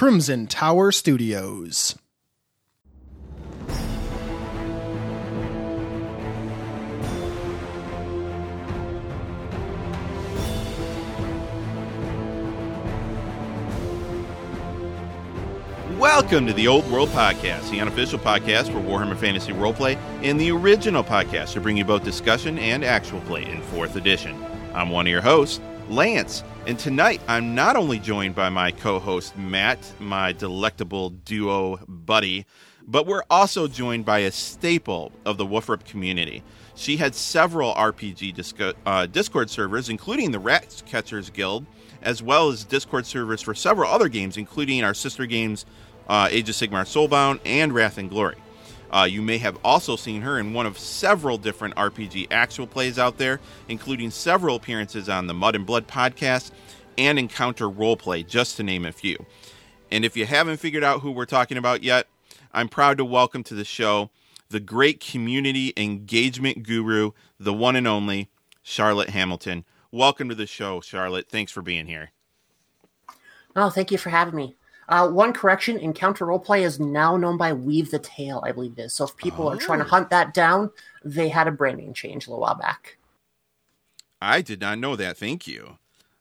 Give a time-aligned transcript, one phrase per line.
[0.00, 1.94] Crimson Tower Studios.
[15.98, 20.50] Welcome to the Old World Podcast, the unofficial podcast for Warhammer Fantasy Roleplay and the
[20.50, 24.42] original podcast to bring you both discussion and actual play in 4th edition.
[24.72, 25.60] I'm one of your hosts,
[25.90, 31.80] Lance, and tonight I'm not only joined by my co host Matt, my delectable duo
[31.88, 32.46] buddy,
[32.86, 36.42] but we're also joined by a staple of the Woofrup community.
[36.74, 41.66] She had several RPG disco- uh, Discord servers, including the Rat Catchers Guild,
[42.02, 45.66] as well as Discord servers for several other games, including our sister games
[46.08, 48.36] uh, Age of Sigmar Soulbound, and Wrath and Glory.
[48.90, 52.98] Uh, you may have also seen her in one of several different RPG actual plays
[52.98, 56.50] out there, including several appearances on the Mud and Blood podcast
[56.98, 59.24] and Encounter Roleplay, just to name a few.
[59.90, 62.08] And if you haven't figured out who we're talking about yet,
[62.52, 64.10] I'm proud to welcome to the show
[64.50, 68.28] the great community engagement guru, the one and only
[68.62, 69.64] Charlotte Hamilton.
[69.92, 71.28] Welcome to the show, Charlotte.
[71.28, 72.10] Thanks for being here.
[73.54, 74.56] Oh, thank you for having me.
[74.90, 78.82] Uh, one correction: Encounter Roleplay is now known by Weave the Tale, I believe it
[78.82, 78.92] is.
[78.92, 79.52] So if people oh.
[79.52, 80.70] are trying to hunt that down,
[81.04, 82.98] they had a branding change a little while back.
[84.20, 85.16] I did not know that.
[85.16, 85.78] Thank you.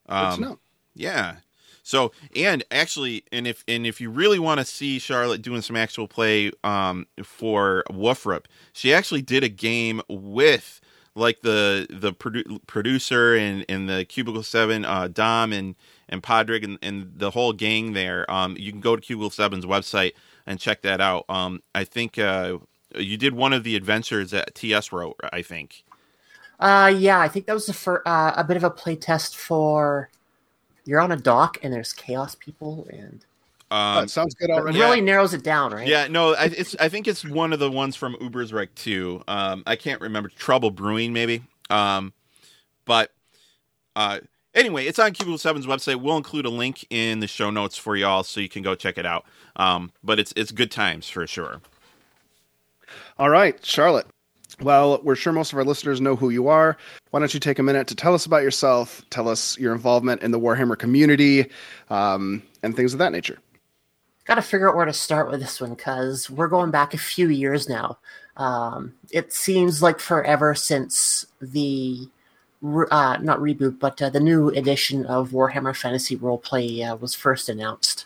[0.07, 0.59] Um,
[0.93, 1.37] yeah.
[1.83, 5.75] So and actually, and if and if you really want to see Charlotte doing some
[5.75, 10.79] actual play um, for Woofrup, she actually did a game with
[11.15, 15.75] like the the produ- producer and and the Cubicle Seven, uh, Dom and
[16.09, 18.29] and Podrick and, and the whole gang there.
[18.29, 20.13] Um, you can go to Cubicle Seven's website
[20.45, 21.25] and check that out.
[21.29, 22.57] Um, I think uh,
[22.95, 25.19] you did one of the adventures that TS wrote.
[25.31, 25.83] I think.
[26.59, 30.09] Uh, yeah, I think that was the fir- uh, a bit of a playtest for.
[30.85, 33.23] You're on a dock and there's chaos people and.
[33.71, 34.79] Um, sounds good already.
[34.79, 35.03] It really yeah.
[35.03, 35.87] narrows it down, right?
[35.87, 39.23] Yeah, no, I, it's I think it's one of the ones from Ubersreik too.
[39.27, 41.43] Um, I can't remember Trouble Brewing maybe.
[41.69, 42.13] Um,
[42.85, 43.11] but
[43.95, 44.21] uh,
[44.53, 46.01] anyway, it's on Cubicle 7's website.
[46.01, 48.97] We'll include a link in the show notes for y'all so you can go check
[48.97, 49.25] it out.
[49.55, 51.61] Um, but it's it's good times for sure.
[53.17, 54.07] All right, Charlotte.
[54.61, 56.75] Well, we're sure most of our listeners know who you are.
[57.11, 60.21] Why don't you take a minute to tell us about yourself, tell us your involvement
[60.21, 61.49] in the Warhammer community,
[61.89, 63.39] um, and things of that nature?
[64.25, 66.97] Got to figure out where to start with this one because we're going back a
[66.97, 67.97] few years now.
[68.35, 72.07] Um, it seems like forever since the
[72.63, 77.49] uh, not reboot, but uh, the new edition of Warhammer Fantasy Roleplay uh, was first
[77.49, 78.05] announced.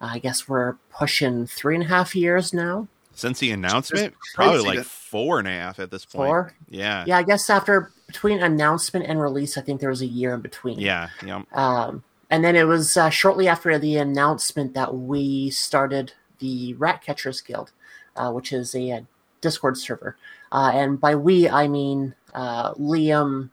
[0.00, 2.86] I guess we're pushing three and a half years now.
[3.14, 6.28] Since the announcement, probably like four and a half at this point.
[6.28, 7.18] Four, yeah, yeah.
[7.18, 10.78] I guess after between announcement and release, I think there was a year in between.
[10.78, 11.42] Yeah, yeah.
[11.52, 17.02] Um, and then it was uh, shortly after the announcement that we started the Rat
[17.02, 17.72] Catchers Guild,
[18.14, 19.06] uh, which is a, a
[19.40, 20.16] Discord server.
[20.52, 23.50] Uh, and by we, I mean Liam,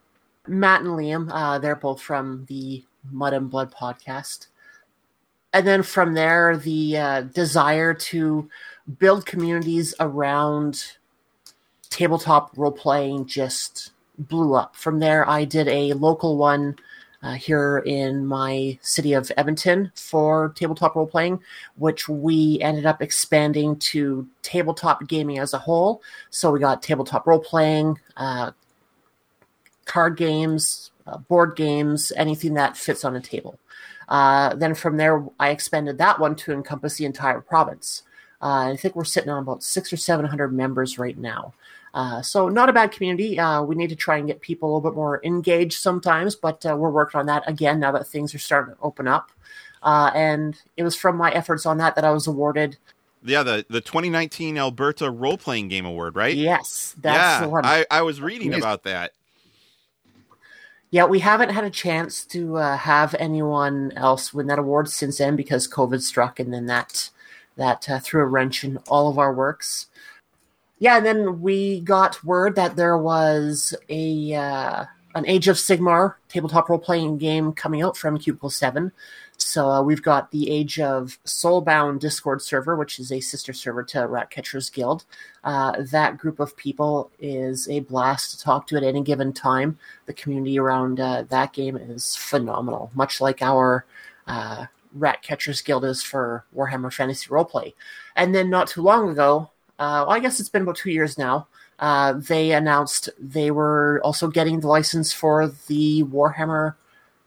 [0.48, 1.30] Matt and Liam.
[1.32, 4.48] Uh, they're both from the Mud and Blood podcast.
[5.54, 8.50] And then from there, the uh, desire to
[9.00, 10.98] build communities around
[11.90, 14.76] tabletop role playing just blew up.
[14.76, 16.76] From there, I did a local one
[17.24, 21.40] uh, here in my city of Edmonton for tabletop role playing,
[21.78, 26.02] which we ended up expanding to tabletop gaming as a whole.
[26.30, 28.52] So we got tabletop role playing, uh,
[29.86, 33.60] card games, uh, board games, anything that fits on a table.
[34.10, 38.04] Uh, then from there, I expanded that one to encompass the entire province.
[38.42, 41.54] Uh, I think we're sitting on about six or seven hundred members right now.
[41.94, 43.40] Uh, so not a bad community.
[43.40, 46.66] Uh, we need to try and get people a little bit more engaged sometimes, but
[46.66, 49.32] uh, we're working on that again now that things are starting to open up.
[49.84, 52.78] and it was from my efforts on that that I was awarded
[53.26, 56.36] yeah, the, the 2019 Alberta Role Playing Game Award, right?
[56.36, 57.66] Yes, that's yeah, the one.
[57.66, 59.14] I, I was reading about that.
[60.96, 65.18] Yeah, we haven't had a chance to uh, have anyone else win that award since
[65.18, 67.10] then because COVID struck, and then that
[67.58, 69.88] that uh, threw a wrench in all of our works.
[70.80, 74.86] Yeah, and then we got word that there was a uh,
[75.16, 78.94] an Age of Sigmar tabletop role playing game coming out from Cubicle Seven.
[79.38, 83.84] So uh, we've got the Age of Soulbound Discord server, which is a sister server
[83.84, 85.06] to Ratcatchers Guild.
[85.44, 89.78] Uh, that group of people is a blast to talk to at any given time.
[90.06, 93.86] The community around uh, that game is phenomenal, much like our
[94.28, 94.66] uh,
[94.98, 97.74] Ratcatchers Guild is for Warhammer Fantasy Roleplay.
[98.16, 101.18] And then not too long ago, uh, well, I guess it's been about two years
[101.18, 101.48] now.
[101.80, 106.76] Uh, they announced they were also getting the license for the Warhammer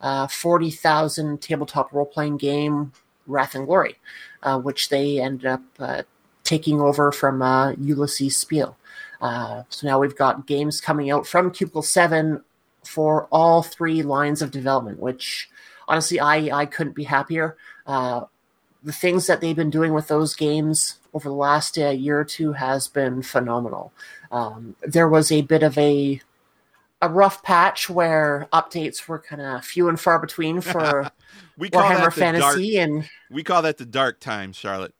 [0.00, 2.92] uh, 40,000 tabletop role playing game
[3.26, 3.96] Wrath and Glory,
[4.42, 6.02] uh, which they ended up uh,
[6.44, 8.76] taking over from uh, Ulisses Spiel.
[9.20, 12.42] Uh, so now we've got games coming out from Cubicle 7
[12.84, 15.50] for all three lines of development, which
[15.86, 17.56] honestly, I, I couldn't be happier.
[17.86, 18.24] Uh,
[18.82, 22.52] the things that they've been doing with those games over the last year or two
[22.52, 23.92] has been phenomenal.
[24.30, 26.20] Um, there was a bit of a
[27.00, 31.10] a rough patch where updates were kind of few and far between for
[31.56, 34.94] we call Warhammer Fantasy, dark, and we call that the dark times, Charlotte.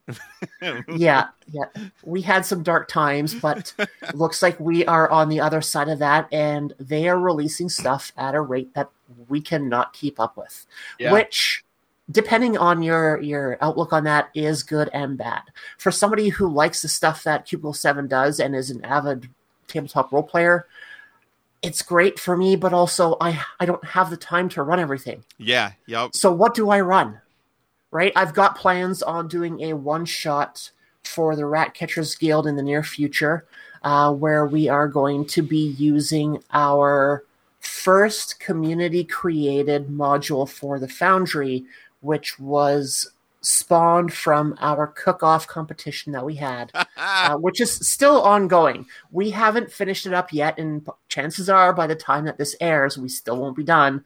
[0.89, 1.65] yeah, yeah,
[2.03, 3.73] we had some dark times, but
[4.15, 8.13] looks like we are on the other side of that, and they are releasing stuff
[8.17, 8.91] at a rate that
[9.29, 10.67] we cannot keep up with,
[10.99, 11.13] Yeah.
[11.13, 11.65] which.
[12.11, 15.43] Depending on your your outlook on that is good and bad.
[15.77, 19.29] For somebody who likes the stuff that Cubicle Seven does and is an avid
[19.67, 20.65] tabletop role player,
[21.63, 22.57] it's great for me.
[22.57, 25.25] But also, I I don't have the time to run everything.
[25.39, 26.11] yeah, yep.
[26.15, 27.21] So what do I run?
[27.91, 28.13] Right?
[28.17, 30.71] I've got plans on doing a one shot
[31.05, 33.47] for the Rat Catchers Guild in the near future,
[33.83, 37.25] uh, where we are going to be using our
[37.61, 41.65] first community created module for the Foundry,
[42.01, 43.11] which was
[43.41, 48.87] spawned from our cook off competition that we had uh, which is still ongoing.
[49.11, 52.99] We haven't finished it up yet, and chances are by the time that this airs,
[52.99, 54.05] we still won't be done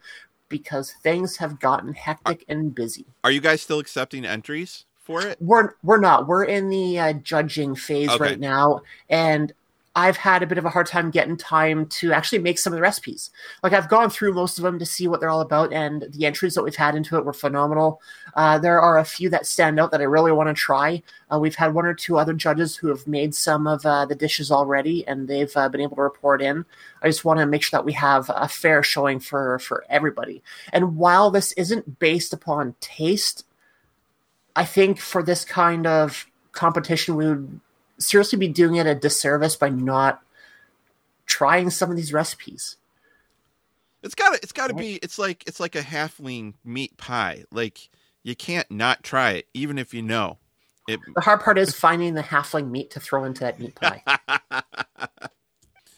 [0.49, 3.05] because things have gotten hectic and busy.
[3.23, 5.37] Are you guys still accepting entries for it?
[5.41, 6.27] We're we're not.
[6.27, 8.23] We're in the uh, judging phase Okay.
[8.23, 9.51] right now, and
[9.95, 12.77] I've had a bit of a hard time getting time to actually make some of
[12.77, 13.29] the recipes.
[13.61, 16.25] Like I've gone through most of them to see what they're all about, and the
[16.25, 18.01] entries that we've had into it were phenomenal.
[18.33, 21.03] Uh, there are a few that stand out that I really want to try.
[21.31, 24.15] Uh, we've had one or two other judges who have made some of uh, the
[24.15, 26.65] dishes already, and they've uh, been able to report in.
[27.03, 30.41] I just want to make sure that we have a fair showing for for everybody.
[30.71, 33.45] And while this isn't based upon taste,
[34.55, 37.59] I think for this kind of competition, we would
[37.97, 40.21] seriously be doing it a disservice by not
[41.25, 42.77] trying some of these recipes.
[44.01, 47.45] It's got to it's got to be it's like it's like a halfling meat pie.
[47.51, 47.89] Like
[48.23, 50.37] you can't not try it even if you know.
[50.87, 54.03] It The hard part is finding the halfling meat to throw into that meat pie.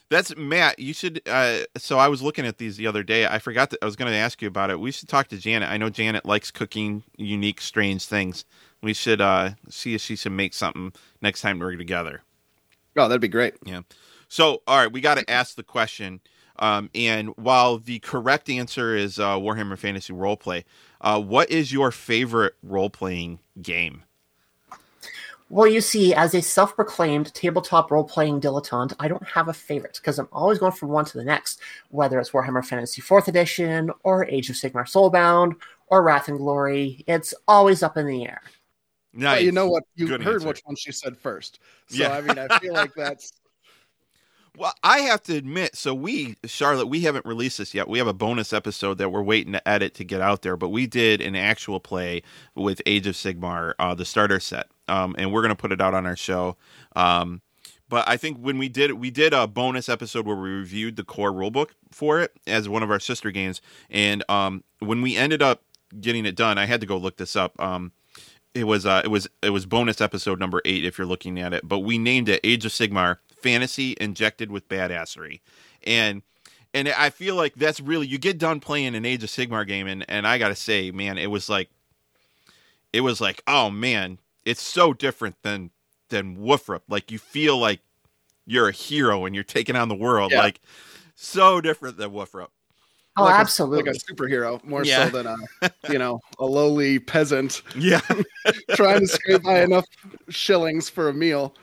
[0.10, 0.78] That's Matt.
[0.78, 1.22] You should.
[1.26, 3.26] Uh, so I was looking at these the other day.
[3.26, 4.80] I forgot that I was going to ask you about it.
[4.80, 5.70] We should talk to Janet.
[5.70, 8.46] I know Janet likes cooking unique, strange things.
[8.86, 12.22] We should uh, see if she should make something next time we're together.
[12.96, 13.56] Oh, that'd be great.
[13.66, 13.82] Yeah.
[14.28, 16.22] So, all right, we got to ask the question.
[16.60, 20.66] Um, and while the correct answer is uh, Warhammer Fantasy Roleplay,
[21.02, 24.04] uh, what is your favorite role playing game?
[25.50, 29.54] Well, you see, as a self proclaimed tabletop role playing dilettante, I don't have a
[29.54, 31.60] favorite because I'm always going from one to the next,
[31.90, 35.56] whether it's Warhammer Fantasy 4th Edition, or Age of Sigmar Soulbound,
[35.88, 37.04] or Wrath and Glory.
[37.08, 38.42] It's always up in the air.
[39.16, 39.38] Nice.
[39.38, 39.84] Well, you know what?
[39.96, 40.48] You Good heard answer.
[40.48, 41.60] which one she said first.
[41.88, 42.12] So Yeah.
[42.12, 43.32] I mean, I feel like that's
[44.58, 47.88] Well, I have to admit, so we, Charlotte, we haven't released this yet.
[47.88, 50.70] We have a bonus episode that we're waiting to edit to get out there, but
[50.70, 52.24] we did an actual play
[52.56, 55.82] with Age of Sigmar, uh, the starter set, um, and we're going to put it
[55.82, 56.58] out on our show.
[56.96, 57.42] Um,
[57.88, 61.04] but I think when we did we did a bonus episode where we reviewed the
[61.04, 63.62] core rulebook for it as one of our sister games.
[63.90, 65.62] And um, when we ended up
[66.00, 67.60] getting it done, I had to go look this up.
[67.62, 67.92] Um,
[68.56, 71.54] it was uh, it was it was bonus episode number eight if you're looking at
[71.54, 75.42] it, but we named it Age of Sigmar Fantasy Injected with Badassery,
[75.84, 76.24] and
[76.74, 79.86] and I feel like that's really you get done playing an Age of Sigmar game,
[79.88, 81.70] and and I gotta say, man, it was like
[82.94, 85.72] it was like oh man, it's so different than
[86.10, 86.82] than Woofrup.
[86.88, 87.82] Like you feel like
[88.46, 90.40] you're a hero and you're taking on the world, Yeah.
[90.40, 90.62] like
[91.16, 92.50] so different than Woofrup.
[93.18, 93.84] Oh, like a- absolutely.
[93.92, 95.06] like a superhero more Yeah.
[95.10, 95.28] so than
[95.62, 98.02] a you know a lowly peasant Yeah.
[98.72, 99.86] trying to scrape by enough
[100.30, 101.56] shillings for a meal.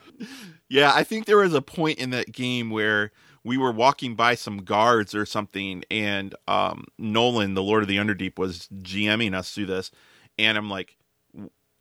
[0.69, 3.13] Yeah, I think there was a point in that game where
[3.45, 7.97] we were walking by some guards or something, and um, Nolan, the Lord of the
[7.99, 9.91] Underdeep, was GMing us through this,
[10.39, 10.97] and I'm like,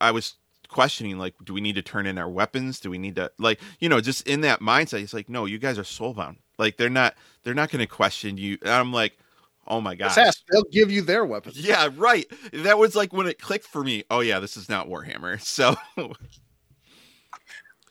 [0.01, 0.33] I was
[0.67, 2.79] questioning, like, do we need to turn in our weapons?
[2.79, 5.59] Do we need to, like, you know, just in that mindset, he's like, no, you
[5.59, 6.37] guys are soulbound.
[6.57, 7.13] Like, they're not,
[7.43, 8.57] they're not going to question you.
[8.63, 9.17] And I'm like,
[9.71, 10.15] oh my gosh.
[10.15, 11.59] Just ask, they'll give you their weapons.
[11.59, 12.25] Yeah, right.
[12.53, 14.03] That was like when it clicked for me.
[14.11, 15.39] Oh yeah, this is not Warhammer.
[15.41, 15.75] So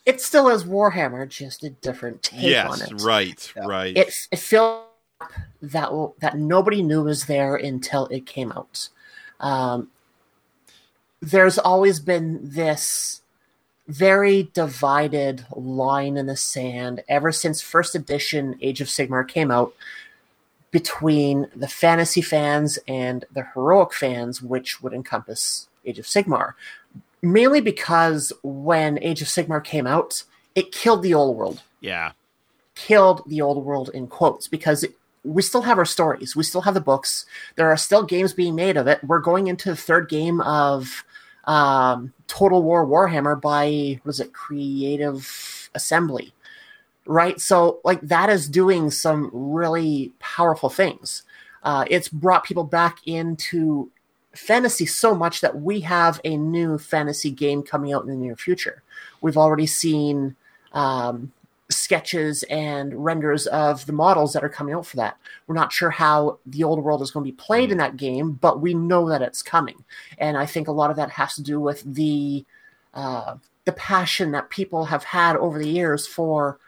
[0.07, 3.03] it still is Warhammer, just a different take on it.
[3.03, 3.67] right, Yeah.
[3.67, 3.97] right.
[3.97, 4.85] It it feels
[5.63, 8.89] that that nobody knew was there until it came out.
[9.41, 9.89] Um,
[11.21, 13.23] there's always been this
[13.89, 19.75] very divided line in the sand ever since first edition Age of Sigmar came out
[20.71, 26.55] between the fantasy fans and the heroic fans, which would encompass Age of Sigmar,
[27.23, 30.25] mainly because when Age of Sigmar came out,
[30.55, 31.63] it killed the old world.
[31.81, 32.13] Yeah.
[32.75, 36.63] Killed the old world in quotes because it, we still have our stories, we still
[36.63, 37.27] have the books.
[37.57, 39.03] There are still games being made of it.
[39.05, 41.05] We're going into the third game of
[41.45, 46.33] um, Total War Warhammer by was it Creative Assembly,
[47.11, 47.41] right?
[47.41, 51.25] So like that is doing some really powerful things.
[51.65, 53.91] Uh, it's brought people back into
[54.33, 58.37] fantasy so much that we have a new fantasy game coming out in the near
[58.37, 58.83] future.
[59.21, 60.37] We've already seen
[60.73, 61.33] um,
[61.69, 65.19] sketches and renders of the models that are coming out for that.
[65.49, 68.39] We're not sure how the old world is going to be played in that game,
[68.41, 69.85] but we know that it's coming.
[70.17, 72.45] And I think a lot of that has to do with the
[72.95, 76.59] uh, the passion that people have had over the years for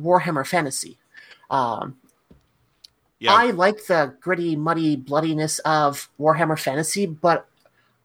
[0.00, 0.98] Warhammer Fantasy.
[1.50, 1.96] Um,
[3.18, 3.32] Yeah.
[3.34, 7.48] I like the gritty, muddy bloodiness of Warhammer Fantasy, but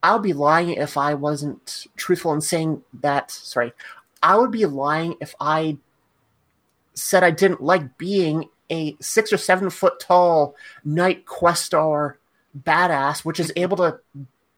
[0.04, 3.30] I'll be lying if I wasn't truthful in saying that.
[3.30, 3.74] Sorry,
[4.24, 5.78] I would be lying if I
[6.94, 10.56] said I didn't like being a six or seven foot tall
[10.86, 12.18] knight questor
[12.58, 14.00] badass, which is able to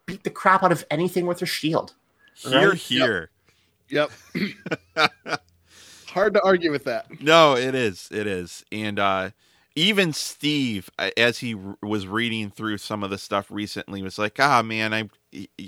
[0.05, 1.93] beat the crap out of anything with her shield.
[2.35, 2.77] Here, Right?
[2.77, 3.29] here.
[3.89, 4.11] Yep.
[6.13, 7.07] Hard to argue with that.
[7.21, 8.07] No, it is.
[8.11, 8.63] It is.
[8.71, 9.31] And uh,
[9.75, 14.19] even Steve, uh, as he r- was reading through some of the stuff recently, was
[14.19, 15.09] like, "Ah, man, I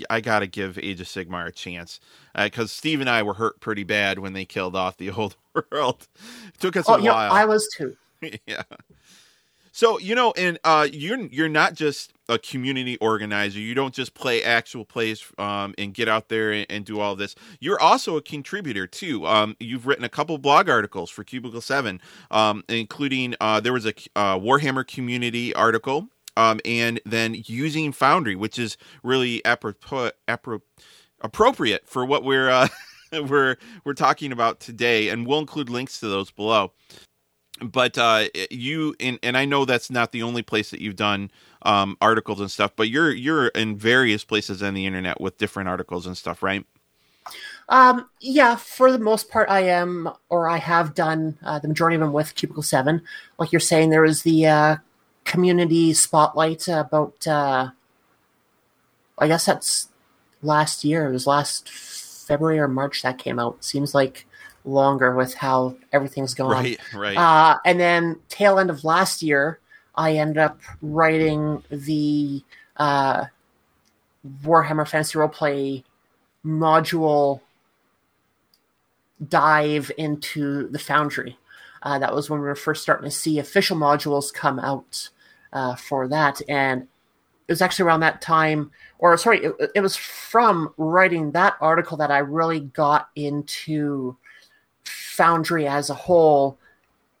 [0.08, 1.98] I got to give Age of Sigmar a chance,"
[2.36, 6.06] because Steve and I were hurt pretty bad when they killed off the old world.
[6.54, 7.32] It took us Oh, a you know, while.
[7.32, 7.96] I was too.
[8.46, 8.62] yeah.
[9.76, 13.58] So you know, and uh, you're you're not just a community organizer.
[13.58, 17.14] You don't just play actual plays um, and get out there and, and do all
[17.14, 17.34] this.
[17.60, 19.26] You're also a contributor too.
[19.26, 23.84] Um, you've written a couple blog articles for Cubicle Seven, um, including uh, there was
[23.84, 30.62] a uh, Warhammer community article, um, and then using Foundry, which is really apropos, apro-
[31.20, 32.68] appropriate for what we're uh,
[33.28, 36.72] we're we're talking about today, and we'll include links to those below
[37.62, 41.30] but uh you and and I know that's not the only place that you've done
[41.62, 45.68] um articles and stuff but you're you're in various places on the internet with different
[45.68, 46.66] articles and stuff right
[47.68, 51.96] Um, yeah, for the most part, I am, or I have done uh, the majority
[51.96, 53.02] of them with Cubicle Seven.
[53.38, 54.76] Like you're saying, there was the uh,
[55.24, 57.26] community spotlight about.
[57.26, 57.70] Uh,
[59.18, 59.88] I guess that's
[60.42, 61.08] last year.
[61.08, 63.64] It was last February or March that came out.
[63.64, 64.26] Seems like
[64.66, 66.56] longer with how everything's going.
[66.58, 69.60] right right Uh, and then tail end of last year,
[69.94, 72.42] I ended up writing the
[72.76, 73.24] uh,
[74.42, 75.84] Warhammer Fantasy Roleplay
[76.44, 77.40] module
[79.28, 81.38] dive into the Foundry.
[81.82, 85.08] Uh, that was when we were first starting to see official modules come out
[85.52, 89.94] uh, for that, and it was actually around that time, or sorry, it, it was
[89.94, 94.16] from writing that article that I really got into
[95.16, 96.58] Foundry as a whole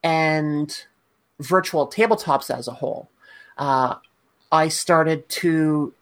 [0.02, 0.84] and
[1.40, 3.08] virtual tabletops as a whole.
[3.56, 3.96] Uh,
[4.52, 5.94] I started to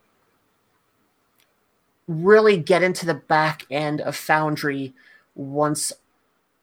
[2.08, 4.92] really get into the back end of Foundry
[5.34, 5.92] once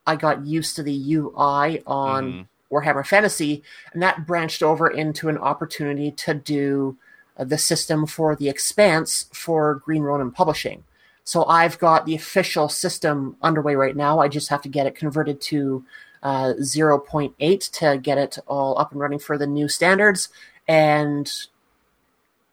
[0.05, 2.47] I got used to the UI on Mhm.
[2.71, 6.97] Warhammer Fantasy, and that branched over into an opportunity to do
[7.37, 10.83] uh, the system for the Expanse for Green Ronin Publishing.
[11.31, 14.19] So I've got the official system underway right now.
[14.19, 15.85] I just have to get it converted to
[16.23, 20.27] uh, 0.8 to get it all up and running for the new standards,
[20.67, 21.31] and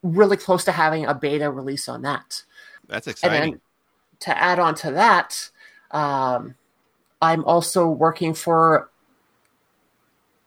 [0.04, 2.44] really close to having a beta release on that.
[2.86, 3.60] that's And exciting then
[4.20, 5.50] to add on to that,
[5.90, 6.54] um,
[7.20, 8.90] I'm also working for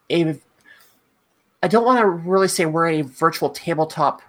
[0.09, 0.39] a.
[1.61, 4.21] I don't want to really say we're a virtual tabletop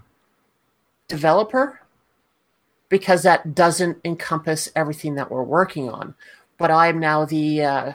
[1.07, 1.82] developer
[2.93, 6.15] because that doesn't encompass everything that we're working on.
[6.59, 7.93] But I'm now the uh,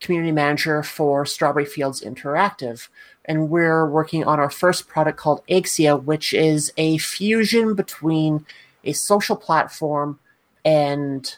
[0.00, 2.88] community manager for Strawberry Fields Interactive,
[3.26, 8.46] and we're working on our first product called Axia, which is a fusion between
[8.82, 10.18] a social platform
[10.64, 11.36] and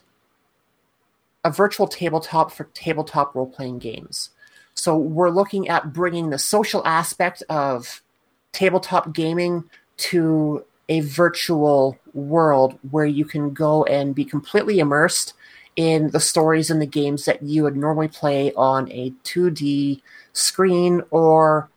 [1.43, 4.31] a virtual tabletop for tabletop role playing games.
[4.75, 8.01] So we're looking at bringing the social aspect of
[8.53, 9.65] tabletop gaming
[9.97, 15.33] to a virtual world where you can go and be completely immersed
[15.75, 20.03] in the stories and the games that you would normally play on a 2D
[20.35, 21.71] screen or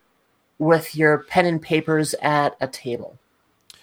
[0.58, 3.18] with your pen and papers at a table.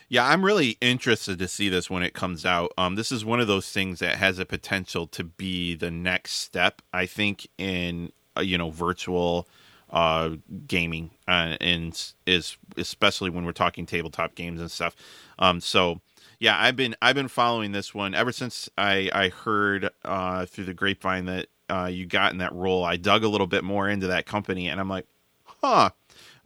[0.08, 2.72] Yeah, I'm really interested to see this when it comes out.
[2.78, 6.34] Um, this is one of those things that has a potential to be the next
[6.34, 9.48] step, I think, in uh, you know virtual
[9.94, 10.32] uh,
[10.68, 14.96] gaming, uh, and is especially when we're talking tabletop games and stuff.
[15.40, 16.02] Um, so
[16.40, 20.66] Yeah, I've been I've been following this one ever since I I heard uh, through
[20.66, 22.84] the grapevine that uh, you got in that role.
[22.84, 25.06] I dug a little bit more into that company, and I'm like,
[25.46, 25.92] huh.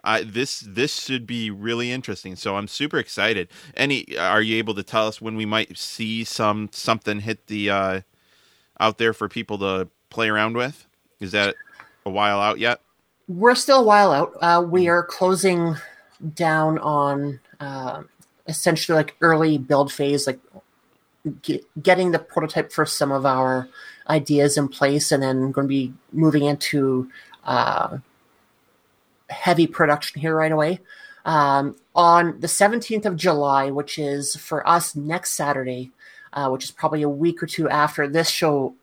[0.03, 2.35] I, this this should be really interesting.
[2.35, 3.49] So I'm super excited.
[3.75, 7.69] Any are you able to tell us when we might see some something hit the
[7.69, 8.01] uh,
[8.79, 10.87] out there for people to play around with?
[11.19, 11.55] Is that
[12.05, 12.79] a while out yet?
[13.27, 14.37] We're still a while out.
[14.41, 15.75] Uh, we are closing
[16.33, 18.03] down on uh,
[18.47, 20.39] essentially like early build phase, like
[21.41, 23.67] get, getting the prototype for some of our
[24.09, 27.09] ideas in place, and then going to be moving into
[27.43, 27.97] uh,
[29.29, 30.79] heavy production here right away.
[31.25, 35.91] Um, on the 17th of July, which is for us next Saturday,
[36.31, 38.73] uh, which is probably a week or two after this show,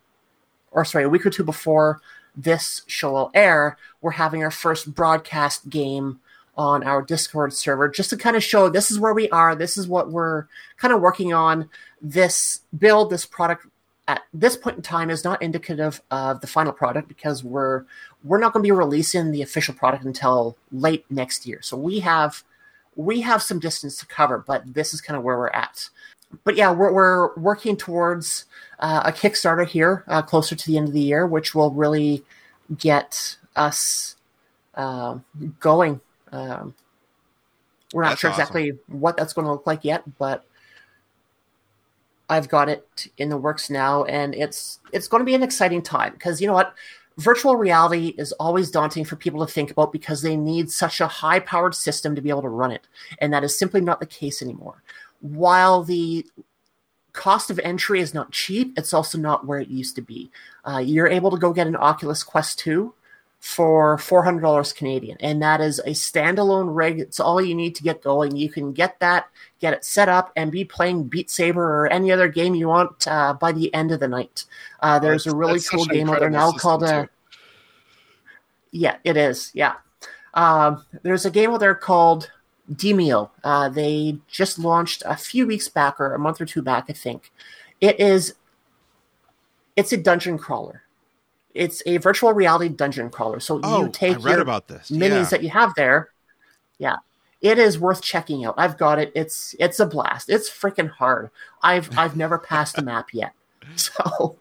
[0.71, 2.03] or sorry, a week or two before
[2.37, 6.21] this show will air, we're having our first broadcast game
[6.57, 9.77] on our Discord server just to kind of show this is where we are, this
[9.77, 11.69] is what we're kind of working on.
[12.01, 13.67] This build, this product
[14.07, 17.85] at this point in time is not indicative of the final product because we're
[18.23, 21.61] we're not going to be releasing the official product until late next year.
[21.63, 22.43] So we have
[22.97, 25.89] we have some distance to cover, but this is kind of where we're at.
[26.43, 28.47] But yeah, we're, we're working towards
[28.81, 32.25] uh, a Kickstarter here uh, closer to the end of the year, which will really
[32.77, 34.17] get us
[34.75, 35.19] uh,
[35.61, 36.01] going.
[36.33, 36.75] Um,
[37.93, 38.41] we're not That's sure awesome.
[38.41, 40.45] exactly what that's going to look like yet, but
[42.29, 45.83] I've got it in the works now, and it's it's going to be an exciting
[45.83, 46.75] time because you know what,
[47.19, 51.07] virtual reality is always daunting for people to think about because they need such a
[51.07, 52.87] high powered system to be able to run it,
[53.19, 54.83] and that is simply not the case anymore.
[55.25, 56.27] While the
[57.15, 60.31] cost of entry is not cheap, it's also not where it used to be.
[60.67, 62.93] Uh, you're able to go get an Oculus Quest 2
[63.41, 67.01] for $400 Canadian, and that is a standalone rig.
[67.01, 68.37] It's all you need to get going.
[68.37, 69.29] You can get that,
[69.61, 73.09] get it set up, and be playing Beat Saber or any other game you want
[73.09, 74.45] uh, by the end of the night.
[74.81, 77.11] Uh, there's a really cool game out there now called system, uh, too.
[78.73, 79.51] yeah, it is.
[79.55, 79.77] Yeah.
[80.35, 82.31] Um, there's a game out there called
[82.73, 83.31] Demeo.
[83.43, 86.93] Uh, they just launched a few weeks back or a month or two back, I
[86.93, 87.31] think.
[87.81, 88.35] It is
[89.77, 90.83] it's a dungeon crawler.
[91.53, 93.41] It's a virtual reality dungeon crawler.
[93.41, 94.91] So Oh, you take I read your about this.
[94.91, 95.23] minis Yeah.
[95.25, 96.11] that you have there.
[96.79, 96.97] Yeah.
[97.41, 98.55] It is worth checking out.
[98.57, 99.13] I've got it.
[99.15, 100.31] It's it's a blast.
[100.31, 101.31] It's freaking hard.
[101.63, 103.33] I've I've never passed a map yet.
[103.77, 104.37] So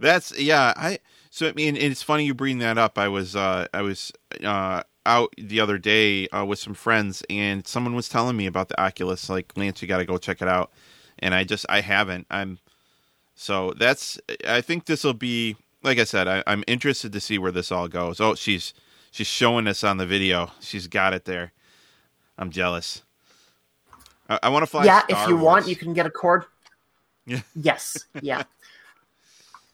[0.00, 0.72] That's yeah.
[0.76, 0.98] I
[1.30, 2.98] so I mean it's funny you bring that up.
[2.98, 7.66] I was uh I was uh out the other day uh, with some friends and
[7.66, 9.30] someone was telling me about the Oculus.
[9.30, 10.70] Like Lance, you got to go check it out.
[11.18, 12.26] And I just I haven't.
[12.30, 12.58] I'm
[13.34, 16.28] so that's I think this will be like I said.
[16.28, 18.20] I, I'm interested to see where this all goes.
[18.20, 18.74] Oh, she's
[19.10, 20.50] she's showing us on the video.
[20.60, 21.52] She's got it there.
[22.36, 23.02] I'm jealous.
[24.28, 24.84] I, I want to fly.
[24.84, 26.44] yeah, Star if you want, you can get a cord.
[27.24, 27.40] Yeah.
[27.54, 28.06] Yes.
[28.22, 28.44] Yeah.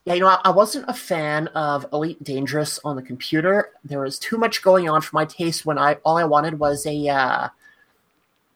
[0.05, 3.71] Yeah, you know, I, I wasn't a fan of Elite Dangerous on the computer.
[3.85, 6.85] There was too much going on for my taste when I all I wanted was
[6.87, 7.49] a uh,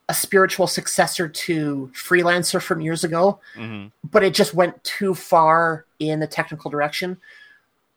[0.09, 3.91] a spiritual successor to Freelancer from years ago, Mhm.
[4.11, 7.17] but it just went too far in the technical direction.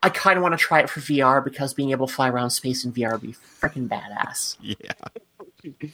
[0.01, 2.49] I kind of want to try it for VR because being able to fly around
[2.51, 4.55] space in VR would be freaking badass.
[4.61, 4.93] Yeah.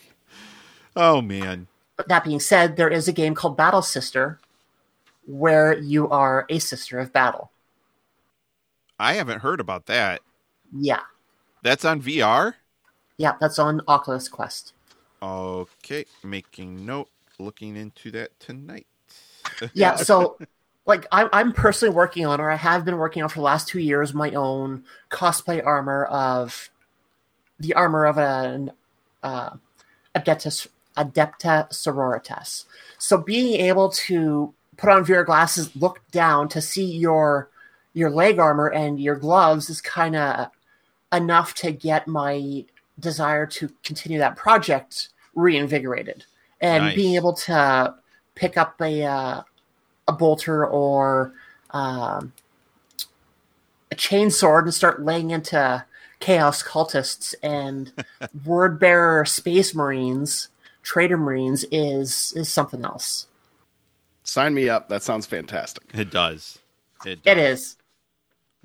[0.96, 1.68] oh man.
[1.98, 4.40] But that being said, there is a game called Battle Sister
[5.26, 7.52] where you are a sister of battle.
[9.00, 10.22] I haven't heard about that.
[10.72, 11.02] Yeah.
[11.64, 12.54] That's on VR?
[13.18, 14.74] Yeah, that's on Oculus Quest.
[15.22, 17.10] Okay, making note,
[17.40, 18.88] looking into that tonight.
[19.74, 20.38] Yeah, so
[20.86, 23.68] like I'm I'm personally working on, or I have been working on for the last
[23.68, 26.70] two years, my own cosplay armor of
[27.60, 28.72] the armor of an
[29.24, 29.52] uh,
[30.16, 32.66] Adeptus Adepta Sororitas.
[32.98, 37.50] So being able to put on VR glasses, look down to see your
[37.94, 40.48] your leg armor and your gloves is kind of
[41.14, 42.66] enough to get my
[43.00, 46.26] desire to continue that project reinvigorated.
[46.62, 46.96] And Nice.
[46.96, 47.96] being able to
[48.36, 49.42] pick up a uh,
[50.08, 51.34] a bolter or
[51.72, 52.34] um,
[53.92, 55.86] a chainsword and start laying into
[56.20, 57.92] chaos cultists and
[58.46, 60.50] word bearer space marines,
[60.84, 63.28] traitor marines is is something else.
[64.26, 64.90] Sign me up.
[64.90, 65.84] That sounds fantastic.
[65.94, 66.60] It does.
[67.06, 67.38] It, It does.
[67.60, 67.78] is.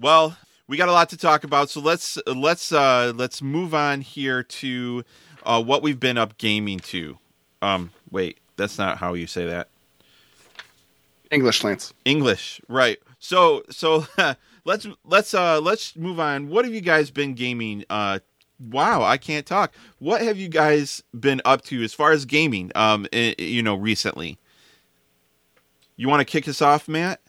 [0.00, 4.00] Well, we got a lot to talk about, so let's let's uh let's move on
[4.00, 5.04] here to
[5.44, 7.18] uh what we've been up gaming to.
[7.60, 9.68] Um wait, that's not how you say that.
[11.30, 11.92] English, Lance.
[12.04, 12.98] English, right.
[13.18, 14.06] So so
[14.64, 16.48] let's let's uh let's move on.
[16.48, 17.84] What have you guys been gaming?
[17.90, 18.20] Uh
[18.58, 19.72] wow, I can't talk.
[19.98, 24.38] What have you guys been up to as far as gaming um you know recently?
[26.00, 27.20] You want to kick us off, Matt?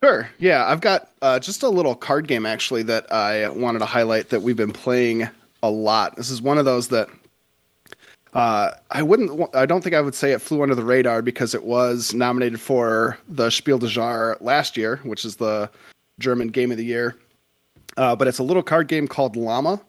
[0.00, 0.30] Sure.
[0.38, 4.28] Yeah, I've got uh, just a little card game actually that I wanted to highlight
[4.28, 5.28] that we've been playing
[5.64, 6.14] a lot.
[6.14, 7.08] This is one of those that
[8.32, 9.52] uh, I wouldn't.
[9.52, 12.60] I don't think I would say it flew under the radar because it was nominated
[12.60, 15.68] for the Spiel des Jahres last year, which is the
[16.20, 17.16] German Game of the Year.
[17.96, 19.80] Uh, but it's a little card game called Llama,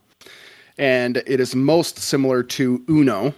[0.80, 3.36] and it is most similar to Uno,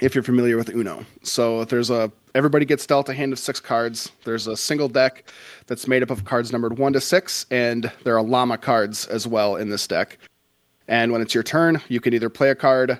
[0.00, 1.04] if you're familiar with Uno.
[1.22, 4.10] So there's a everybody gets dealt a hand of six cards.
[4.24, 5.30] There's a single deck
[5.66, 9.26] that's made up of cards numbered one to six, and there are llama cards as
[9.26, 10.18] well in this deck.
[10.88, 12.98] And when it's your turn, you can either play a card,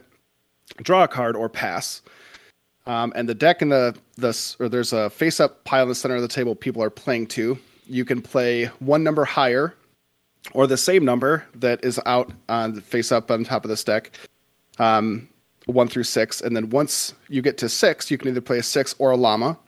[0.82, 2.00] draw a card, or pass.
[2.86, 5.94] Um, and the deck in the this or there's a face up pile in the
[5.94, 6.54] center of the table.
[6.54, 7.58] People are playing to.
[7.86, 9.74] You can play one number higher,
[10.52, 14.10] or the same number that is out on face up on top of this deck.
[14.78, 15.28] Um,
[15.66, 18.62] one through six, and then once you get to six, you can either play a
[18.62, 19.58] six or a llama.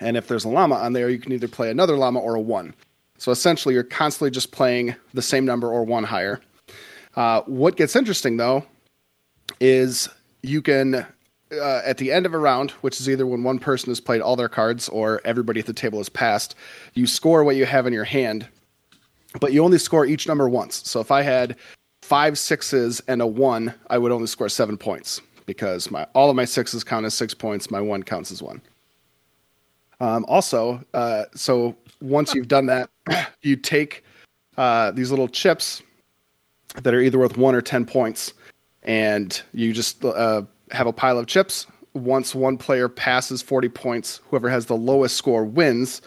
[0.00, 2.40] And if there's a llama on there, you can either play another llama or a
[2.40, 2.74] one.
[3.18, 6.40] So essentially, you're constantly just playing the same number or one higher.
[7.16, 8.64] Uh, what gets interesting though
[9.60, 10.08] is
[10.42, 11.06] you can
[11.52, 14.20] uh, at the end of a round, which is either when one person has played
[14.20, 16.54] all their cards or everybody at the table has passed,
[16.94, 18.46] you score what you have in your hand,
[19.40, 20.88] but you only score each number once.
[20.88, 21.56] So if I had
[22.10, 26.34] five sixes and a one, I would only score seven points because my all of
[26.34, 27.70] my sixes count as six points.
[27.70, 28.60] My one counts as one.
[30.00, 32.90] Um, also, uh, so once you've done that,
[33.42, 34.04] you take
[34.56, 35.82] uh, these little chips
[36.82, 38.34] that are either worth one or ten points,
[38.82, 40.42] and you just uh,
[40.72, 41.68] have a pile of chips.
[41.94, 46.02] Once one player passes forty points, whoever has the lowest score wins.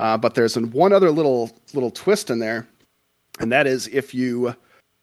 [0.00, 2.68] Uh, but there's one other little little twist in there,
[3.38, 4.54] and that is if you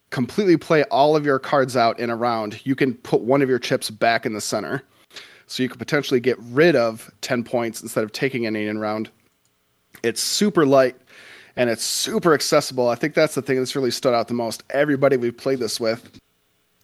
[0.10, 3.50] completely play all of your cards out in a round, you can put one of
[3.50, 4.84] your chips back in the center.
[5.48, 9.10] So you could potentially get rid of 10 points instead of taking any in round.
[10.04, 10.96] It's super light
[11.56, 12.90] and it's super accessible.
[12.90, 14.64] I think that's the thing that's really stood out the most.
[14.70, 16.20] Everybody we've played this with,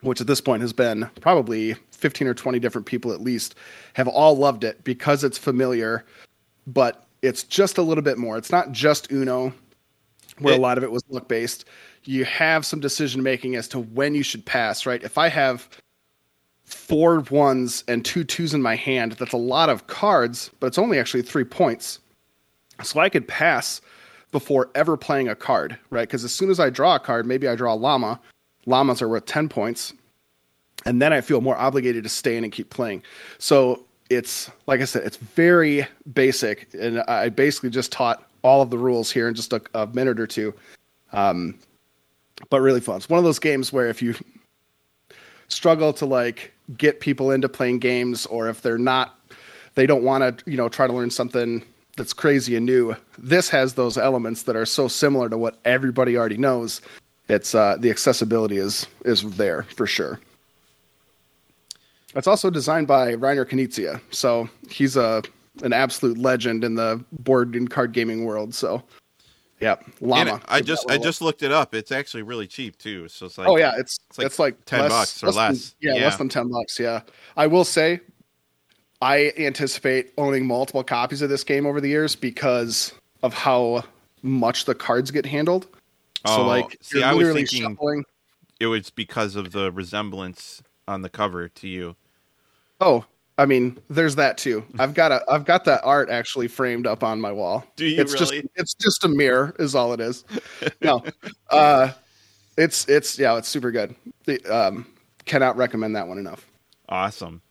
[0.01, 3.55] which at this point has been probably 15 or 20 different people at least,
[3.93, 6.05] have all loved it because it's familiar,
[6.65, 8.37] but it's just a little bit more.
[8.37, 9.53] It's not just Uno,
[10.39, 11.65] where it, a lot of it was luck based.
[12.03, 15.01] You have some decision making as to when you should pass, right?
[15.03, 15.69] If I have
[16.65, 19.13] four ones and two twos in my hand.
[19.13, 21.99] That's a lot of cards, but it's only actually three points.
[22.81, 23.81] So I could pass
[24.31, 26.07] before ever playing a card, right?
[26.07, 28.19] Because as soon as I draw a card, maybe I draw a llama.
[28.65, 29.93] Llamas are worth 10 points.
[30.85, 33.03] And then I feel more obligated to stay in and keep playing.
[33.37, 36.73] So it's, like I said, it's very basic.
[36.73, 40.19] And I basically just taught all of the rules here in just a, a minute
[40.19, 40.53] or two.
[41.11, 41.57] Um,
[42.49, 42.97] but really fun.
[42.97, 44.15] It's one of those games where if you
[45.47, 49.19] struggle to like get people into playing games or if they're not
[49.75, 51.63] they don't want to you know try to learn something
[51.97, 56.17] that's crazy and new this has those elements that are so similar to what everybody
[56.17, 56.81] already knows
[57.29, 60.19] it's uh, the accessibility is is there for sure
[62.15, 65.21] it's also designed by Reiner Knizia so he's a
[65.61, 68.81] an absolute legend in the board and card gaming world so
[69.63, 70.41] yeah, llama.
[70.49, 71.73] I just I just looked it up.
[71.73, 73.07] It's actually really cheap too.
[73.07, 75.35] So it's like oh yeah, it's it's like, it's like ten less, bucks or less.
[75.35, 75.69] less.
[75.69, 76.77] Than, yeah, yeah, less than ten bucks.
[76.77, 77.01] Yeah,
[77.37, 78.01] I will say,
[79.01, 83.83] I anticipate owning multiple copies of this game over the years because of how
[84.21, 85.67] much the cards get handled.
[86.25, 88.03] Oh, so like, see, I was thinking shuffling.
[88.59, 91.95] it was because of the resemblance on the cover to you.
[92.81, 93.05] Oh,
[93.37, 94.63] I mean, there's that too.
[94.77, 97.65] I've got a I've got that art actually framed up on my wall.
[97.75, 98.41] Do you it's really?
[98.41, 100.23] just it's just a mirror is all it is.
[100.81, 101.03] No.
[101.49, 101.91] uh
[102.57, 103.95] it's it's yeah, it's super good.
[104.25, 104.85] The, um
[105.25, 106.45] cannot recommend that one enough.
[106.87, 107.41] Awesome.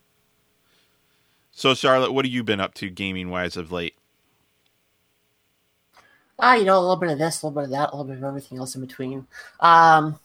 [1.50, 3.94] So Charlotte, what have you been up to gaming wise of late?
[6.38, 8.04] Ah, you know, a little bit of this, a little bit of that, a little
[8.04, 9.26] bit of everything else in between.
[9.60, 10.18] Um,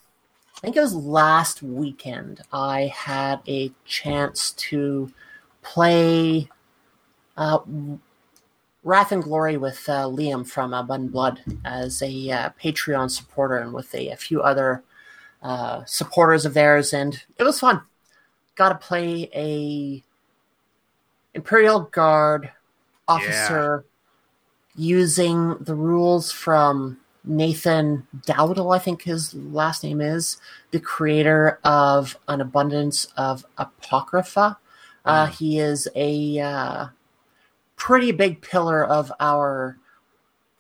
[0.58, 2.42] I think it was last weekend.
[2.52, 5.12] I had a chance to
[5.68, 6.50] play
[7.36, 7.60] uh,
[8.84, 13.74] Wrath and Glory with uh, Liam from uh, Blood as a uh, Patreon supporter and
[13.74, 14.84] with a, a few other
[15.44, 17.82] uh, supporters of theirs, and it was fun.
[18.56, 20.04] Got to play a
[21.34, 22.52] Imperial Guard
[23.08, 23.86] officer
[24.76, 30.38] using the rules from Nathan Dowdle, I think his last name is,
[30.72, 34.58] the creator of An Abundance of Apocrypha.
[35.08, 36.88] Uh, he is a uh,
[37.76, 39.78] pretty big pillar of our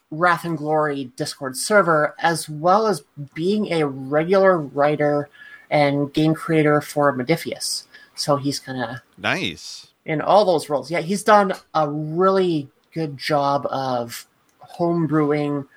[0.10, 5.29] Wrath and Glory Discord server, as well as being a regular writer
[5.69, 7.88] and game creator for Modiphius.
[8.15, 9.88] So he's kind of Nice.
[10.05, 10.89] in all those roles.
[10.89, 14.27] Yeah, he's done a really good job of
[14.79, 15.67] homebrewing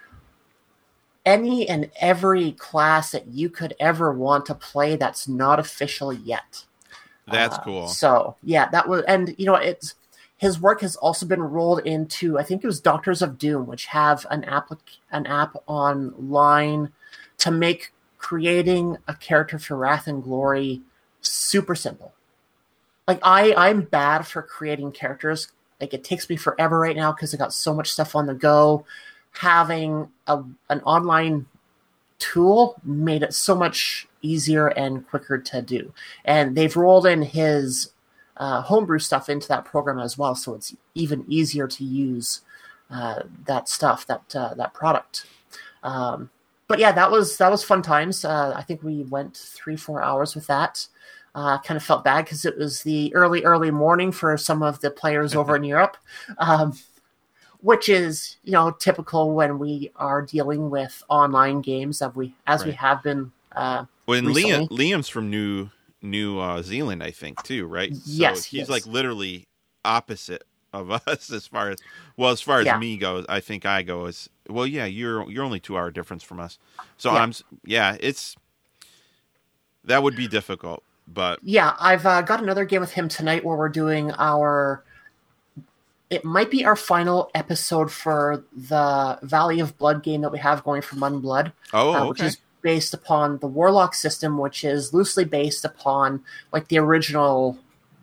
[1.26, 6.64] any and every class that you could ever want to play that's not official yet.
[7.30, 7.88] That's Uh, cool.
[7.88, 9.94] So yeah, that was, and you know, it's
[10.36, 13.86] his work has also been rolled into I think it was Doctors of Doom, which
[13.86, 14.70] have an app
[15.10, 16.92] an app online
[17.38, 20.82] to make creating a character for Wrath and Glory
[21.20, 22.12] super simple.
[23.08, 25.48] Like I, I'm bad for creating characters.
[25.80, 28.34] Like it takes me forever right now because I got so much stuff on the
[28.34, 28.84] go.
[29.32, 31.46] Having a an online
[32.18, 35.92] tool made it so much easier and quicker to do.
[36.24, 37.92] And they've rolled in his
[38.36, 42.40] uh, homebrew stuff into that program as well, so it's even easier to use
[42.90, 45.26] uh, that stuff, that uh, that product.
[45.82, 46.30] Um,
[46.66, 48.24] but yeah, that was that was fun times.
[48.24, 50.86] Uh, I think we went three four hours with that.
[51.34, 54.80] Uh, kind of felt bad because it was the early early morning for some of
[54.80, 55.96] the players over in Europe.
[56.38, 56.76] Um,
[57.62, 62.64] which is you know typical when we are dealing with online games as we as
[62.64, 64.76] we have been uh, When Liam recently.
[64.90, 65.70] Liam's from New
[66.02, 67.92] New uh, Zealand, I think too, right?
[68.04, 68.68] Yes, So he's yes.
[68.68, 69.46] like literally
[69.84, 70.42] opposite
[70.72, 71.78] of us as far as
[72.16, 72.78] well as far as Yeah.
[72.78, 73.24] me goes.
[73.28, 74.66] I think I go as well.
[74.66, 76.58] Yeah, you're you're only two hour difference from us,
[76.96, 77.18] so Yeah.
[77.22, 77.32] I'm
[77.64, 77.96] yeah.
[78.00, 78.34] It's
[79.84, 83.56] that would be difficult, but Yeah, I've uh, got another game with him tonight where
[83.56, 84.82] we're doing our.
[86.10, 90.64] It might be our final episode for the Valley of Blood game that we have
[90.64, 94.64] going for Mud and Blood, oh uh, which is based upon the Warlock system, which
[94.64, 97.58] is loosely based upon like the original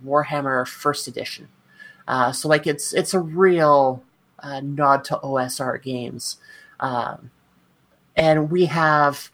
[0.05, 1.47] Warhammer First Edition.
[2.07, 4.03] Uh, so like it's it's a real
[4.39, 6.37] uh, nod to OSR games,
[6.79, 7.31] um,
[8.15, 9.31] and we have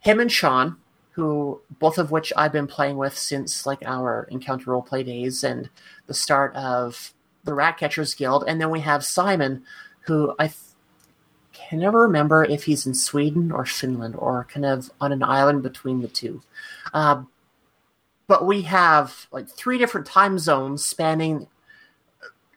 [0.00, 0.76] him and Sean,
[1.12, 5.68] who both of which I've been playing with since like our Encounter Roleplay days and
[6.06, 7.12] the start of
[7.44, 9.64] the Ratcatchers Guild, and then we have Simon,
[10.06, 10.48] who I
[11.72, 15.62] can never remember if he's in Sweden or Finland or kind of on an island
[15.62, 16.42] between the two.
[16.92, 17.30] Um,
[18.26, 21.46] but we have like three different time zones spanning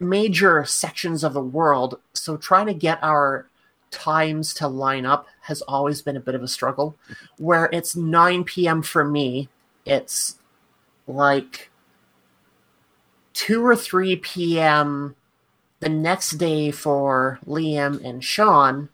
[0.01, 1.97] major sections of the world.
[2.11, 3.47] So trying to get our
[3.89, 6.97] times to line up has always been a bit of a struggle.
[7.37, 8.81] Where it's 9 p.m.
[8.81, 9.47] for me,
[9.85, 10.39] it's
[11.07, 11.69] like
[13.31, 15.15] 2 or 3 p.m.
[15.79, 18.89] the next day for Liam and Sean,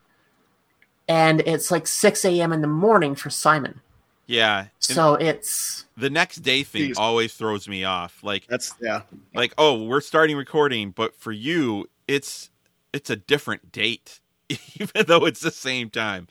[1.12, 2.52] and it's like 6 a.m.
[2.52, 3.80] in the morning for Simon.
[4.26, 4.60] yeah.
[4.60, 6.98] And So it's the next day thing Jeez.
[6.98, 8.22] always throws me off.
[8.22, 9.02] Like That's yeah.
[9.34, 12.50] like oh, we're starting recording, but for you, it's
[12.92, 14.20] it's a different date,
[14.80, 16.28] even though it's the same time.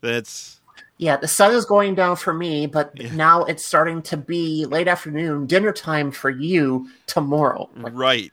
[0.00, 0.60] That's
[0.98, 3.14] yeah, the sun is going down for me, but Yeah.
[3.14, 7.68] now it's starting to be late afternoon, dinner time for you tomorrow.
[7.76, 8.32] Like, right.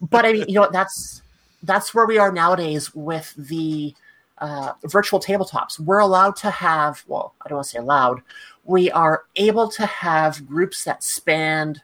[0.00, 1.22] but I mean, you know, that's
[1.62, 3.94] that's where we are nowadays with the
[4.38, 5.78] uh, virtual tabletops.
[5.78, 8.22] We're allowed to have, well, I don't want to say allowed.
[8.64, 11.80] We are able to have groups that span,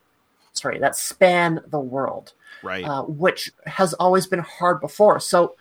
[0.53, 2.85] sorry, that span the world, Right.
[2.85, 5.21] uh, which has always been hard before.
[5.21, 5.57] So,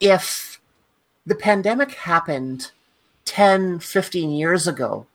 [0.00, 0.60] if
[1.24, 2.72] the pandemic happened
[3.24, 5.06] 10, 15 years ago,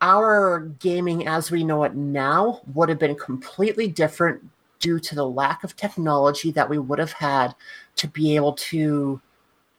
[0.00, 4.42] our gaming as we know it now would have been completely different
[4.78, 7.54] due to the lack of technology that we would have had
[7.96, 9.20] to be able to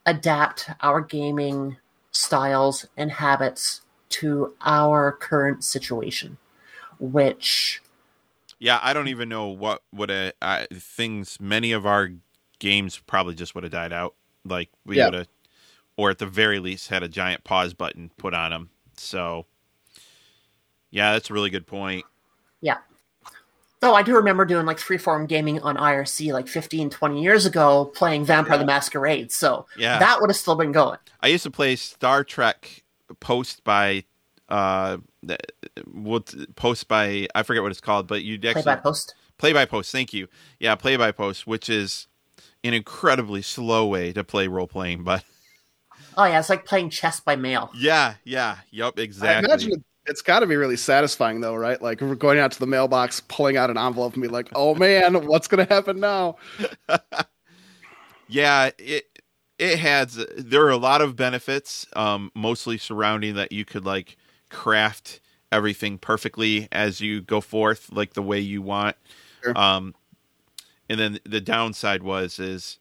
[0.06, 1.76] adapt our gaming
[2.12, 6.36] styles and habits to our current situation
[7.00, 7.82] which
[8.58, 11.40] Yeah, I don't even know what would a I, things.
[11.40, 12.10] Many of our
[12.58, 14.14] games probably just would have died out.
[14.44, 15.04] Like we Yeah.
[15.04, 15.28] would have,
[15.96, 18.70] or at the very least, had a giant pause button put on them.
[18.96, 19.46] So,
[20.90, 22.06] yeah, that's a really good point.
[22.60, 22.78] yeah
[23.82, 27.84] though i do remember doing like freeform gaming on irc like 15 20 years ago
[27.94, 29.98] playing vampire the masquerade so Yeah.
[29.98, 32.82] that would have still been going I used to play Star Trek
[33.20, 34.04] post by,
[34.48, 35.38] uh, the-
[35.86, 39.64] what post by I forget what it's called, but you'd play by post play by
[39.66, 39.92] post.
[39.92, 40.26] Thank you.
[40.58, 42.08] Yeah, play by post, which is
[42.64, 45.24] an incredibly slow way to play role playing, but
[46.16, 49.48] oh yeah it's like playing chess by mail yeah, yeah, yup, I exactly.
[49.48, 51.80] imagine it, it's got to be really satisfying though, right?
[51.80, 54.74] Like we're going out to the mailbox, pulling out an envelope, and be like, "Oh
[54.74, 56.36] man, what's gonna happen now?"
[58.28, 59.20] yeah it
[59.58, 64.16] it has there are a lot of benefits um mostly surrounding that you could like
[64.48, 68.96] craft everything perfectly as you go forth like the way you want
[69.42, 69.58] Sure.
[69.58, 69.94] um
[70.88, 72.78] and then the downside was is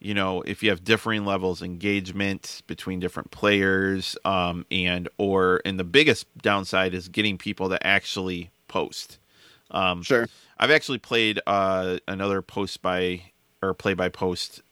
[0.00, 5.60] you know if you have differing levels of engagement between different players um and or
[5.64, 9.18] and the biggest downside is getting people to actually post
[9.70, 10.28] um Sure.
[10.58, 13.22] I've actually played uh, another post by
[13.62, 14.62] or play by post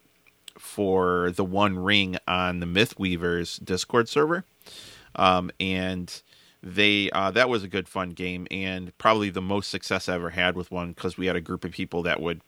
[0.57, 4.43] for the One Ring on the Mythweavers Discord server,
[5.15, 6.21] um, and
[6.61, 10.31] they uh, that was a good fun game and probably the most success I ever
[10.31, 12.41] had with one because we had a group of people that would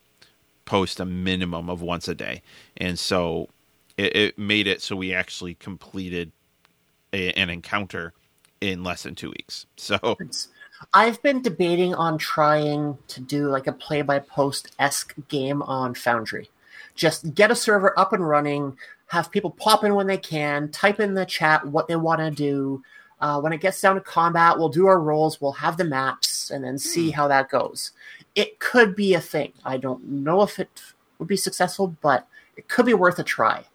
[0.70, 2.44] post a minimum of once a day,
[2.78, 3.50] and so
[3.98, 6.32] it, it made it so we actually completed
[7.12, 8.14] a, an encounter
[8.62, 9.66] in less than two weeks.
[9.78, 10.16] So
[10.94, 15.96] I've been debating on trying to do like a play by post esque game on
[15.96, 16.52] Foundry.
[16.94, 18.78] Just get a server up and running,
[19.08, 22.30] have people pop in when they can, type in the chat what they want to
[22.30, 22.84] do.
[23.20, 26.52] Uh, when it gets down to combat, we'll do our rolls, we'll have the maps,
[26.52, 27.92] and then see how that goes.
[28.40, 29.52] It could be a thing.
[29.66, 30.70] I don't know if it
[31.18, 32.26] would be successful, but
[32.56, 33.66] it could be worth a try.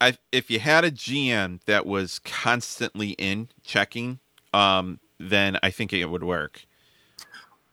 [0.00, 4.20] I, if you had a GM that was constantly in checking,
[4.52, 6.64] um, then I think it would work.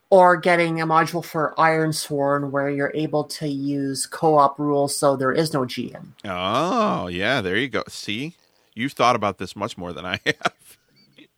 [0.09, 5.15] Or getting a module for Ironsworn where you're able to use co op rules so
[5.15, 6.07] there is no GM.
[6.25, 7.83] Oh, yeah, there you go.
[7.87, 8.35] See,
[8.73, 10.19] you've thought about this much more than I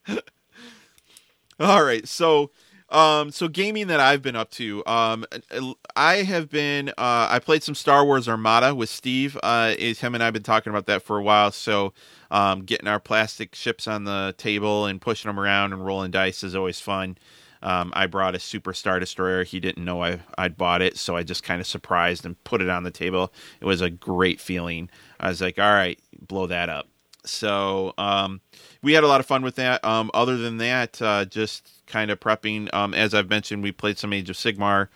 [0.08, 0.20] have.
[1.60, 2.52] All right, so
[2.94, 5.26] um, so gaming that I've been up to, um,
[5.96, 9.38] I have been uh, I played some Star Wars Armada with Steve.
[9.42, 11.52] Uh, is him and I've been talking about that for a while.
[11.52, 11.94] So
[12.30, 16.44] um, getting our plastic ships on the table and pushing them around and rolling dice
[16.44, 17.18] is always fun.
[17.64, 19.44] Um, I brought a Super Star Destroyer.
[19.44, 22.62] He didn't know I I'd bought it, so I just kind of surprised and put
[22.62, 23.34] it on the table.
[23.60, 24.90] It was a great feeling.
[25.20, 26.90] I was like, all right, blow that up.
[27.26, 28.42] So um,
[28.82, 29.84] we had a lot of fun with that.
[29.86, 32.74] Um, other than that, uh, just kind of prepping.
[32.74, 34.88] Um, as I've mentioned, we played some Age of Sigmar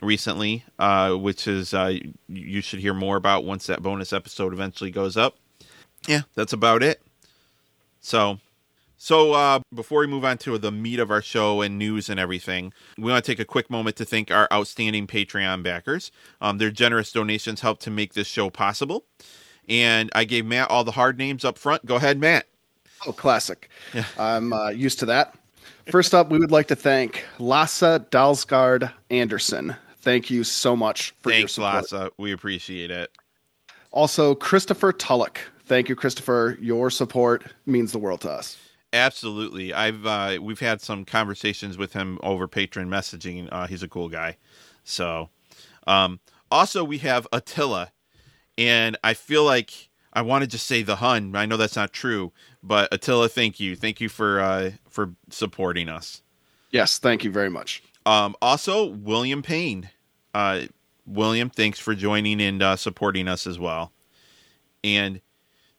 [0.00, 4.90] recently, uh, which is uh, you should hear more about once that bonus episode eventually
[4.90, 5.36] goes up.
[6.08, 7.02] Yeah, that's about it.
[8.00, 8.38] So,
[8.96, 12.18] so uh, before we move on to the meat of our show and news and
[12.18, 16.10] everything, we want to take a quick moment to thank our outstanding Patreon backers.
[16.40, 19.04] Um, their generous donations help to make this show possible.
[19.68, 21.84] And I gave Matt all the hard names up front.
[21.84, 22.46] Go ahead, Matt.
[23.06, 23.68] Oh, classic.
[23.92, 24.04] Yeah.
[24.18, 25.34] I'm uh, used to that.
[25.90, 29.76] First up, we would like to thank Lassa Dalsgaard Anderson.
[30.00, 31.92] Thank you so much for Thanks, your support.
[31.92, 32.10] Lassa.
[32.18, 33.10] We appreciate it.
[33.92, 35.38] Also, Christopher Tullock.
[35.64, 36.58] Thank you, Christopher.
[36.60, 38.58] Your support means the world to us.
[38.92, 39.72] Absolutely.
[39.72, 43.48] I've uh, we've had some conversations with him over Patreon messaging.
[43.52, 44.36] Uh, he's a cool guy.
[44.84, 45.30] So,
[45.86, 46.20] um,
[46.50, 47.92] also we have Attila,
[48.58, 51.36] and I feel like I want to just say the Hun.
[51.36, 55.90] I know that's not true, but Attila, thank you, thank you for uh, for supporting
[55.90, 56.22] us.
[56.70, 57.82] Yes, thank you very much.
[58.06, 59.90] Um, also, William Payne.
[60.32, 60.62] Uh,
[61.04, 63.92] William, thanks for joining and uh, supporting us as well.
[64.82, 65.20] And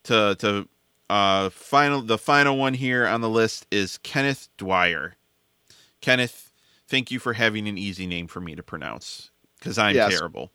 [0.04, 0.70] to to
[1.10, 5.16] uh, final the final one here on the list is Kenneth Dwyer.
[6.00, 6.52] Kenneth,
[6.88, 10.16] thank you for having an easy name for me to pronounce because I'm yes.
[10.16, 10.52] terrible.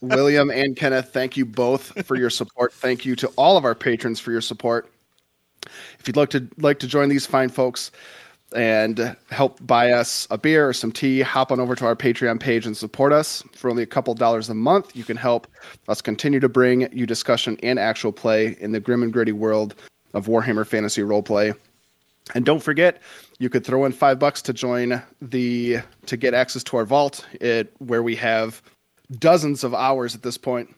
[0.00, 2.72] William and Kenneth, thank you both for your support.
[2.72, 4.90] Thank you to all of our patrons for your support.
[5.98, 7.90] If you'd like to like to join these fine folks
[8.54, 12.40] and help buy us a beer or some tea, hop on over to our Patreon
[12.40, 14.96] page and support us for only a couple dollars a month.
[14.96, 15.46] You can help
[15.88, 19.74] us continue to bring you discussion and actual play in the grim and gritty world
[20.14, 21.54] of Warhammer Fantasy Roleplay.
[22.34, 23.00] And don't forget,
[23.38, 27.26] you could throw in five bucks to join the to get access to our vault,
[27.40, 28.62] it where we have
[29.10, 30.74] dozens of hours at this point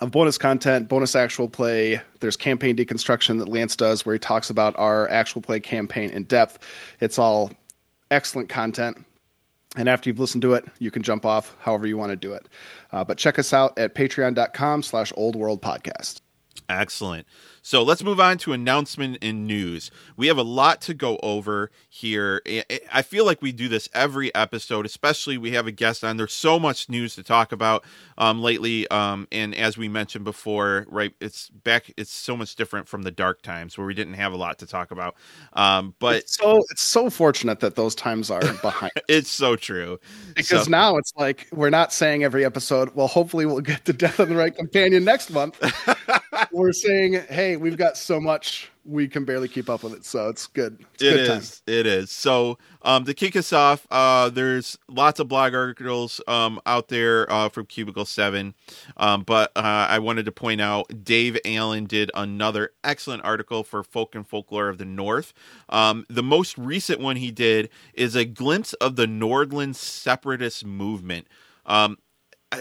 [0.00, 2.00] of bonus content, bonus actual play.
[2.20, 6.24] There's campaign deconstruction that Lance does where he talks about our actual play campaign in
[6.24, 6.58] depth.
[7.00, 7.50] It's all
[8.10, 9.04] excellent content.
[9.76, 12.32] And after you've listened to it, you can jump off however you want to do
[12.32, 12.48] it.
[12.92, 16.20] Uh, but check us out at patreon.com slash old world podcast.
[16.68, 17.26] Excellent.
[17.62, 19.90] So let's move on to announcement and news.
[20.16, 22.42] We have a lot to go over here.
[22.92, 26.16] I feel like we do this every episode, especially we have a guest on.
[26.16, 27.84] There's so much news to talk about
[28.16, 31.12] um, lately, um, and as we mentioned before, right?
[31.20, 31.92] It's back.
[31.96, 34.66] It's so much different from the dark times where we didn't have a lot to
[34.66, 35.16] talk about.
[35.52, 38.92] Um, but it's so it's so fortunate that those times are behind.
[39.08, 39.98] it's so true
[40.34, 42.94] because so, now it's like we're not saying every episode.
[42.94, 45.60] Well, hopefully we'll get the death of the Reik companion next month.
[46.52, 50.04] we're saying, hey, we've got so much we can barely keep up with it.
[50.04, 50.78] So it's good.
[50.94, 52.10] It's it good is, It is.
[52.10, 57.30] So um, to kick us off, uh, there's lots of blog articles um, out there
[57.30, 58.54] uh, from Cubicle Seven,
[58.96, 63.82] um, but uh, I wanted to point out Dave Allen did another excellent article for
[63.82, 65.32] Folk and Folklore of the North.
[65.68, 71.26] Um, the most recent one he did is a glimpse of the Nordland separatist movement.
[71.66, 71.98] Um,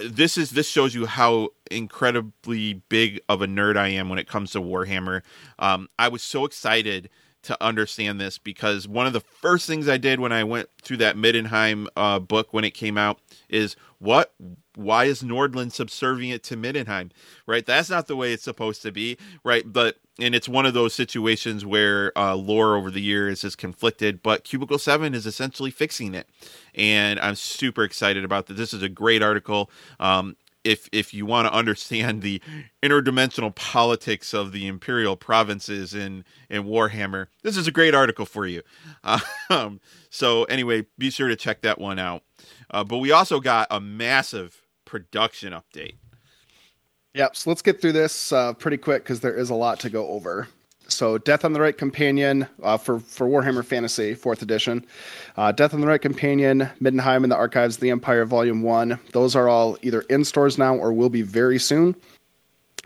[0.04, 4.28] this is this shows you how incredibly big of a nerd I am when it
[4.28, 5.22] comes to Warhammer.
[5.58, 7.10] Um, I was so excited
[7.42, 10.98] to understand this because one of the first things I did when I went through
[10.98, 14.34] that Middenheim uh, book when it came out is what
[14.76, 17.12] why is Nordland subservient to Middenheim?
[17.46, 17.66] Right?
[17.66, 19.64] That's not the way it's supposed to be, right?
[19.66, 24.22] But and it's one of those situations where uh, lore over the years is conflicted,
[24.22, 26.28] but Cubicle Seven is essentially fixing it,
[26.76, 28.56] and I'm super excited about that.
[28.56, 29.70] This is a great article.
[30.00, 32.42] Um, if if you want to understand the
[32.84, 38.46] interdimensional politics of the imperial provinces in in Warhammer, this is a great article for
[38.46, 38.62] you.
[39.52, 39.80] Um,
[40.12, 42.22] so anyway, be sure to check that one out.
[42.70, 45.96] Uh, but we also got a massive production update.
[47.14, 47.36] Yep.
[47.36, 50.08] So let's get through this uh, pretty quick because there is a lot to go
[50.08, 50.48] over.
[50.92, 54.86] So, Death on the Reik Companion uh, for for Warhammer Fantasy Fourth Edition,
[55.38, 59.00] uh, Death on the Reik Companion, Middenheim, and the Archives of the Empire Volume One.
[59.12, 61.96] Those are all either in stores now or will be very soon.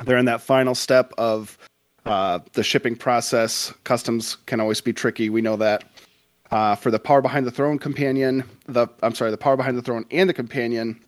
[0.04, 1.58] They're in that final step of
[2.06, 3.74] uh, the shipping process.
[3.86, 5.30] Customs can always be tricky.
[5.30, 5.86] We know that.
[6.52, 9.82] Uh, for the Power Behind the Throne Companion, the I'm sorry, the Power Behind the
[9.82, 11.00] Throne and the Companion,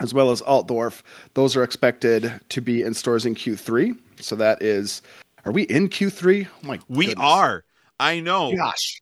[0.00, 1.02] as well as Altdorf,
[1.34, 3.96] those are expected to be in stores in Q3.
[4.20, 5.02] So that is
[5.44, 6.46] are we in Q3?
[6.46, 7.24] Oh my We goodness.
[7.24, 7.64] are.
[8.00, 8.54] I know.
[8.54, 9.00] Gosh.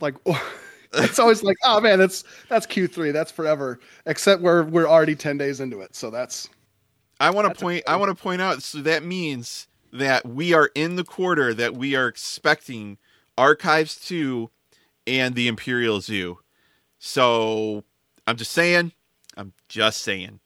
[0.00, 0.14] Like
[0.94, 3.12] it's always like, oh man, that's that's Q3.
[3.12, 3.80] That's forever.
[4.06, 5.94] Except we're we're already 10 days into it.
[5.94, 6.48] So that's
[7.20, 7.84] I want to point.
[7.86, 8.62] I want to point out.
[8.62, 12.98] So that means that we are in the quarter that we are expecting
[13.38, 14.50] Archives two
[15.06, 16.38] and the Imperial Zoo.
[16.98, 17.84] So
[18.26, 18.92] I'm just saying.
[19.36, 20.40] I'm just saying.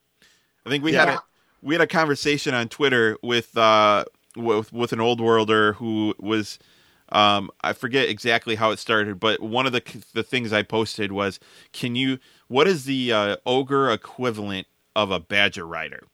[0.64, 1.22] I think we had a
[1.62, 4.04] we had a conversation on Twitter with uh
[4.36, 6.58] with with an old worlder who was
[7.10, 9.82] um I forget exactly how it started, but one of the
[10.12, 11.38] the things I posted was,
[11.72, 12.18] can you
[12.48, 16.04] what is the uh, ogre equivalent of a badger rider?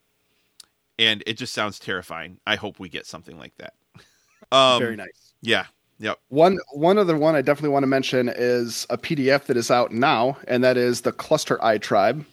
[0.99, 2.39] And it just sounds terrifying.
[2.47, 3.75] I hope we get something like that.
[4.51, 5.33] Um, very nice.
[5.41, 5.64] Yeah.
[5.99, 6.18] Yep.
[6.29, 9.93] One one other one I definitely want to mention is a PDF that is out
[9.93, 12.27] now, and that is the Cluster Eye Tribe,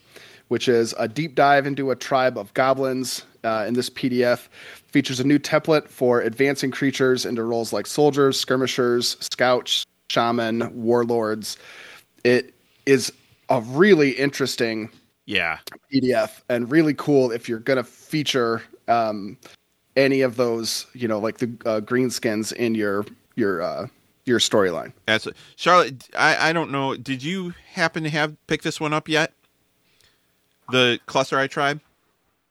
[0.50, 3.24] which is a deep dive into a tribe of goblins.
[3.45, 4.50] Uh, in this PDF,
[4.88, 11.58] features a new template for advancing creatures into roles like soldiers, skirmishers, scouts, shaman, warlords.
[12.26, 12.54] It
[12.86, 13.14] is
[13.47, 14.89] a really interesting
[15.26, 15.60] Yeah.
[15.93, 19.38] PDF and really cool if you're going to feature um,
[19.95, 23.88] any of those, you know, like the uh, greenskins in your your uh,
[24.26, 24.91] your storyline.
[25.06, 26.10] That's Charlotte.
[26.18, 26.97] I I don't know.
[26.97, 29.32] Did you happen to have pick this one up yet?
[30.72, 31.82] The Cluster i Tribe.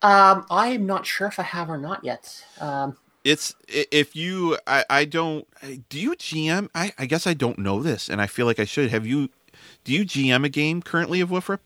[0.03, 2.45] Um, I'm not sure if I have or not yet.
[2.61, 4.59] Um, It's if you.
[4.67, 5.47] I I don't.
[5.89, 6.69] Do you GM?
[6.75, 8.91] I I guess I don't know this, and I feel like I should.
[8.91, 9.31] Have you?
[9.85, 11.61] Do you GM a game currently of Wolfrip?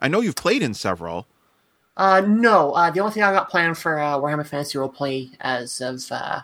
[0.00, 1.26] I know you've played in several.
[1.96, 5.80] uh, no, uh, the only thing I got planned for uh, Warhammer Fantasy Roleplay as
[5.80, 6.42] of uh,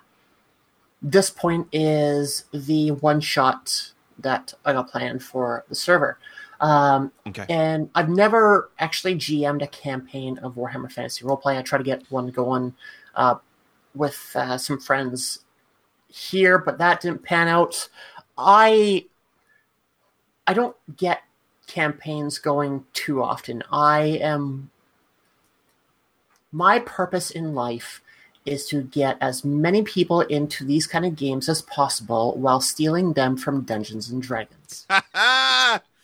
[1.02, 6.18] this point is the one shot that I got planned for the server.
[6.60, 7.46] Um, Okay.
[7.48, 11.58] and I've never actually GM'd a campaign of Warhammer Fantasy Roleplay.
[11.58, 12.74] I try to get one going
[13.14, 13.36] uh,
[13.94, 15.40] with uh, some friends
[16.08, 17.88] here, but that didn't pan out.
[18.38, 19.06] I
[20.46, 21.22] I don't get
[21.66, 23.62] campaigns going too often.
[23.70, 24.70] I am
[26.52, 28.00] my purpose in life
[28.44, 33.12] is to get as many people into these kind of games as possible while stealing
[33.14, 34.86] them from Dungeons and Dragons.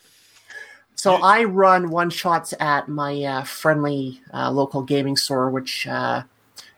[1.02, 5.84] So You- I run one shots at my uh, friendly uh, local gaming store, which
[5.88, 6.22] uh,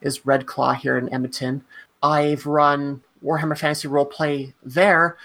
[0.00, 1.62] is Red Claw here in Edmonton.
[2.02, 5.18] I've run Warhammer Fantasy Roleplay there.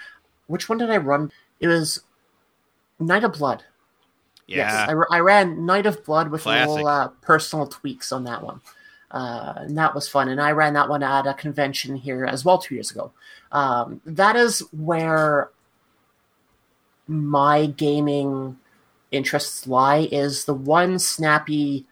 [0.48, 1.32] Which one did I run?
[1.60, 2.02] It was
[2.98, 3.64] Night of Blood.
[4.46, 4.86] Yes, yeah.
[4.90, 6.68] I, r- I ran Night of Blood with Classic.
[6.68, 8.60] little uh, personal tweaks on that one.
[9.10, 10.28] Uh, and that was fun.
[10.28, 13.12] And I ran that one at a convention here as well two years ago.
[13.50, 15.48] Um, that is where
[17.08, 18.58] my gaming
[19.10, 21.86] interests lie is the one snappy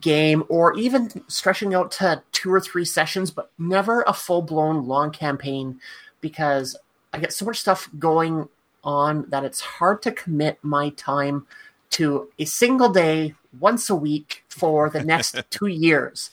[0.00, 5.10] game or even stretching out to two or three sessions but never a full-blown long
[5.10, 5.78] campaign
[6.22, 6.74] because
[7.12, 8.48] i get so much stuff going
[8.82, 11.46] on that it's hard to commit my time
[11.90, 16.30] to a single day once a week for the next two years.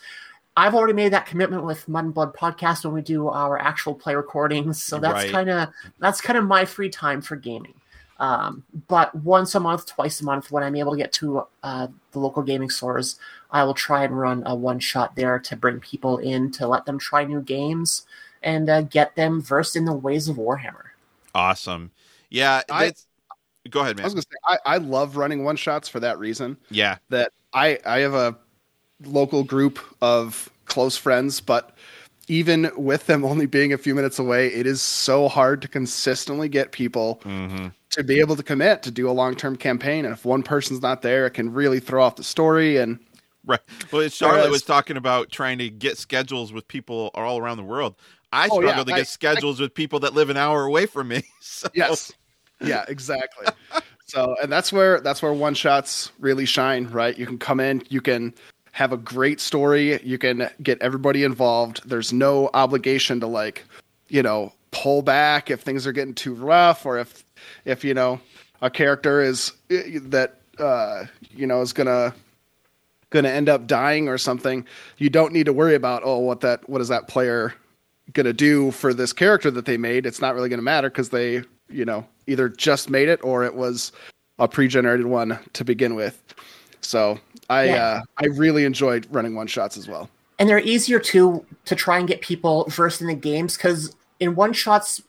[0.57, 3.93] I've already made that commitment with mud and blood podcast when we do our actual
[3.95, 4.81] play recordings.
[4.83, 5.31] So that's Right.
[5.31, 5.69] kind of
[5.99, 7.75] that's kind of my free time for gaming
[8.21, 11.87] um, but once a month, twice a month, when I'm able to get to uh,
[12.11, 13.17] the local gaming stores,
[13.49, 16.85] I will try and run a one shot there to bring people in to let
[16.85, 18.05] them try new games
[18.43, 20.91] and uh, get them versed in the ways of Warhammer.
[21.33, 21.89] Awesome.
[22.29, 22.61] Yeah.
[22.69, 22.93] I-
[23.71, 24.03] go ahead, man.
[24.03, 26.57] I was gonna say I, I love running one shots for that reason.
[26.69, 26.97] Yeah.
[27.09, 28.37] That I I have a
[29.03, 31.75] local group of close friends, but
[32.27, 36.49] even with them only being a few minutes away, it is so hard to consistently
[36.49, 37.69] get people Mm-hmm.
[37.91, 40.05] To be able to commit to do a long term campaign.
[40.05, 42.77] And if one person's not there, it can really throw off the story.
[42.77, 42.99] And
[43.43, 43.59] Right.
[43.91, 47.95] Well, Charlotte was talking about trying to get schedules with people all around the world.
[48.31, 50.85] I Oh, struggle yeah, to I- get schedules with people that live an hour away
[50.85, 51.23] from me.
[51.41, 52.11] So, yes,
[52.61, 53.47] yeah, exactly.
[54.05, 57.15] so, and that's where that's where one shots really shine, right?
[57.17, 58.33] You can come in, you can
[58.71, 61.81] have a great story, you can get everybody involved.
[61.87, 63.63] There's no obligation to like,
[64.07, 67.23] you know, pull back if things are getting too rough or if
[67.65, 68.19] if you know
[68.61, 72.13] a character is that uh you know is gonna
[73.09, 74.65] gonna end up dying or something
[74.97, 77.53] you don't need to worry about oh what that what is that player
[78.13, 80.05] gonna do for this character that they made?
[80.05, 83.55] It's not really gonna matter because they you know either just made it or it
[83.55, 83.91] was
[84.39, 86.21] a pre-generated one to begin with.
[86.81, 87.85] So i Yeah.
[87.85, 90.09] uh i really enjoyed running one shots as well.
[90.39, 94.35] And they're easier to to try and get people versed in the games because in
[94.35, 95.01] one shots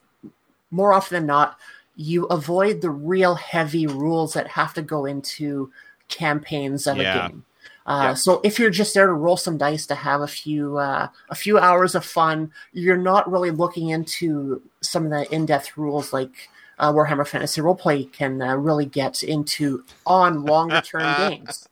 [0.71, 1.57] more often than not
[1.95, 5.71] you avoid the real heavy rules that have to go into
[6.09, 7.25] campaigns of Yeah.
[7.25, 7.45] a game
[7.85, 8.13] uh, Yeah.
[8.13, 11.35] so if you're just there to roll some dice to have a few uh, a
[11.35, 16.49] few hours of fun you're not really looking into some of the in-depth rules like
[16.79, 21.67] uh, warhammer fantasy roleplay can uh, really get into on longer term games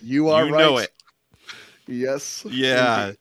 [0.00, 0.92] you are you right know it.
[1.86, 3.06] yes Yeah.
[3.06, 3.18] Indeed.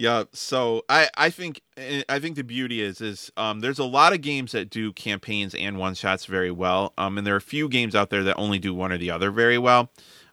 [0.00, 3.84] Yeah, so I I think eh, I think the beauty is is um there's a
[3.84, 6.94] lot of games that do campaigns and one shots very well.
[6.96, 9.10] Um and there are a few games out there that only do one or the
[9.10, 9.90] other very well.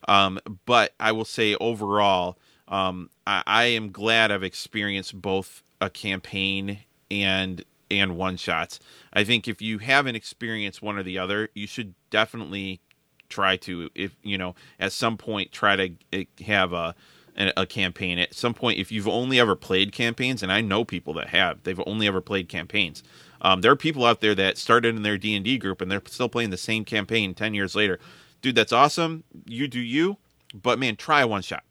[0.07, 2.37] Um but I will say overall
[2.69, 6.79] um I, I am glad I've experienced both a campaign
[7.11, 8.79] and and one shots.
[9.11, 12.79] I think if you haven't experienced one or the other, you should definitely
[13.27, 16.95] try to if you know at some point try to eh, have a
[17.37, 18.17] a campaign.
[18.17, 21.63] At some point if you've only ever played campaigns and i know people that have
[21.63, 23.03] they've only ever played campaigns
[23.41, 26.29] um, there are people out there that started in their d&d group and they're still
[26.29, 27.99] playing the same campaign 10 years later.
[28.41, 29.23] Dude that's awesome.
[29.45, 30.17] You do you
[30.53, 31.63] but man try one shot.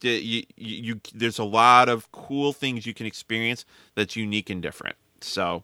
[0.00, 3.64] You, you, you there's a lot of cool things you can experience
[3.94, 4.96] that's unique and different.
[5.20, 5.62] So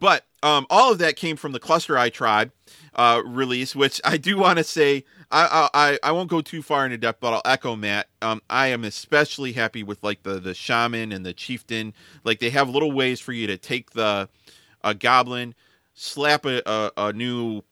[0.00, 2.50] but um, all of that came from the Cluster Eye Tribe
[2.94, 6.84] uh, release, which I do want to say I, I I won't go too far
[6.84, 8.08] into depth, but I'll echo Matt.
[8.22, 11.94] Um, I am especially happy with like the the shaman and the chieftain.
[12.24, 14.28] Like they have little ways for you to take the
[14.82, 15.54] a goblin,
[15.94, 17.62] slap a, a, a new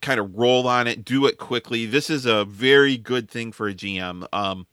[0.00, 1.86] kind of roll on it, do it quickly.
[1.86, 4.26] This is a very good thing for a GM.
[4.32, 4.66] Um,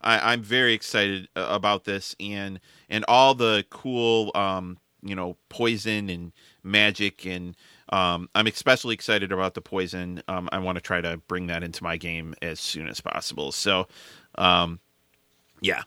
[0.00, 6.08] I, I'm very excited about this and and all the cool um, you know poison
[6.10, 7.56] and magic and
[7.90, 10.22] um, I'm especially excited about the poison.
[10.28, 13.52] Um, I want to try to bring that into my game as soon as possible.
[13.52, 13.86] So,
[14.36, 14.80] um,
[15.60, 15.82] yeah,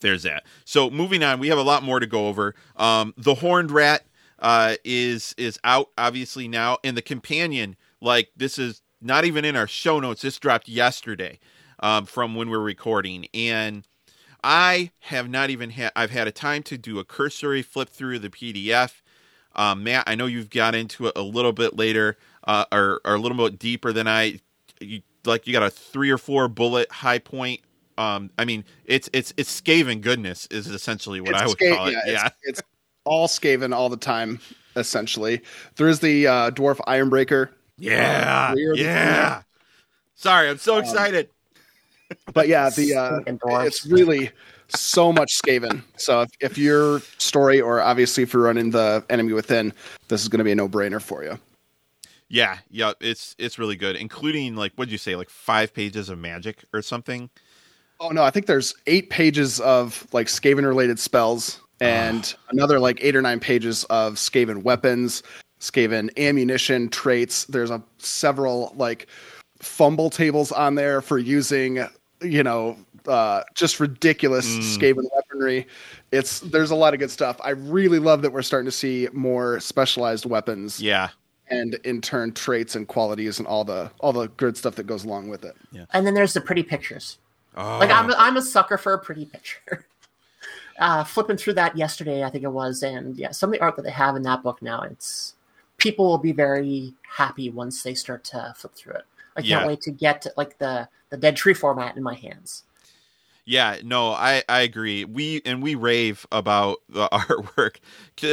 [0.00, 0.44] there's that.
[0.64, 2.54] So moving on, we have a lot more to go over.
[2.76, 4.04] Um, the horned rat
[4.38, 9.56] uh, is is out obviously now, and the companion like this is not even in
[9.56, 10.22] our show notes.
[10.22, 11.38] This dropped yesterday
[11.80, 13.86] um, from when we're recording, and
[14.42, 18.20] I have not even had I've had a time to do a cursory flip through
[18.20, 19.02] the PDF.
[19.56, 23.14] Um, Matt, I know you've got into it a little bit later, uh, or, or
[23.14, 24.40] a little bit deeper than I.
[24.80, 27.60] You, like you got a three or four bullet high point.
[27.98, 31.74] Um, I mean, it's it's it's Skaven goodness is essentially what It's I would Ska-
[31.76, 31.92] call it.
[31.92, 32.62] yeah, Yeah, It's, it's
[33.04, 34.40] all Skaven all the time,
[34.76, 35.42] essentially.
[35.76, 39.42] There is the uh, dwarf Ironbreaker, yeah, Clear the yeah.
[40.14, 41.28] Sorry, I'm so excited.
[42.32, 44.30] but yeah, the uh, it's really
[44.76, 45.82] so much Skaven.
[45.96, 49.72] So if, if your story, or obviously if you're running the enemy within,
[50.08, 51.38] this is going to be a no brainer for you.
[52.28, 56.18] Yeah, yeah, it's it's really good, including like what'd you say, like five pages of
[56.18, 57.28] magic or something.
[57.98, 61.84] Oh no, I think there's eight pages of like Skaven related spells ah.
[61.84, 65.24] and another like eight or nine pages of Skaven weapons,
[65.60, 67.46] Skaven ammunition traits.
[67.46, 69.08] There's a several like
[69.58, 71.84] fumble tables on there for using,
[72.22, 75.66] you know, uh, just ridiculous Skaven weaponry.
[76.12, 77.40] It's there's a lot of good stuff.
[77.42, 81.08] I really love that we're starting to see more specialized weapons Yeah,
[81.48, 85.04] and in turn traits and qualities and all the all the good stuff that goes
[85.04, 85.56] along with it.
[85.72, 85.84] Yeah.
[85.92, 87.18] And then there's the pretty pictures
[87.56, 89.86] oh, Like I'm, I'm a sucker for a pretty picture.
[90.78, 93.76] Uh, flipping through that yesterday, I think it was, and yeah, some of the art
[93.76, 95.34] that they have in that book now, it's
[95.76, 99.04] people will be very happy once they start to flip through it.
[99.36, 99.66] I can't Yeah.
[99.66, 102.64] wait to get like the the dead tree format in my hands.
[103.46, 105.04] Yeah, no, I I agree.
[105.04, 107.76] We and we rave about the artwork.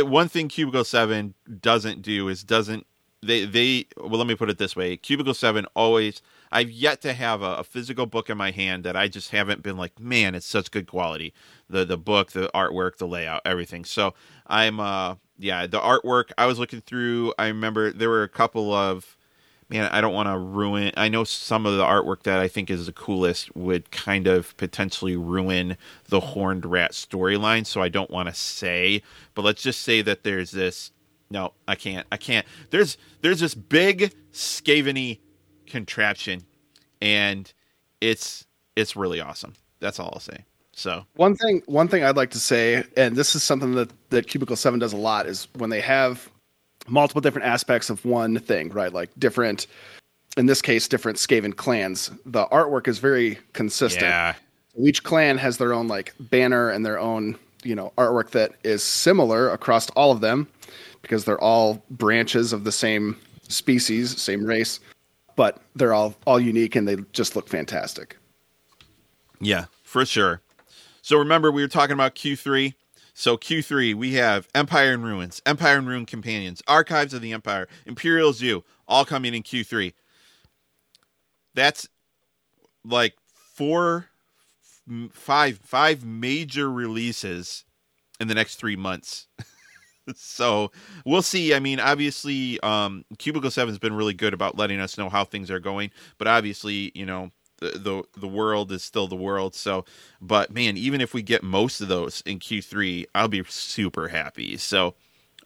[0.07, 2.85] One thing Cubicle Seven doesn't do is doesn't
[3.23, 4.97] they they well let me put it this way.
[4.97, 6.21] Cubicle Seven always
[6.51, 9.63] I've yet to have a, a, physical book in my hand that I just haven't
[9.63, 11.33] been like, man, it's such good quality.
[11.69, 13.85] The the book, the artwork, the layout, everything.
[13.85, 14.13] So
[14.47, 18.73] I'm uh yeah, the artwork I was looking through, I remember there were a couple
[18.73, 19.16] of
[19.69, 20.91] man, I don't want to ruin.
[20.95, 24.55] I know some of the artwork that I think is the coolest would kind of
[24.57, 29.01] potentially ruin the Horned Rat storyline, so I don't want to say.
[29.35, 30.91] But let's just say that there's this.
[31.29, 32.07] No, I can't.
[32.11, 32.45] I can't.
[32.69, 35.19] There's there's this big Skaveny
[35.65, 36.43] contraption,
[37.01, 37.51] and
[37.99, 38.45] it's
[38.75, 39.53] it's really awesome.
[39.79, 40.45] That's all I'll say.
[40.71, 44.27] So one thing one thing I'd like to say, and this is something that that
[44.27, 46.29] Cubicle Seven does a lot, is when they have
[46.87, 48.93] multiple different aspects of one thing, right?
[48.93, 49.67] Like different,
[50.37, 52.11] in this case, different Skaven clans.
[52.25, 54.05] The artwork is very consistent.
[54.05, 54.35] Yeah.
[54.79, 58.83] Each clan has their own like banner and their own, you know, artwork that is
[58.83, 60.47] similar across all of them
[61.01, 63.17] because they're all branches of the same
[63.47, 64.79] species, same race,
[65.35, 68.17] but they're all all unique and they just look fantastic.
[69.39, 70.41] Yeah, for sure.
[71.01, 72.73] So remember we were talking about Q3
[73.19, 77.67] so Q3, we have Empire in Ruins, Empire in Ruin Companions, Archives of the Empire,
[77.87, 79.95] Imperial Zoo, all coming in Q3.
[81.55, 81.89] That's
[82.85, 83.15] like
[83.55, 84.09] four,
[85.09, 87.65] five, five major releases
[88.19, 89.25] in the next three months.
[90.15, 90.71] so
[91.03, 91.55] we'll see.
[91.55, 95.25] I mean, obviously, um, Cubicle Seven has been really good about letting us know how
[95.25, 95.89] things are going,
[96.19, 99.55] but obviously, you know, the, the the world is still the world.
[99.55, 99.85] So,
[100.21, 104.57] but man, even if we get most of those in Q3, I'll be super happy.
[104.57, 104.95] So,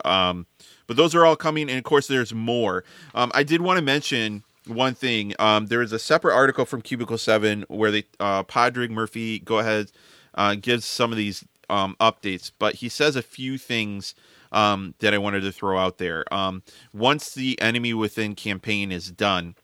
[0.06, 0.46] um,
[0.88, 2.84] but those are all coming, and of course, there's more.
[3.16, 5.34] Um, I did want to mention one thing.
[5.40, 9.60] Um, there is a separate article from Cubicle Seven where they uh, Padraig Murphy go
[9.60, 9.92] ahead
[10.36, 14.16] uh, gives some of these um, updates, but he says a few things.
[14.54, 16.26] Um, that I wanted to throw out there.
[16.30, 19.56] Um, once the enemy within campaign is done,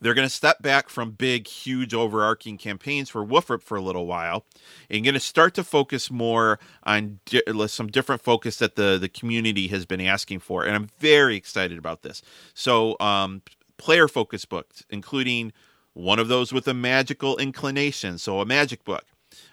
[0.00, 4.06] they're going to step back from big, huge, overarching campaigns for WFRP for a little
[4.06, 4.44] while,
[4.90, 9.08] and going to start to focus more on di- some different focus that the the
[9.08, 12.22] community has been asking for, and I'm very excited about this.
[12.54, 13.42] So, um,
[13.76, 15.52] player focus books, including
[15.94, 19.04] one of those with a magical inclination, so a magic book.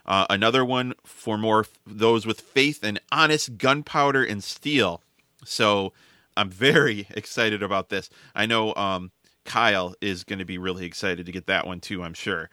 [0.06, 5.02] Uh, another one for more those with faith and honest gunpowder and steel.
[5.46, 5.94] So
[6.36, 8.10] I'm very excited about this.
[8.36, 9.12] I know um,
[9.46, 12.50] Kyle is going to be really excited to get that one too, I'm sure.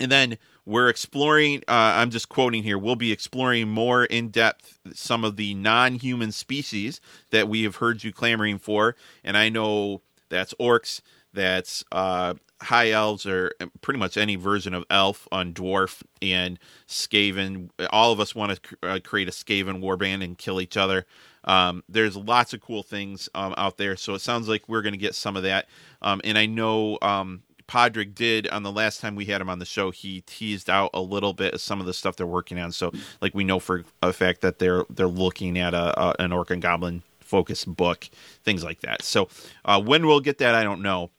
[0.00, 4.78] And then we're exploring, uh, I'm just quoting here, we'll be exploring more in depth
[4.92, 8.96] some of the non human species that we have heard you clamoring for.
[9.22, 11.00] And I know that's orcs,
[11.32, 13.52] that's uh, high elves, or
[13.82, 17.70] pretty much any version of elf on dwarf and Skaven.
[17.90, 21.06] All of us want to uh, create a Skaven warband and kill each other.
[21.44, 24.94] Um, there's lots of cool things um, out there, so it sounds like we're going
[24.94, 25.68] to get some of that.
[26.00, 29.58] Um, and I know um, Padraig did on the last time we had him on
[29.58, 29.90] the show.
[29.90, 32.72] He teased out a little bit of some of the stuff they're working on.
[32.72, 36.32] So, like we know for a fact that they're they're looking at a, a an
[36.32, 38.08] Orc and Goblin focused book,
[38.44, 39.02] things like that.
[39.02, 39.28] So,
[39.64, 41.10] uh, when we'll get that, I don't know,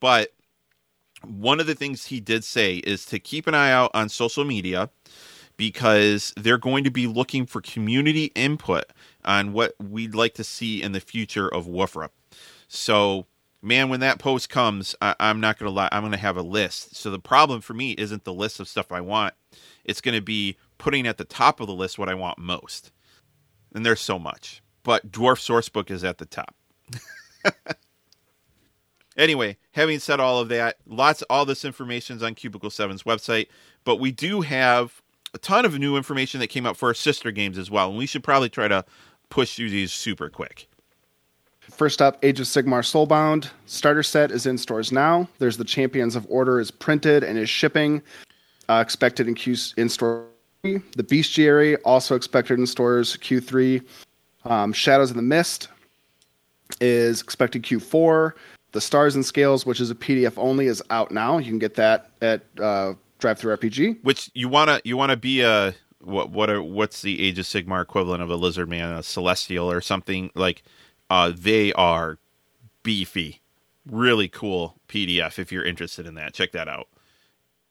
[0.00, 0.32] but
[1.24, 4.44] one of the things he did say is to keep an eye out on social
[4.44, 4.90] media
[5.56, 8.84] because they're going to be looking for community input
[9.24, 12.10] on what we'd like to see in the future of WFRP.
[12.68, 13.26] So,
[13.62, 16.36] man, when that post comes, I, am not going to lie, I'm going to have
[16.36, 16.96] a list.
[16.96, 19.34] So, the problem for me isn't the list of stuff I want,
[19.84, 22.92] it's going to be putting at the top of the list what I want most.
[23.74, 24.62] And there's so much.
[24.82, 26.54] But Dwarf Sourcebook is at the top.
[29.16, 33.48] anyway, having said all of that, lots all this information is on Cubicle 7's website,
[33.84, 35.02] but we do have
[35.34, 37.98] a ton of new information that came out for our sister games as well, and
[37.98, 38.84] we should probably try to
[39.28, 40.68] push through these super quick.
[41.60, 45.28] First up, Age of Sigmar Soulbound starter set is in stores now.
[45.38, 48.02] There's the Champions of Order is printed and is shipping,
[48.68, 50.26] uh, expected in Q in store.
[50.62, 53.84] The Bestiary also expected in stores Q3.
[54.44, 55.68] Um, Shadows of the Mist
[56.80, 58.32] is expected Q4.
[58.76, 61.38] The Stars and Scales, which is a PDF only, is out now.
[61.38, 64.04] You can get that at uh, DriveThruRPG.
[64.04, 67.80] Which you wanna you wanna be a what what are what's the Age of Sigmar
[67.80, 70.62] equivalent of a lizard man, a celestial or something like?
[71.08, 72.18] Uh, they are
[72.82, 73.40] beefy,
[73.90, 75.38] really cool PDF.
[75.38, 76.88] If you're interested in that, check that out.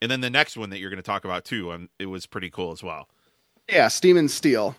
[0.02, 2.26] And then the next one that you're going to talk about too, um, it was
[2.26, 3.10] pretty cool as well.
[3.70, 4.76] Yeah, Steam and Steel,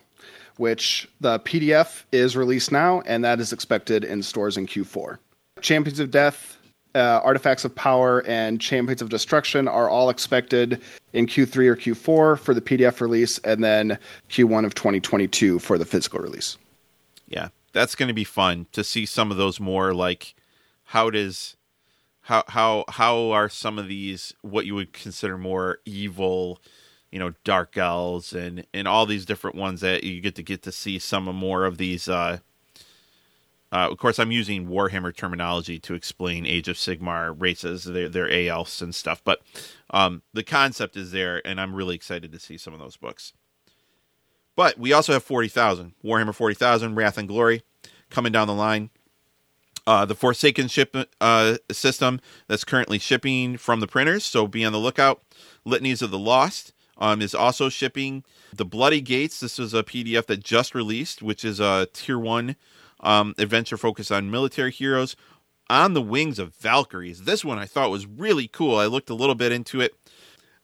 [0.57, 5.19] which the PDF is released now, and that is expected in stores in Q4.
[5.61, 6.57] Champions of Death
[6.95, 10.81] uh, Artifacts of Power and Champions of Destruction are all expected
[11.13, 13.99] in Q3 or Q4 for the PDF release, and then
[14.29, 16.57] Q1 of 2022 for the physical release.
[17.27, 20.33] Yeah, that's going to be fun to see some of those more like
[20.85, 21.55] how does
[22.21, 26.59] how how how are some of these what you would consider more evil
[27.11, 30.63] you know dark elves and and all these different ones that you get to get
[30.63, 32.39] to see some more of these uh
[33.71, 38.31] uh, of course, I'm using Warhammer terminology to explain Age of Sigmar races, their their
[38.31, 39.41] A elves and stuff, but
[39.91, 43.33] um, the concept is there, and I'm really excited to see some of those books.
[44.55, 47.61] But we also have 40,000 Warhammer 40,000 Wrath and Glory
[48.09, 48.89] coming down the line.
[49.85, 54.73] Uh, the Forsaken ship uh, system that's currently shipping from the printers, so be on
[54.73, 55.21] the lookout.
[55.65, 58.23] Litanies of the Lost um, is also shipping.
[58.53, 62.55] The Bloody Gates, this is a PDF that just released, which is a tier one
[63.01, 65.15] um, adventure focused on military heroes.
[65.69, 67.23] On the Wings of Valkyries.
[67.23, 68.77] This one I thought was really cool.
[68.77, 69.93] I looked a little bit into it.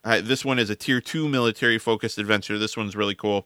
[0.05, 2.57] Uh, this one is a tier two military focused adventure.
[2.57, 3.45] This one's really cool.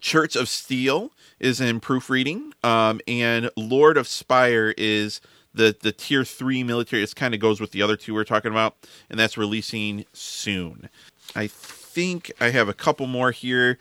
[0.00, 5.20] Church of Steel is in proofreading, um, and Lord of Spire is
[5.54, 7.02] the the tier three military.
[7.02, 8.76] It kind of goes with the other two we're talking about,
[9.10, 10.88] and that's releasing soon.
[11.36, 13.78] I think I have a couple more here.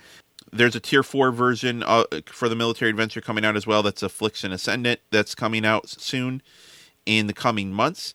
[0.51, 3.83] There's a tier four version uh, for the military adventure coming out as well.
[3.83, 4.99] That's Affliction Ascendant.
[5.09, 6.41] That's coming out soon
[7.05, 8.13] in the coming months.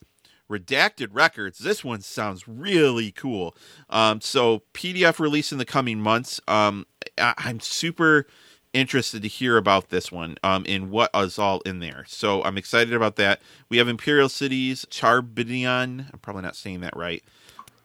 [0.49, 1.59] Redacted Records.
[1.59, 3.55] This one sounds really cool.
[3.89, 6.39] Um, so PDF release in the coming months.
[6.47, 6.85] Um,
[7.17, 8.27] I- am super
[8.73, 12.05] interested to hear about this one um, and what is all in there.
[12.07, 13.41] So I'm excited about that.
[13.69, 16.07] We have Imperial Cities, Charbidion.
[16.13, 17.23] I'm probably not saying that right.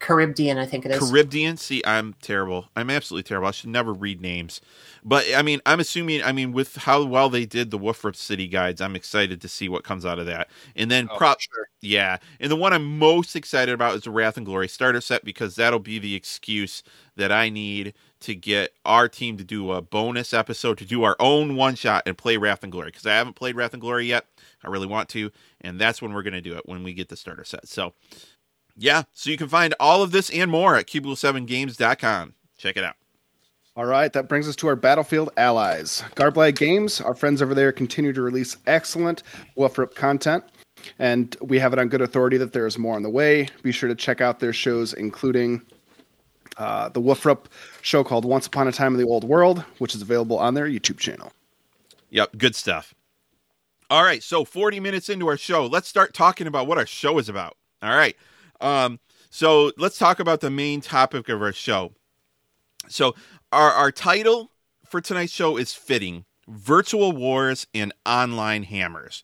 [0.03, 1.01] Charybdian, I think it is.
[1.01, 1.59] Charybdian.
[1.59, 2.67] See, I'm terrible.
[2.75, 3.49] I'm absolutely terrible.
[3.49, 4.61] I should never read names.
[5.05, 6.23] But I mean, I'm assuming.
[6.23, 9.69] I mean, with how well they did the Woofrup City guides, I'm excited to see
[9.69, 10.49] what comes out of that.
[10.77, 11.69] And then, Oh, prop, sure.
[11.81, 12.19] yeah.
[12.41, 15.55] And the one I'm most excited about is the Wrath and Glory starter set because
[15.57, 16.83] that'll be the excuse
[17.17, 21.17] that I need to get our team to do a bonus episode to do our
[21.19, 24.07] own one shot and play Wrath and Glory because I haven't played Wrath and Glory
[24.07, 24.27] yet.
[24.65, 27.09] I really want to, and that's when we're going to do it when we get
[27.09, 27.67] the starter set.
[27.67, 27.95] So,
[28.77, 29.03] yeah.
[29.13, 32.35] So you can find all of this and more at cubicle7games.com.
[32.59, 32.97] Check it out.
[33.75, 36.05] All right, that brings us to our battlefield allies.
[36.15, 39.23] Garblag Games, our friends over there, continue to release excellent
[39.57, 40.45] Wolfrip content,
[40.99, 43.49] and we have it on good authority that there is more on the way.
[43.63, 45.63] Be sure to check out their shows, including
[46.59, 47.47] uh, the Wolfrup
[47.81, 50.67] show called Once Upon a Time in the Old World, which is available on their
[50.67, 51.33] YouTube channel.
[52.11, 52.95] Yep, good stuff.
[53.89, 57.17] All right, so 40 minutes into our show, let's start talking about what our show
[57.17, 57.57] is about.
[57.83, 58.17] All right.
[58.63, 61.93] Um, so let's talk about the main topic of our show.
[62.89, 63.15] So
[63.51, 64.53] our our title
[64.87, 69.23] for tonight's show is fitting: virtual wars and online hammers.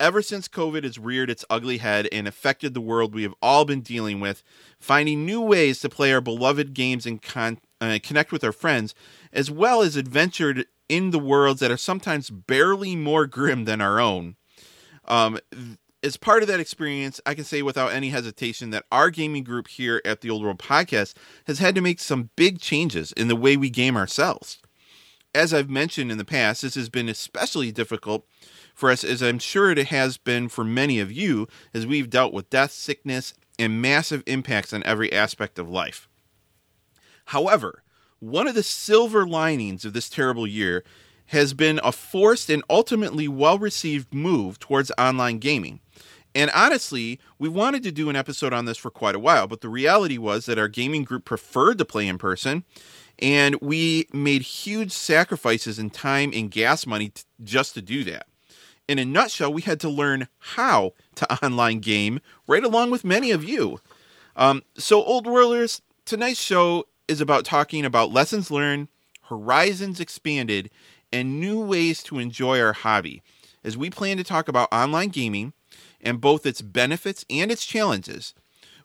[0.00, 3.64] Ever since COVID has reared its ugly head and affected the world we have all
[3.64, 4.44] been dealing with,
[4.78, 8.94] finding new ways to play our beloved games and con- uh, connect with our friends,
[9.32, 13.98] as well as adventured in the worlds that are sometimes barely more grim than our
[14.00, 14.36] own.
[15.06, 15.40] Um,
[16.02, 19.68] as part of that experience, I can say without any hesitation that our gaming group
[19.68, 21.14] here at the Old World Podcast
[21.46, 24.58] has had to make some big changes in the way we game ourselves.
[25.34, 28.26] As I've mentioned in the past, this has been especially difficult
[28.74, 32.32] for us, as I'm sure it has been for many of you, as we've dealt
[32.32, 36.08] with death, sickness, and massive impacts on every aspect of life.
[37.26, 37.82] However,
[38.20, 40.84] one of the silver linings of this terrible year
[41.26, 45.80] has been a forced and ultimately well received move towards online gaming.
[46.34, 49.60] And honestly, we wanted to do an episode on this for quite a while, but
[49.60, 52.64] the reality was that our gaming group preferred to play in person,
[53.18, 58.26] and we made huge sacrifices in time and gas money t- just to do that.
[58.86, 63.30] In a nutshell, we had to learn how to online game right along with many
[63.30, 63.80] of you.
[64.36, 68.88] Um, so, Old Worlders, tonight's show is about talking about lessons learned,
[69.24, 70.70] horizons expanded,
[71.12, 73.22] and new ways to enjoy our hobby.
[73.64, 75.52] As we plan to talk about online gaming
[76.00, 78.34] and both its benefits and its challenges,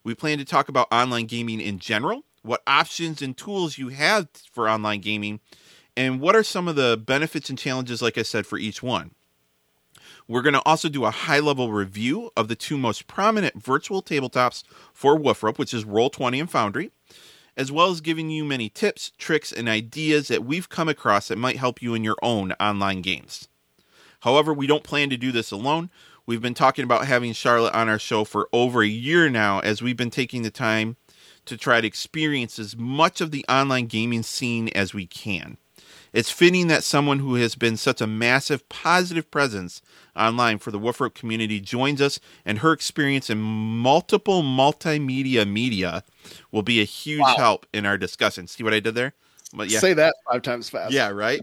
[0.04, 4.28] we plan to talk about online gaming in general, what options and tools you have
[4.52, 5.40] for online gaming,
[5.96, 9.12] and what are some of the benefits and challenges, like I said, for each one.
[10.28, 14.02] We're going to also do a high level review of the two most prominent virtual
[14.02, 16.92] tabletops for Woofrup, which is Roll20 and Foundry,
[17.58, 21.38] as well as giving you many tips, tricks, and ideas that we've come across that
[21.38, 23.48] might help you in your own online games.
[24.22, 25.90] However, we don't plan to do this alone.
[26.26, 29.82] We've been talking about having Charlotte on our show for over a year now, as
[29.82, 30.96] we've been taking the time
[31.46, 35.58] to try to experience as much of the online gaming scene as we can.
[36.14, 39.82] It's fitting that someone who has been such a massive positive presence
[40.16, 46.04] online for the Woofrup community joins us, and her experience in multiple multimedia media
[46.52, 47.36] will be a huge Wow.
[47.36, 48.48] help in our discussion.
[48.48, 49.14] See what I did there?
[49.54, 50.94] But yeah, Say that five times fast.
[50.94, 51.42] yeah, right.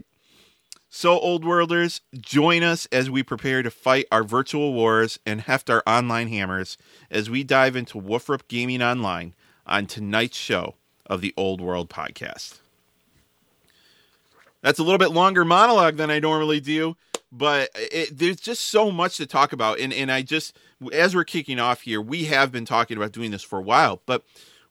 [0.93, 5.69] So, Old Worlders, join us as we prepare to fight our virtual wars and heft
[5.69, 6.77] our online hammers
[7.09, 9.33] as we dive into Woofrup Gaming Online
[9.65, 10.75] on tonight's show
[11.05, 12.59] of the Old World Podcast.
[14.59, 16.97] That's a little bit longer monologue than I normally do,
[17.31, 19.79] but it, there's just so much to talk about.
[19.79, 20.57] And, and I just,
[20.91, 24.01] as we're kicking off here, we have been talking about doing this for a while,
[24.05, 24.25] but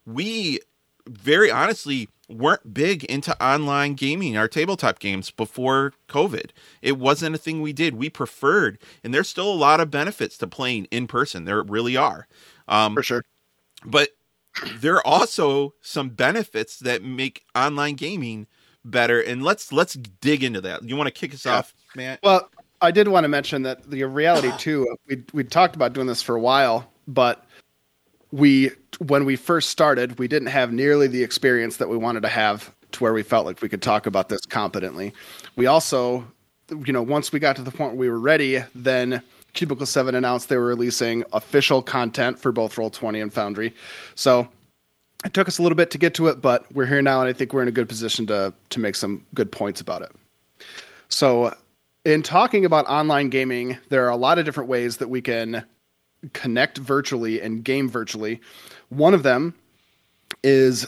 [0.04, 0.60] we
[1.08, 6.50] very honestly weren't big into online gaming, our tabletop games before COVID.
[6.82, 7.94] It wasn't a thing we did.
[7.94, 11.44] We preferred, and there's still a lot of benefits to playing in person.
[11.44, 12.26] There really are.
[12.68, 13.24] Um, For sure.
[13.84, 14.10] But
[14.76, 18.46] there are also some benefits that make online gaming
[18.84, 19.20] better.
[19.20, 20.82] And let's let's dig into that.
[20.84, 21.58] You want to kick us yeah.
[21.58, 22.20] off, Matt?
[22.22, 22.50] Well,
[22.80, 24.96] I did want to mention that the reality too.
[25.06, 27.44] We we talked about doing this for a while, but
[28.32, 32.28] we when we first started, we didn't have nearly the experience that we wanted to
[32.28, 35.12] have to where we felt like we could talk about this competently.
[35.56, 36.26] We also,
[36.68, 39.22] you know, once we got to the point where we were ready, then
[39.52, 43.74] Cubicle 7 announced they were releasing official content for both Roll20 and Foundry.
[44.14, 44.48] So
[45.24, 47.28] it took us a little bit to get to it, but we're here now, and
[47.28, 50.12] I think we're in a good position to to make some good points about it.
[51.08, 51.54] So,
[52.04, 55.64] in talking about online gaming, there are a lot of different ways that we can
[56.32, 58.40] connect virtually and game virtually.
[58.88, 59.54] One of them
[60.42, 60.86] is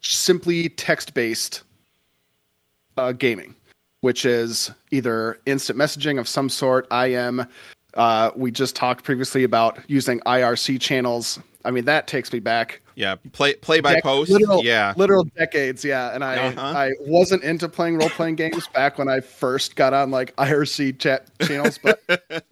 [0.00, 1.62] simply text based
[2.96, 3.54] uh, gaming,
[4.00, 7.46] which is either instant messaging of some sort, IM.
[7.94, 11.38] Uh, we just talked previously about using IRC channels.
[11.64, 12.80] I mean, that takes me back.
[12.94, 14.30] Yeah, play play by Dec- post.
[14.30, 15.84] Literal, yeah, literal decades.
[15.84, 16.60] Yeah, and I uh-huh.
[16.60, 20.98] I wasn't into playing role playing games back when I first got on like IRC
[20.98, 22.02] chat channels, but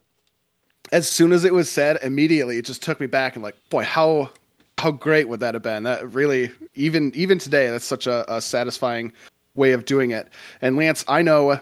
[0.92, 3.84] as soon as it was said, immediately it just took me back and like, boy,
[3.84, 4.30] how
[4.78, 5.82] how great would that have been?
[5.82, 9.12] That really even even today, that's such a, a satisfying
[9.54, 10.28] way of doing it.
[10.62, 11.60] And Lance, I know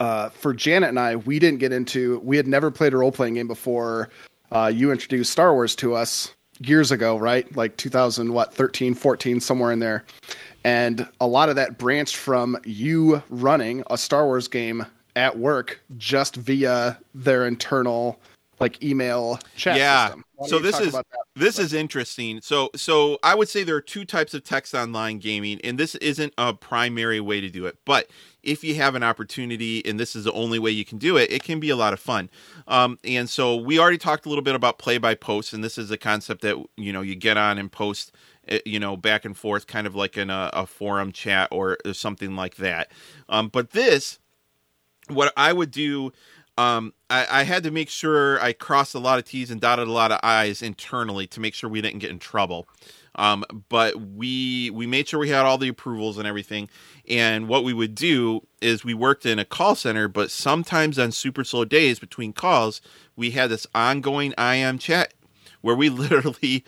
[0.00, 3.12] uh, for Janet and I, we didn't get into we had never played a role
[3.12, 4.10] playing game before
[4.50, 7.54] uh, you introduced Star Wars to us years ago, right?
[7.56, 10.04] Like 2000, what, 13, 14, somewhere in there.
[10.64, 14.86] And a lot of that branched from you running a Star Wars game
[15.16, 18.20] at work just via their internal
[18.60, 20.06] like email chat yeah.
[20.06, 20.24] system.
[20.46, 20.96] So this is
[21.36, 22.40] this is interesting.
[22.40, 25.94] So so I would say there are two types of text online gaming, and this
[25.96, 27.76] isn't a primary way to do it.
[27.84, 28.10] But
[28.42, 31.30] if you have an opportunity, and this is the only way you can do it,
[31.30, 32.30] it can be a lot of fun.
[32.66, 35.78] Um, and so we already talked a little bit about play by post, and this
[35.78, 38.12] is a concept that you know you get on and post
[38.48, 41.78] eh, you know back and forth kind of like in a, a forum chat or
[41.92, 42.90] something like that
[43.28, 44.18] um, but this
[45.08, 46.12] what I would do,
[46.56, 49.88] um, I, I, had to make sure I crossed a lot of T's and dotted
[49.88, 52.68] a lot of I's internally to make sure we didn't get in trouble.
[53.16, 56.68] Um, but we we made sure we had all the approvals and everything.
[57.08, 61.12] And what we would do is we worked in a call center, but sometimes on
[61.12, 62.80] super slow days between calls,
[63.16, 65.14] we had this ongoing IM chat
[65.60, 66.64] where we literally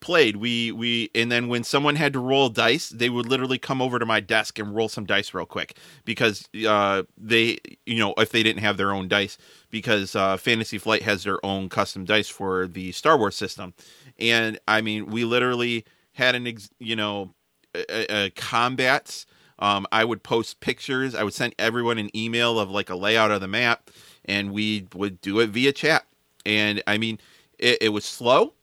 [0.00, 3.82] played we we and then when someone had to roll dice they would literally come
[3.82, 8.14] over to my desk and roll some dice real quick because uh they you know
[8.18, 9.38] if they didn't have their own dice
[9.70, 13.74] because uh fantasy flight has their own custom dice for the star wars system.
[14.18, 17.34] And i mean we literally had an ex, you know
[17.74, 19.26] a, a combats
[19.58, 23.30] um i would post pictures i would send everyone an email of like a layout
[23.30, 23.90] of the map
[24.24, 26.06] and we would do it via chat.
[26.46, 27.18] And i mean
[27.58, 28.54] it, it was slow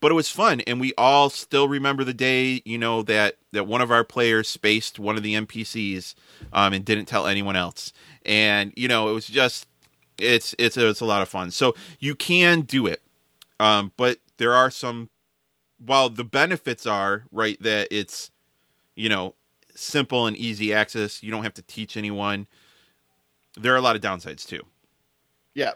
[0.00, 3.66] but it was fun and we all still remember the day you know that that
[3.66, 6.14] one of our players spaced one of the npcs
[6.52, 7.92] um, and didn't tell anyone else.
[8.24, 9.66] And you know it was just
[10.18, 11.50] it's it's it's a lot of fun.
[11.50, 13.02] So you can do it
[13.58, 15.08] um, but there are some
[15.84, 18.30] while the benefits are right that it's
[18.94, 19.34] you know
[19.74, 22.46] simple and easy access you don't have to teach anyone
[23.58, 24.62] there are a lot of downsides too.
[25.54, 25.72] Yeah.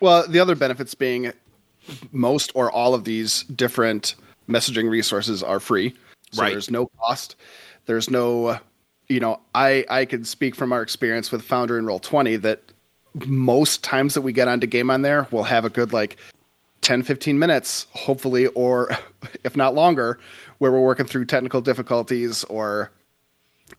[0.00, 1.32] Well the other benefits being
[2.12, 4.14] most or all of these different
[4.48, 5.94] messaging resources are free.
[6.32, 6.50] So right.
[6.50, 7.36] there's no cost.
[7.86, 8.58] There's no,
[9.08, 12.60] you know, I I can speak from our experience with Foundry and Roll Twenty that
[13.26, 16.16] most times that we get onto game on there, we'll have a good like
[16.82, 18.90] 10, 15 minutes, hopefully, or
[19.44, 20.18] if not longer,
[20.58, 22.90] where we're working through technical difficulties or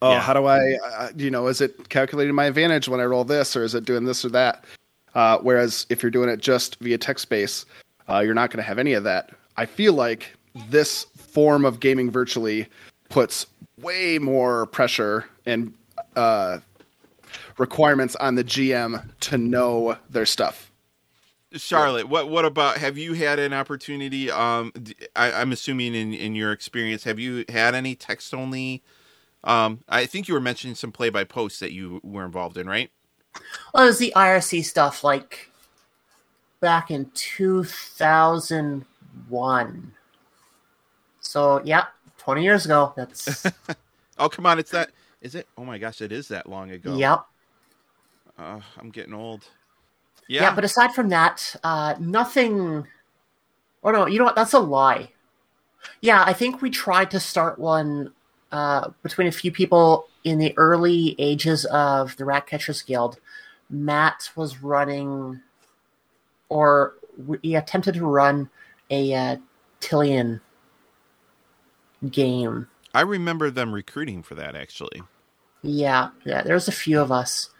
[0.02, 0.22] oh, yeah.
[0.22, 3.56] how do I, uh, you know, is it calculating my advantage when I roll this,
[3.56, 4.66] or is it doing this or that?
[5.14, 7.66] Uh, whereas if you're doing it just via text space,
[8.10, 9.32] uh, you're not going to have any of that.
[9.58, 10.34] I feel like
[10.70, 12.68] this form of gaming virtually
[13.10, 13.46] puts
[13.78, 15.74] way more pressure and
[16.16, 16.60] uh,
[17.58, 20.72] requirements on the GM to know their stuff.
[21.54, 22.78] Charlotte, what what about?
[22.78, 24.32] Have you had an opportunity?
[24.32, 24.72] Um,
[25.18, 28.84] I, am assuming in in your experience, have you had any text only
[29.44, 32.68] Um, I think you were mentioning some play by post that you were involved in,
[32.68, 32.90] right?
[33.74, 35.51] Well, it was the IRC stuff like
[36.62, 39.92] back in 2001.
[41.20, 41.88] So, yeah,
[42.20, 42.94] 20 years ago.
[42.96, 43.46] That's.
[44.18, 44.60] oh, come on.
[44.60, 44.92] It's that.
[45.22, 45.48] Is it?
[45.58, 46.96] Oh my gosh, it is that long ago.
[46.96, 47.20] Yep.
[48.40, 49.48] Uh, I'm getting old.
[50.28, 50.44] Yeah.
[50.44, 52.88] yeah, but aside from that, uh, nothing.
[53.84, 54.36] Oh, no, you know what?
[54.36, 55.12] That's a lie.
[56.00, 58.14] Yeah, I think we tried to start one
[58.52, 63.20] uh, between a few people in the early ages of the Ratcatchers Guild.
[63.70, 65.42] Matt was running,
[66.52, 66.96] or
[67.26, 68.50] we attempted to run
[68.90, 69.38] a uh,
[69.80, 70.42] Tillian
[72.10, 72.68] game.
[72.94, 75.02] I remember them recruiting for that actually.
[75.62, 77.52] Yeah, yeah, there's a few of us.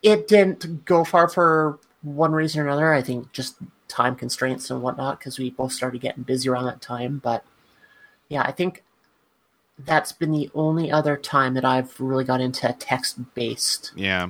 [0.00, 2.94] It didn't go far for one reason or another.
[2.94, 3.56] I think just
[3.88, 7.20] time constraints and whatnot because we both started getting busy around that time.
[7.22, 7.44] But
[8.28, 8.84] yeah, I think
[9.76, 13.90] that's been the only other time that I've really got into text based.
[13.96, 14.28] Yeah.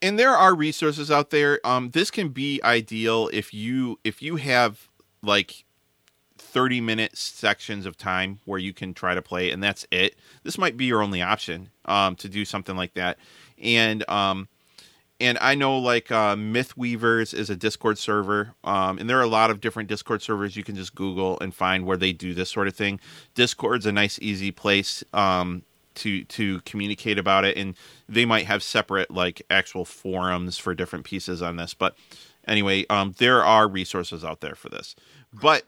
[0.00, 1.60] And there are resources out there.
[1.64, 4.88] Um, this can be ideal if you if you have
[5.22, 5.64] like
[6.38, 10.16] 30 minute sections of time where you can try to play and that's it.
[10.44, 13.18] This might be your only option um, to do something like that.
[13.60, 14.48] And um,
[15.20, 19.28] and I know like uh, Mythweavers is a Discord server, um, and there are a
[19.28, 22.50] lot of different Discord servers you can just Google and find where they do this
[22.50, 23.00] sort of thing.
[23.34, 25.64] Discord's a nice, easy place um,
[25.98, 27.74] to to communicate about it, and
[28.08, 31.74] they might have separate like actual forums for different pieces on this.
[31.74, 31.96] But
[32.46, 34.96] anyway, um, there are resources out there for this,
[35.32, 35.64] but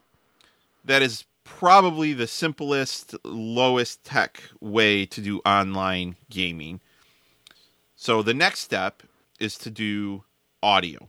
[0.85, 6.81] that is probably the simplest, lowest tech way to do online gaming.
[7.97, 9.03] So the next step
[9.39, 10.24] is to do
[10.62, 11.09] audio,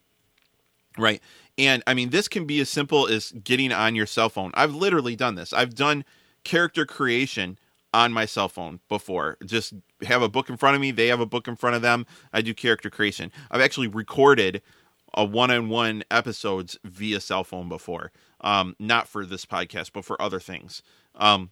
[0.98, 1.22] right?
[1.58, 4.52] And I mean, this can be as simple as getting on your cell phone.
[4.56, 5.54] I've literally done this.
[5.54, 6.04] I've done
[6.44, 7.58] character creation
[7.94, 9.38] on my cell phone before.
[9.46, 9.74] Just
[10.04, 12.06] have a book in front of me, they have a book in front of them.
[12.34, 13.32] I do character creation.
[13.50, 14.62] I've actually recorded
[15.14, 18.12] a one-on-one episodes via cell phone before.
[18.40, 20.82] Um, not for this podcast, but for other things.
[21.16, 21.52] Um,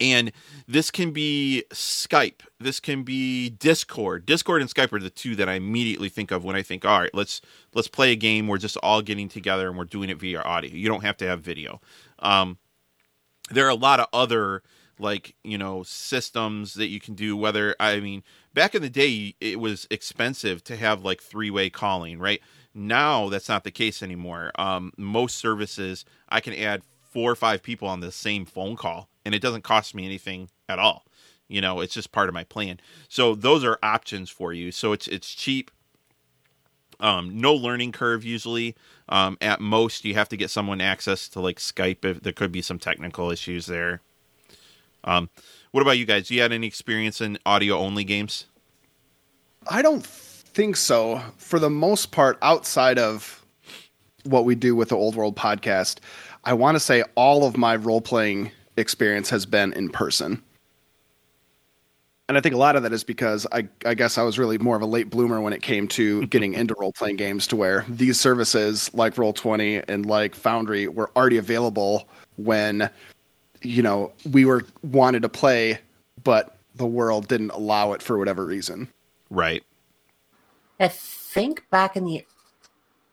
[0.00, 0.32] and
[0.66, 2.42] this can be Skype.
[2.60, 4.26] This can be Discord.
[4.26, 7.00] Discord and Skype are the two that I immediately think of when I think, all
[7.00, 7.40] right, let's
[7.74, 8.46] let's play a game.
[8.46, 10.72] We're just all getting together and we're doing it via audio.
[10.72, 11.80] You don't have to have video.
[12.20, 12.58] Um,
[13.50, 14.62] there are a lot of other
[15.00, 17.36] like you know systems that you can do.
[17.36, 18.22] Whether I mean,
[18.54, 22.40] back in the day, it was expensive to have like three way calling, right?
[22.74, 24.52] Now that's not the case anymore.
[24.58, 29.08] Um, most services I can add four or five people on the same phone call
[29.24, 31.04] and it doesn't cost me anything at all.
[31.48, 32.78] You know, it's just part of my plan.
[33.08, 34.70] So those are options for you.
[34.70, 35.70] So it's it's cheap.
[37.00, 38.74] Um, no learning curve usually.
[39.08, 42.52] Um, at most, you have to get someone access to like Skype if there could
[42.52, 44.00] be some technical issues there.
[45.04, 45.30] Um,
[45.70, 46.28] what about you guys?
[46.28, 48.46] Do you had any experience in audio only games?
[49.70, 51.22] I don't think so.
[51.36, 53.44] For the most part, outside of
[54.24, 55.98] what we do with the Old World podcast,
[56.44, 60.42] I want to say all of my role playing experience has been in person.
[62.28, 64.58] And I think a lot of that is because I, I guess I was really
[64.58, 67.56] more of a late bloomer when it came to getting into role playing games to
[67.56, 72.90] where these services like Roll20 and like Foundry were already available when,
[73.62, 75.78] you know, we were wanted to play,
[76.24, 78.88] but the world didn't allow it for whatever reason.
[79.30, 79.64] Right.
[80.80, 82.24] I think back in the,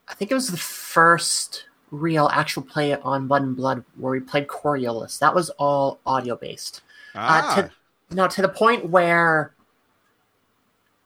[0.07, 4.19] I think it was the first real actual play on Mud and Blood where we
[4.19, 5.19] played Coriolis.
[5.19, 6.81] That was all audio based.
[7.15, 7.51] Ah.
[7.51, 7.71] Uh, to,
[8.11, 9.53] now to the point where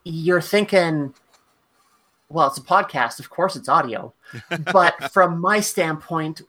[0.03, 1.13] you're thinking,
[2.29, 3.19] well, it's a podcast.
[3.19, 4.13] Of course, it's audio.
[4.71, 6.41] but from my standpoint,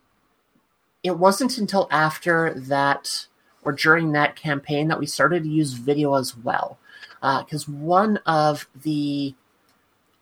[1.02, 3.26] it wasn't until after that
[3.62, 6.78] or during that campaign that we started to use video as well.
[7.20, 9.34] Because uh, one of the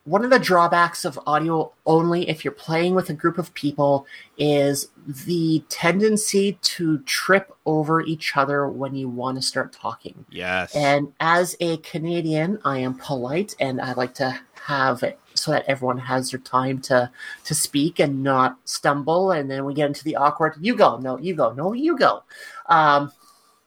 [0.09, 4.07] one of the drawbacks of audio only if you're playing with a group of people
[4.39, 10.25] is the tendency to trip over each other when you want to start talking.
[10.31, 10.75] Yes.
[10.75, 15.65] And as a Canadian, I am polite and I like to have it so that
[15.67, 17.11] everyone has their time to
[17.45, 21.19] to speak and not stumble and then we get into the awkward you go no
[21.19, 22.23] you go no you go
[22.67, 23.11] um,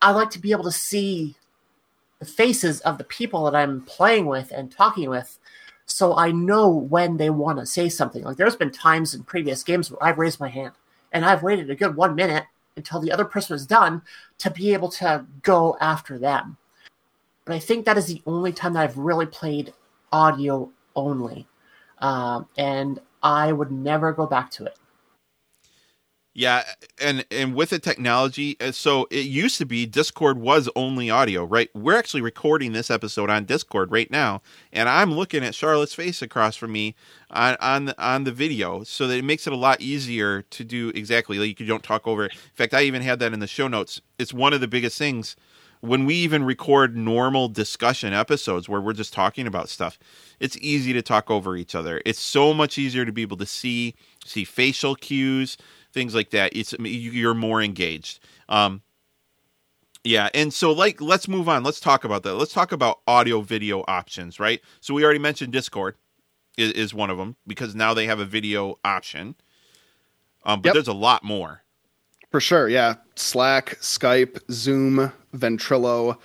[0.02, 1.36] i like to be able to see
[2.20, 5.40] the faces of the people that i'm playing with and talking with
[5.92, 8.24] so I know when they want to say something.
[8.24, 10.72] Like there's been times in previous games where I've raised my hand
[11.12, 12.46] and I've waited a good one minute
[12.78, 14.02] until the other person is done
[14.38, 16.58] to be able to go after them.
[17.46, 19.74] But I think that is the only time that I've really played
[20.12, 21.48] audio only.
[22.00, 24.78] Um, and I would never go back to it.
[26.34, 26.64] Yeah,
[27.02, 31.44] and and with the technology, uh, so it used to be Discord was only audio,
[31.44, 31.70] right?
[31.76, 36.22] We're actually recording this episode on Discord right now, and I'm looking at Charlotte's face
[36.22, 36.96] across from me
[37.32, 40.64] on on the, on the video, so that it makes it a lot easier to
[40.64, 42.24] do exactly like you don't talk over.
[42.28, 44.00] In fact, I even had that in the show notes.
[44.18, 45.36] It's one of the biggest things
[45.82, 50.00] when we even record normal discussion episodes where we're just talking about stuff.
[50.40, 52.02] It's easy to talk over each other.
[52.06, 55.58] It's so much easier to be able to see see facial cues
[55.94, 56.56] things like that.
[56.56, 58.20] It's you're more engaged.
[58.50, 58.82] Um,
[60.04, 61.64] yeah, and so like let's move on.
[61.64, 62.36] Let's talk about that.
[62.36, 64.62] Let's talk about audio video options, right?
[64.80, 65.96] So we already mentioned Discord
[66.58, 69.36] is, is one of them because now they have a video option.
[70.44, 70.74] Um, but Yep.
[70.74, 71.61] there's a lot more.
[72.32, 72.96] For sure, yeah.
[73.16, 76.18] Slack, Skype, Zoom, Ventrilo.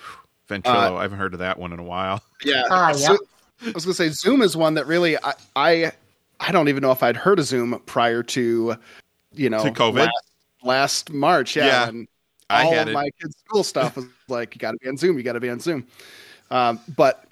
[0.48, 2.22] Ventrilo, I haven't heard of that one in a while.
[2.44, 2.62] Yeah.
[2.70, 3.20] Ah, so- yep.
[3.66, 5.92] I was gonna say Zoom is one that really I, I
[6.40, 8.76] I don't even know if I'd heard of Zoom prior to
[9.32, 9.94] you know To COVID?
[10.06, 10.24] last,
[10.62, 11.56] last March.
[11.56, 11.66] Yeah.
[11.66, 11.88] Yeah.
[11.88, 12.08] And
[12.50, 12.92] I all had of it.
[12.94, 15.16] my kids' school stuff was like, you got to be on Zoom.
[15.16, 15.86] You got to be on Zoom.
[16.50, 17.24] Um, but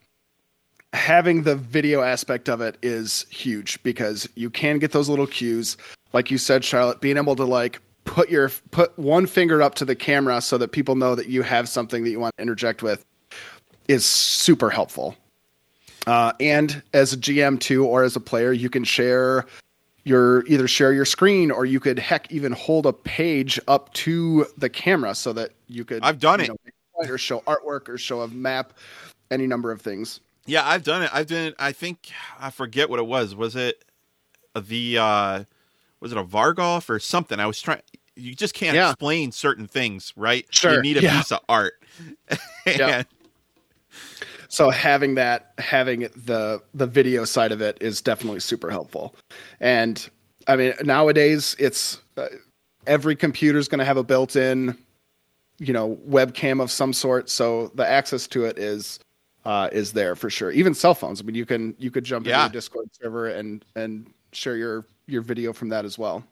[0.92, 5.76] having the video aspect of it is huge because you can get those little cues,
[6.12, 7.00] like you said, Charlotte.
[7.00, 10.68] Being able to like put your put one finger up to the camera so that
[10.68, 13.04] people know that you have something that you want to interject with
[13.88, 15.16] is super helpful.
[16.06, 19.46] Uh, and as a GM too, or as a player, you can share
[20.04, 24.46] your either share your screen or you could heck even hold a page up to
[24.58, 26.48] the camera so that you could I've done it.
[26.48, 26.56] know,
[27.08, 28.74] or show artwork or show a map,
[29.30, 30.20] any number of things.
[30.46, 31.10] Yeah, I've done it.
[31.12, 31.46] I've done.
[31.48, 31.54] it.
[31.58, 33.34] I think I forget what it was.
[33.34, 33.82] Was it
[34.54, 35.44] the uh
[36.00, 37.40] was it a Vargulf or something?
[37.40, 37.80] I was trying.
[38.16, 38.90] You just can't Yeah.
[38.90, 40.46] explain certain things, right?
[40.50, 41.16] Sure, You need a yeah.
[41.18, 41.74] piece of art.
[42.66, 43.02] Yeah.
[44.48, 49.14] So having that, having the the video side of it is definitely super helpful.
[49.60, 50.08] And
[50.46, 52.26] I mean, nowadays it's uh,
[52.86, 54.76] every computer is going to have a built-in,
[55.58, 57.28] you know, webcam of some sort.
[57.30, 59.00] So the access to it is
[59.44, 60.50] uh, is there for sure.
[60.52, 61.20] Even cell phones.
[61.20, 62.44] I mean, you can you could jump Yeah.
[62.44, 66.24] into a Discord server and and share your your video from that as well.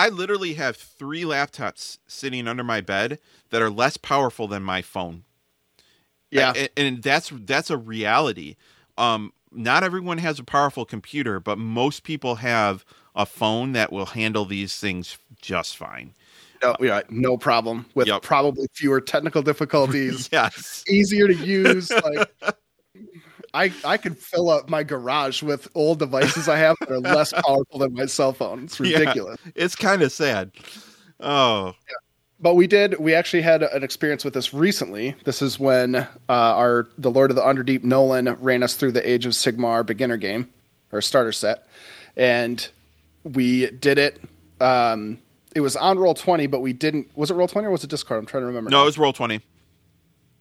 [0.00, 3.18] I literally have three laptops sitting under my bed
[3.50, 5.24] that are less powerful than my phone.
[6.30, 8.56] Yeah, and, and that's that's a reality.
[8.96, 12.82] Um, not everyone has a powerful computer, but most people have
[13.14, 16.14] a phone that will handle these things just fine.
[16.62, 18.22] no, yeah, no problem with Yep.
[18.22, 20.28] probably fewer technical difficulties.
[20.32, 20.82] Yes.
[20.88, 21.90] easier to use.
[21.90, 22.34] Like
[23.54, 27.32] I I could fill up my garage with old devices I have that are less
[27.46, 28.64] powerful than my cell phone.
[28.64, 28.98] It's Yeah.
[28.98, 29.38] ridiculous.
[29.54, 30.52] It's kind of sad.
[31.18, 31.74] Oh,
[32.40, 35.14] But we did we actually had an experience with this recently.
[35.24, 39.08] This is when uh, our the Lord of the Underdeep Nolan ran us through the
[39.08, 40.48] Age of Sigmar beginner game
[40.92, 41.66] or starter set,
[42.16, 42.66] and
[43.24, 44.20] we did it.
[44.60, 45.18] Um,
[45.54, 47.08] it was on roll twenty, but we didn't.
[47.16, 48.18] Was it roll twenty or was it Discord?
[48.20, 48.70] I'm trying to remember.
[48.70, 48.82] no, now.
[48.84, 49.40] it was roll 20.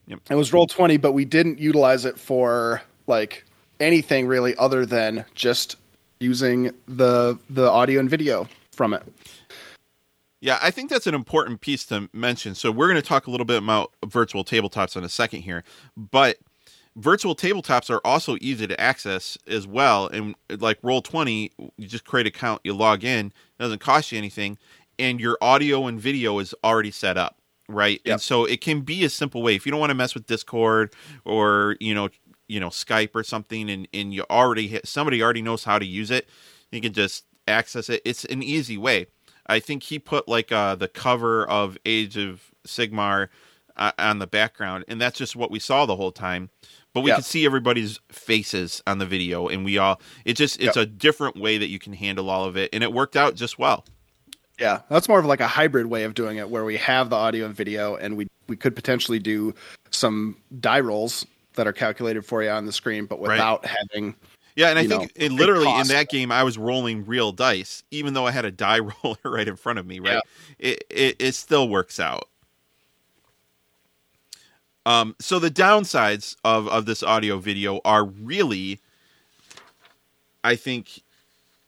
[0.07, 3.45] It was roll 20, but we didn't utilize it for like
[3.79, 5.75] anything really other than just
[6.19, 9.03] using the the audio and video from it.
[10.41, 12.55] Yeah, I think that's an important piece to mention.
[12.55, 15.65] So we're going to talk a little bit about virtual tabletops in a second here,
[15.97, 16.37] but
[16.95, 20.07] virtual tabletops are also easy to access as well.
[20.07, 24.11] And like Roll Twenty, you just create an account, you log in, it doesn't cost
[24.11, 24.57] you anything,
[24.97, 27.37] and your audio and video is already set up,
[27.67, 27.99] right?
[28.05, 28.13] Yep.
[28.13, 30.25] And so it can be a simple way if you don't want to mess with
[30.25, 30.93] Discord
[31.25, 32.09] or you know
[32.49, 35.85] you know Skype or something, and and you already hit, somebody already knows how to
[35.85, 36.27] use it,
[36.71, 38.01] you can just access it.
[38.03, 39.07] It's an easy way.
[39.47, 43.29] I think he put like uh, the cover of Age of Sigmar
[43.77, 46.49] uh, on the background, and that's just what we saw the whole time.
[46.93, 47.15] But we Yeah.
[47.15, 51.37] could see everybody's faces on the video, and we all it just it's a different
[51.37, 53.85] way that you can handle all of it, and it worked out just well.
[54.59, 57.15] Yeah, that's more of like a hybrid way of doing it, where we have the
[57.15, 59.53] audio and video, and we we could potentially do
[59.91, 61.25] some die rolls
[61.59, 63.35] that are calculated for you on the screen, but Right.
[63.35, 64.15] without having.
[64.55, 67.83] Yeah, and I think know, it literally in that game I was rolling real dice,
[67.91, 69.99] even though I had a die roller right in front of me.
[69.99, 70.21] Right,
[70.57, 72.29] it, it it still works out.
[74.85, 78.79] Um, so the downsides of of this audio video are really,
[80.45, 81.03] I think,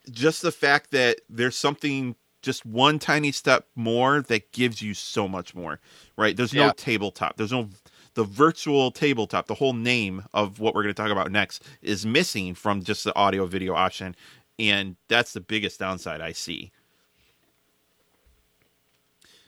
[0.09, 5.27] just the fact that there's something just one tiny step more that gives you so
[5.27, 5.80] much more.
[6.18, 6.73] Right, there's no Yeah.
[6.77, 7.35] tabletop.
[7.35, 7.69] There's no
[8.13, 12.05] the virtual tabletop, the whole name of what we're going to talk about next is
[12.05, 14.15] missing from just the audio video option.
[14.59, 16.71] And that's the biggest downside I see.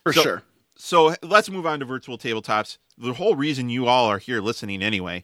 [0.03, 0.43] For So- sure.
[0.75, 2.77] So let's move on to virtual tabletops.
[2.97, 5.23] The whole reason you all are here listening anyway,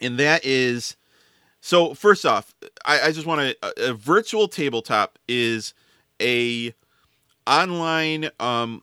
[0.00, 0.96] and that is
[1.60, 1.94] so.
[1.94, 2.54] First off,
[2.84, 3.56] I, I just want to.
[3.86, 5.72] A, a virtual tabletop is
[6.20, 6.74] a
[7.46, 8.82] online um,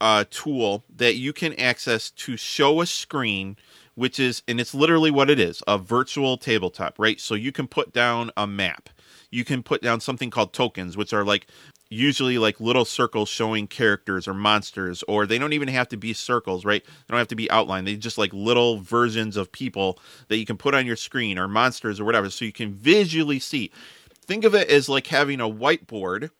[0.00, 3.56] uh, tool that you can access to show a screen,
[3.94, 7.20] which is, and it's literally what it is a virtual tabletop, right?
[7.20, 8.88] So you can put down a map.
[9.30, 11.46] You can put down something called tokens, which are like
[11.90, 16.12] usually like little circles showing characters or monsters, or they don't even have to be
[16.12, 16.84] circles, right?
[16.84, 17.86] They don't have to be outlined.
[17.86, 19.98] They just like little versions of people
[20.28, 23.38] that you can put on your screen or monsters or whatever, so you can visually
[23.38, 23.70] see.
[24.26, 26.30] Think of it as like having a whiteboard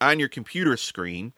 [0.00, 1.32] on your computer screen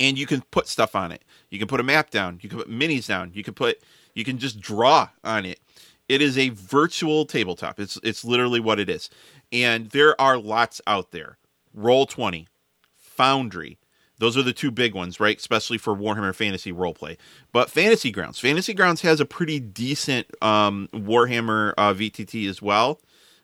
[0.00, 1.22] and you can put stuff on it.
[1.50, 3.80] You can put a map down, you can put minis down, you can put
[4.14, 5.60] you can just draw on it.
[6.08, 7.78] It is a virtual tabletop.
[7.78, 9.10] It's it's literally what it is.
[9.52, 11.38] And there are lots out there.
[11.72, 12.48] Roll 20,
[12.96, 13.78] Foundry.
[14.18, 15.38] Those are the two big ones, right?
[15.38, 17.16] Especially for Warhammer Fantasy roleplay.
[17.52, 23.00] But Fantasy Grounds, Fantasy Grounds has a pretty decent um, Warhammer uh, VTT as well.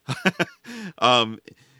[0.99, 1.39] um,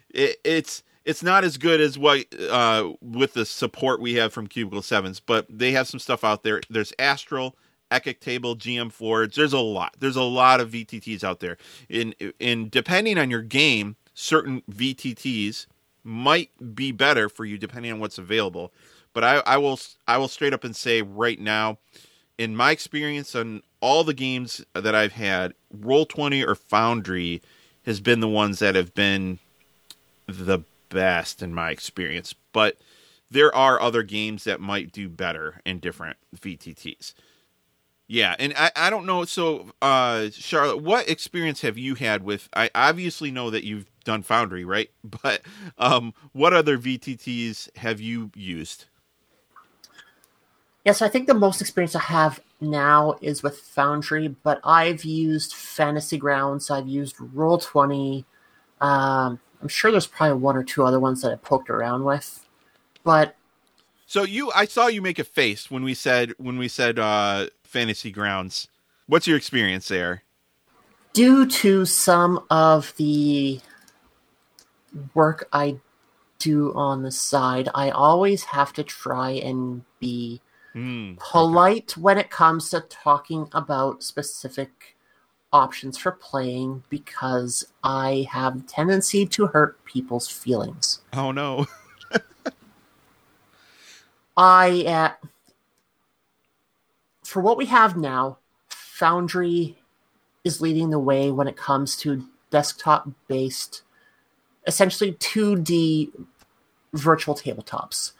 [0.09, 4.45] it, it's it's not as good as what uh, with the support we have from
[4.45, 6.59] Cubicle Sevens, but they have some stuff out there.
[6.69, 7.55] There's Astral,
[7.89, 9.33] Epic Table, GM Forge.
[9.33, 9.95] There's a lot.
[9.97, 11.57] There's a lot of VTTs out there.
[11.87, 15.65] In in depending on your game, certain VTTs
[16.03, 18.73] might be better for you depending on what's available.
[19.13, 19.79] But I, I will
[20.09, 21.77] I will straight up and say right now,
[22.37, 27.41] in my experience on all the games that I've had, Roll Twenty or Foundry
[27.85, 29.39] has been the ones that have been
[30.27, 32.33] the best in my experience.
[32.53, 32.77] But
[33.29, 37.13] there are other games that might do better in different VTTs.
[38.09, 39.25] Yeah, and I, I don't know.
[39.25, 42.47] So, uh, Charlotte, what experience have you had with?
[42.53, 44.89] I obviously know that you've done Foundry, right?
[45.23, 45.41] But
[45.77, 48.85] um, what other VTTs have you used?
[50.85, 55.53] Yes, I think the most experience I have now is with Foundry, but I've used
[55.53, 58.25] Fantasy Grounds, I've used Roll Twenty.
[58.79, 62.45] Um, I'm sure there's probably one or two other ones that I poked around with,
[63.03, 63.35] but
[64.05, 67.47] so you, I saw you make a face when we said when we said uh,
[67.63, 68.69] Fantasy Grounds.
[69.05, 70.23] What's your experience there?
[71.13, 73.59] Due to some of the
[75.13, 75.77] work I
[76.39, 80.41] do on the side, I always have to try and be
[80.75, 82.01] mm, polite okay.
[82.01, 84.95] when it comes to talking about specific
[85.57, 91.01] options for playing because I have a tendency to hurt people's feelings.
[91.13, 91.65] Oh no.
[94.37, 95.27] I uh,
[97.23, 98.37] for what we have now,
[98.69, 99.77] Foundry
[100.43, 103.81] is leading the way when it comes to desktop based
[104.65, 106.11] essentially 2D
[106.93, 108.11] virtual tabletops.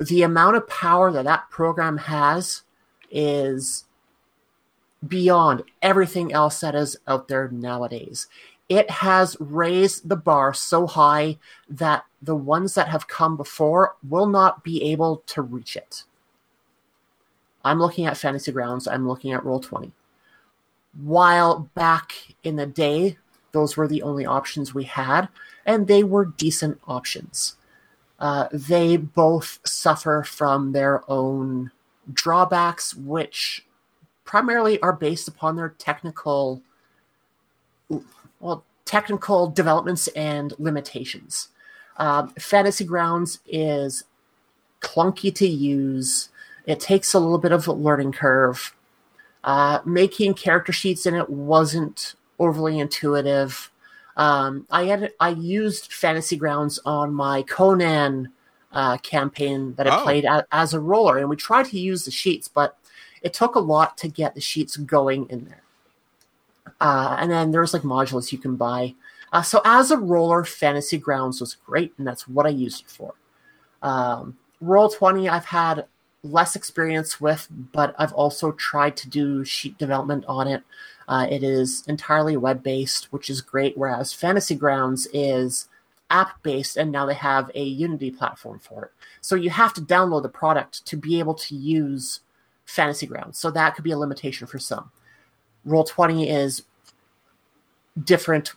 [0.00, 2.62] The amount of power that that program has
[3.10, 3.84] is
[5.06, 8.26] beyond everything else that is out there nowadays.
[8.68, 11.38] It has raised the bar so high
[11.68, 16.04] that the ones that have come before will not be able to reach it.
[17.64, 19.92] I'm looking at Fantasy Grounds, I'm looking at Roll20.
[21.02, 22.12] While back
[22.42, 23.18] in the day,
[23.52, 25.28] those were the only options we had,
[25.64, 27.56] and they were decent options.
[28.18, 31.70] Uh, they both suffer from their own
[32.12, 33.64] drawbacks, which
[34.28, 36.60] primarily are based upon their technical
[38.40, 41.48] well technical developments and limitations.
[41.96, 44.04] Um, Fantasy Grounds is
[44.82, 46.28] clunky to use.
[46.66, 48.74] It takes a little bit of a learning curve.
[49.42, 53.70] Uh, making character sheets in it wasn't overly intuitive.
[54.18, 58.28] Um, I had I used Fantasy Grounds on my Conan
[58.72, 60.02] uh, campaign that I oh.
[60.02, 62.76] played a, as a roller, and we tried to use the sheets, but
[63.22, 65.62] it took a lot to get the sheets going in there.
[66.80, 68.94] Uh, and then there's like modules you can buy.
[69.32, 72.90] Uh, so as a roller, Fantasy Grounds was great, and that's what I used it
[72.90, 73.14] for.
[73.82, 75.86] Um, Roll Twenty, I've had
[76.22, 80.62] less experience with, but I've also tried to do sheet development on it.
[81.06, 85.68] Uh, it is entirely web based, which is great, whereas Fantasy Grounds is
[86.10, 88.90] app based, and now they have a Unity platform for it.
[89.20, 92.20] So you have to download the product to be able to use
[92.68, 93.38] fantasy grounds.
[93.38, 94.90] So that could be a limitation for some.
[95.64, 96.62] Roll 20 is
[98.04, 98.52] different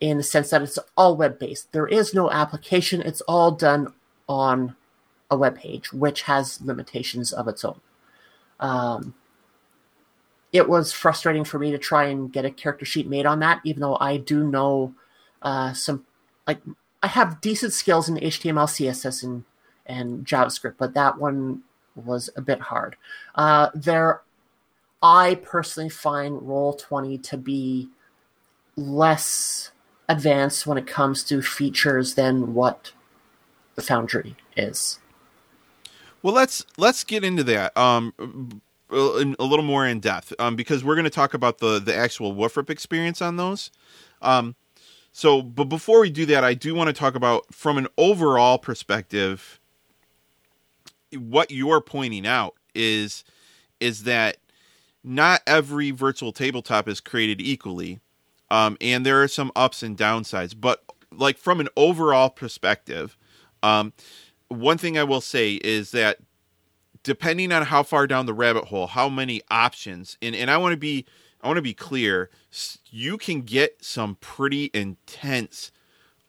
[0.00, 1.70] in the sense that it's all web based.
[1.72, 3.92] There is no application, it's all done
[4.28, 4.76] on
[5.30, 7.80] a web page, which has limitations of its own.
[8.58, 9.14] Um,
[10.52, 13.60] it was frustrating for me to try and get a character sheet made on that,
[13.64, 14.94] even though I do know
[15.42, 16.06] uh, some,
[16.46, 16.60] like,
[17.02, 19.44] I have decent skills in HTML, CSS, and,
[19.86, 21.62] and JavaScript, but that one
[21.94, 22.96] was a bit hard.
[23.34, 24.22] Uh, there,
[25.02, 27.88] I personally find Roll Twenty to be
[28.76, 29.70] less
[30.08, 32.92] advanced when it comes to features than what
[33.76, 34.98] the Foundry is.
[36.22, 38.12] Well, let's let's get into that um
[38.90, 41.94] a a little more in depth um because we're going to talk about the the
[41.94, 43.70] actual Woofrup experience on those.
[44.20, 44.56] Um,
[45.12, 48.58] so, but before we do that, I do want to talk about from an overall
[48.58, 49.59] perspective.
[51.16, 53.24] What you're pointing out is
[53.80, 54.36] is that
[55.02, 58.00] not every virtual tabletop is created equally,
[58.50, 60.54] um, and there are some ups and downsides.
[60.58, 63.16] But like from an overall perspective,
[63.62, 63.92] um,
[64.48, 66.18] one thing I will say is that
[67.02, 70.72] depending on how far down the rabbit hole, how many options, and, and I want
[70.72, 71.06] to be
[71.42, 72.28] I want to be clear,
[72.90, 75.72] you can get some pretty intense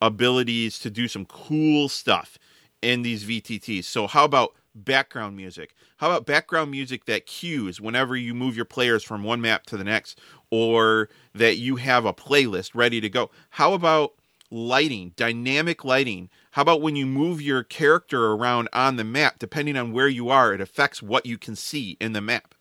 [0.01, 2.37] abilities to do some cool stuff
[2.81, 3.83] in these VTTs.
[3.83, 5.75] So how about background music?
[5.97, 9.77] How about background music that cues whenever you move your players from one map to
[9.77, 10.19] the next
[10.49, 13.29] or that you have a playlist ready to go?
[13.51, 14.13] How about
[14.49, 16.29] lighting, dynamic lighting?
[16.51, 20.29] How about when you move your character around on the map, depending on where you
[20.29, 22.53] are, it affects what you can see in the map?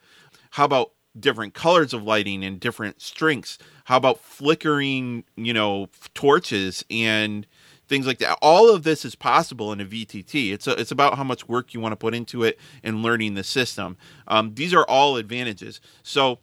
[0.52, 3.58] How about different colors of lighting and different strengths?
[3.84, 7.46] How about flickering, you know, torches and
[7.90, 8.38] things like that?
[8.40, 10.52] All of this is possible in a VTT.
[10.52, 13.34] It's a, it's about how much work you want to put into it and learning
[13.34, 13.98] the system.
[14.26, 15.80] Um, these are all advantages.
[16.02, 16.38] So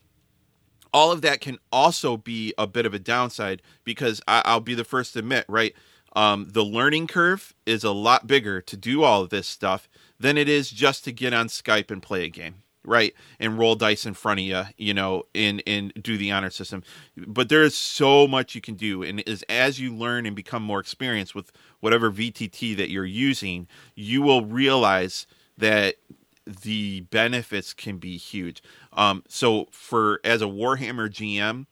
[0.93, 4.75] all of that can also be a bit of a downside because I, I'll be
[4.75, 5.73] the first to admit, right?
[6.15, 9.87] Um, the learning curve is a lot bigger to do all of this stuff
[10.19, 12.55] than it is just to get on Skype and play a game,
[12.87, 13.13] right?
[13.39, 16.83] And roll dice in front of you, you know, and and do the honor system.
[17.15, 20.63] But there is so much you can do, and as as you learn and become
[20.63, 21.51] more experienced with
[21.81, 25.27] whatever VTT that you're using, you will realize
[25.57, 25.95] that
[26.45, 28.63] the benefits can be huge.
[28.93, 31.65] Um, so for as a Warhammer GM,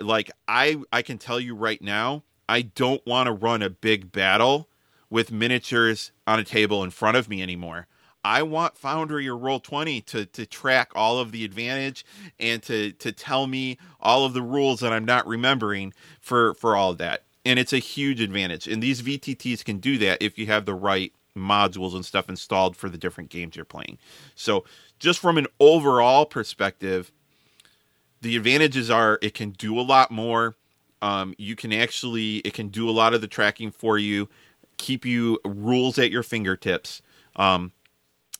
[0.00, 4.10] like I I can tell you right now, I don't want to run a big
[4.10, 4.68] battle
[5.10, 7.86] with miniatures on a table in front of me anymore.
[8.24, 12.04] I want Foundry or Roll Twenty to to track all of the advantage
[12.38, 16.76] and to to tell me all of the rules that I'm not remembering for for
[16.76, 17.24] all of that.
[17.44, 18.68] And it's a huge advantage.
[18.68, 22.76] And these VTTs can do that if you have the right modules and stuff installed
[22.76, 23.98] for the different games you're playing.
[24.34, 24.64] So,
[24.98, 27.10] just from an overall perspective,
[28.20, 30.56] the advantages are it can do a lot more.
[31.02, 34.28] Um, you can actually it can do a lot of the tracking for you,
[34.76, 37.00] keep you rules at your fingertips.
[37.36, 37.72] Um,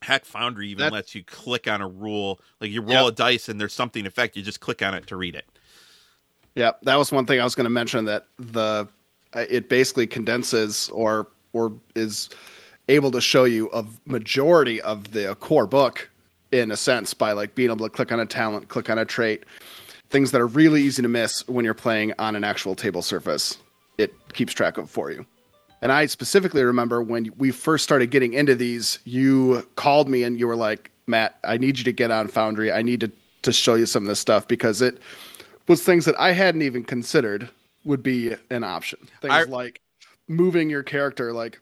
[0.02, 3.12] heck, Foundry even lets you click on a rule, like you roll Yep.
[3.12, 5.47] a dice and there's something effect, you just click on it to read it.
[6.55, 8.89] Yeah, that was one thing I was going to mention that the
[9.32, 12.28] uh, it basically condenses or or is
[12.89, 16.10] able to show you a majority of the core book
[16.51, 19.05] in a sense by like being able to click on a talent, click on a
[19.05, 19.44] trait,
[20.09, 23.59] things that are really easy to miss when you're playing on an actual table surface.
[23.98, 25.24] It keeps track of for you.
[25.82, 30.39] And I specifically remember when we first started getting into these, you called me and
[30.39, 32.70] you were like, Matt, I need you to get on Foundry.
[32.70, 33.11] I need to,
[33.43, 34.98] to show you some of this stuff because it
[35.69, 37.48] was things that I hadn't even considered
[37.85, 38.98] would be an option.
[39.23, 39.81] Things I- like
[40.28, 41.59] moving your character, like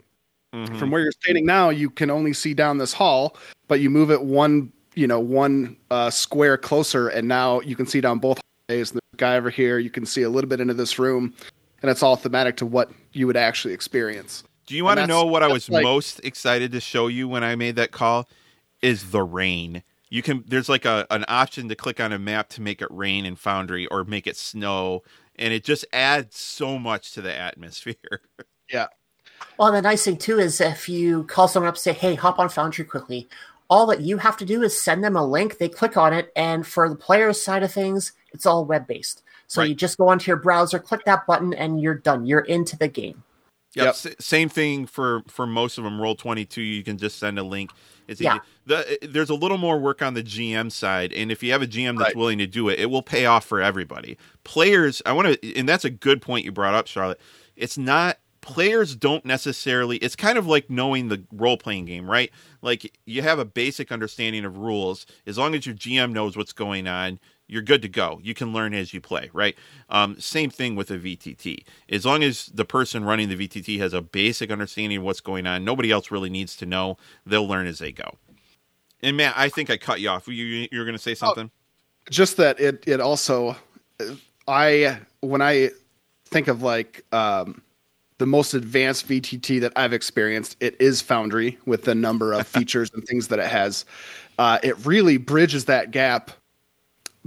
[0.55, 0.79] Mhm.
[0.79, 3.37] from where you're standing now, you can only see down this hall,
[3.69, 7.87] but you move it one, you know, one uh, square closer, and now you can
[7.87, 8.91] see down both ways.
[8.91, 11.35] And the guy over here, you can see a little bit into this room,
[11.83, 14.45] and it's all thematic to what you would actually experience.
[14.67, 17.43] Do you want to know what I was like- most excited to show you when
[17.43, 18.29] I made that call?
[18.83, 19.83] Is the rain.
[20.11, 22.89] You can there's like a an option to click on a map to make it
[22.91, 25.03] rain in Foundry or make it snow,
[25.37, 27.97] and it just adds so much to the atmosphere.
[28.71, 28.89] Yeah.
[29.57, 32.51] Well, the nice thing too is if you call someone up say, "Hey, hop on
[32.51, 33.27] Foundry quickly,"
[33.71, 35.57] all that you have to do is send them a link.
[35.57, 39.23] They click on it, and for the player's side of things, it's all web based.
[39.49, 39.71] So Right.
[39.71, 42.27] you just go onto your browser, click that button, and you're done.
[42.27, 43.23] You're into the game.
[43.75, 43.85] Yep.
[43.85, 43.89] Yep.
[43.95, 46.01] s- same thing for for most of them.
[46.01, 46.63] Roll twenty two.
[46.63, 47.71] You can just send a link.
[48.09, 48.37] It's Yeah.
[48.37, 48.41] easy.
[48.67, 51.61] The, eh, there's a little more work on the GM side, and if you have
[51.63, 52.17] a GM that's Right.
[52.17, 54.17] willing to do it, it will pay off for everybody.
[54.45, 57.21] Players, I want to, and that's a good point you brought up, Charlotte.
[57.57, 59.99] It's not players don't necessarily.
[59.99, 62.31] It's kind of like knowing the role playing game, right?
[62.63, 65.05] Like you have a basic understanding of rules.
[65.27, 67.19] As long as your GM knows what's going on,
[67.49, 68.21] you're good to go.
[68.23, 69.57] You can learn as you play, right?
[69.89, 71.65] Um, same thing with a VTT.
[71.89, 75.47] As long as the person running the VTT has a basic understanding of what's going
[75.47, 76.97] on, nobody else really needs to know.
[77.27, 78.17] They'll learn as they go.
[79.03, 80.29] And Matt, I think I cut you off.
[80.29, 81.51] You you, you were going to say something?
[82.11, 83.57] just that it it also
[84.47, 85.71] i when i
[86.27, 87.61] think of like um
[88.19, 92.91] the most advanced vtt that i've experienced it is foundry with the number of features
[92.95, 93.85] and things that it has
[94.39, 96.31] uh, it really bridges that gap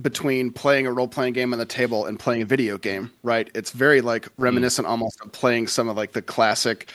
[0.01, 3.71] between playing a role-playing game on the table and playing a video game right it's
[3.71, 6.89] very like reminiscent almost of playing some of like the classic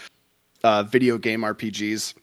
[0.64, 2.14] uh, video game rpgs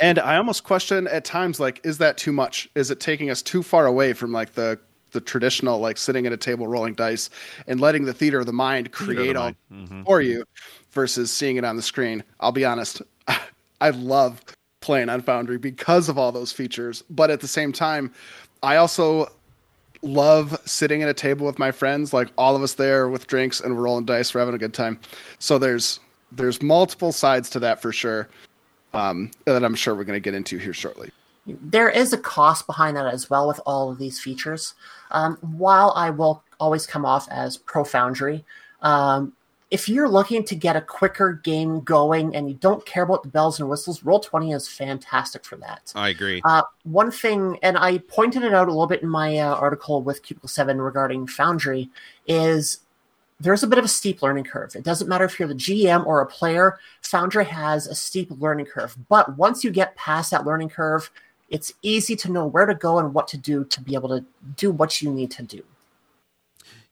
[0.00, 2.68] And I almost question at times like, is that too much?
[2.74, 4.78] Is it taking us too far away from like the
[5.14, 7.30] the traditional like sitting at a table rolling dice
[7.66, 9.56] and letting the theater of the mind create the all mind.
[9.72, 10.02] Mm-hmm.
[10.02, 10.44] for you
[10.90, 12.22] versus seeing it on the screen?
[12.40, 13.00] I'll be honest,
[13.80, 14.42] I love
[14.80, 18.12] playing on Foundry because of all those features, but at the same time,
[18.62, 19.30] I also
[20.04, 23.60] love sitting at a table with my friends, like all of us there with drinks
[23.60, 25.00] and we're rolling dice, we're having a good time.
[25.38, 26.00] So there's
[26.30, 28.28] there's multiple sides to that for sure.
[28.92, 31.10] Um, that I'm sure we're going to get into here shortly.
[31.46, 34.74] There is a cost behind that as well with all of these features.
[35.10, 38.44] Um, while I will always come off as pro Foundry,
[38.82, 39.32] um,
[39.74, 43.28] if you're looking to get a quicker game going and you don't care about the
[43.28, 45.92] bells and whistles, Roll20 is fantastic for that.
[45.96, 46.40] I agree.
[46.44, 50.00] Uh, one thing, and I pointed it out a little bit in my uh, article
[50.00, 51.90] with Cubicle 7 regarding Foundry,
[52.28, 52.82] is
[53.40, 54.76] there's a bit of a steep learning curve.
[54.76, 58.66] It doesn't matter if you're the GM or a player, Foundry has a steep learning
[58.66, 58.96] curve.
[59.08, 61.10] But once you get past that learning curve,
[61.50, 64.24] it's easy to know where to go and what to do to be able to
[64.54, 65.64] do what you need to do.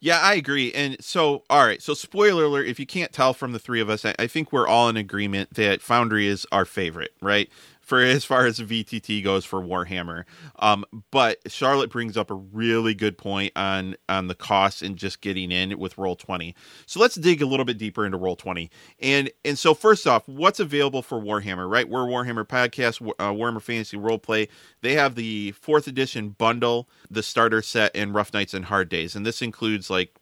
[0.05, 0.73] Yeah, I agree.
[0.73, 1.81] And so, all right.
[1.81, 4.53] So, spoiler alert: if you can't tell from the three of us, I, I think
[4.53, 7.49] we're all in agreement that Foundry is our favorite, right?
[7.93, 10.25] For as far as VTT goes for Warhammer,
[10.61, 15.21] um, but Charlotte brings up a really good point on on the cost and just
[15.21, 16.55] getting in with Roll Twenty.
[16.87, 18.71] So let's dig a little bit deeper into Roll Twenty.
[18.99, 21.71] And and so first off, what's available for Warhammer?
[21.71, 24.49] Right, we're Warhammer podcast, uh, Warhammer Fantasy Roleplay.
[24.81, 29.15] They have the fourth edition bundle, the starter set, and Rough Nights and Hard Days,
[29.15, 30.17] and this includes like,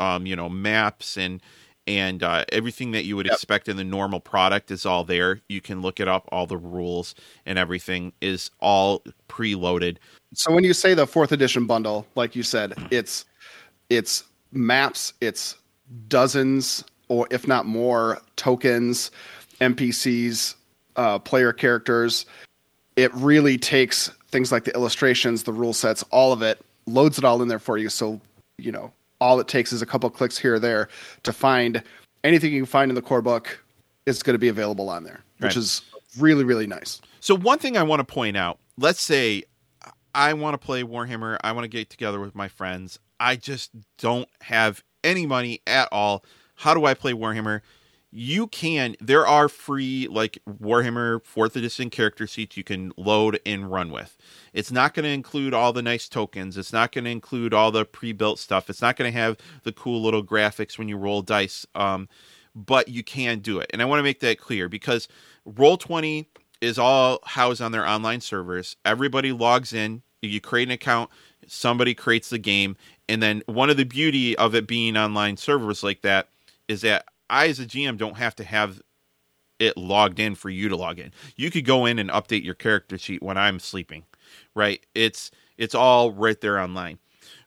[0.00, 1.40] um, you know, maps and
[1.86, 3.34] and uh, everything that you would Yep.
[3.34, 5.40] expect in the normal product is all there.
[5.48, 6.28] You can look it up.
[6.30, 7.14] All the rules
[7.44, 9.96] and everything is all preloaded.
[10.34, 13.24] So when you say the fourth edition bundle, like you said, it's
[13.90, 15.56] it's maps, it's
[16.08, 19.10] dozens or if not more tokens,
[19.60, 20.54] NPCs,
[20.96, 22.26] uh, player characters.
[22.96, 27.24] It really takes things like the illustrations, the rule sets, all of it, loads it
[27.24, 27.88] all in there for you.
[27.88, 28.20] So
[28.58, 28.92] you know,
[29.22, 30.88] all it takes is a couple clicks here or there
[31.22, 31.82] to find
[32.24, 33.62] anything you can find in the core book
[34.06, 35.56] is going to be available on there, which Right.
[35.56, 35.82] is
[36.18, 37.00] really really nice.
[37.20, 39.44] So one thing I want to point out, let's say
[40.14, 42.98] I want to play Warhammer, I want to get together with my friends.
[43.20, 46.24] I just don't have any money at all.
[46.56, 47.60] How do I play Warhammer?
[48.14, 53.70] You can there are free like Warhammer 4th edition character sheets you can load and
[53.70, 54.18] run with.
[54.52, 56.58] It's not going to include all the nice tokens.
[56.58, 58.68] It's not going to include all the pre-built stuff.
[58.68, 61.64] It's not going to have the cool little graphics when you roll dice.
[61.74, 62.08] Um,
[62.54, 63.70] but you can do it.
[63.72, 65.08] And I want to make that clear because
[65.48, 66.26] Roll20
[66.60, 68.76] is all housed on their online servers.
[68.84, 71.10] Everybody logs in, you create an account,
[71.46, 72.76] somebody creates the game,
[73.08, 76.28] and then one of the beauty of it being online servers like that
[76.68, 78.82] is that I as a GM don't have to have
[79.58, 81.12] it logged in for you to log in.
[81.34, 84.04] You could go in and update your character sheet when I'm sleeping.
[84.54, 84.84] Right?
[84.94, 86.98] It's it's all right there online.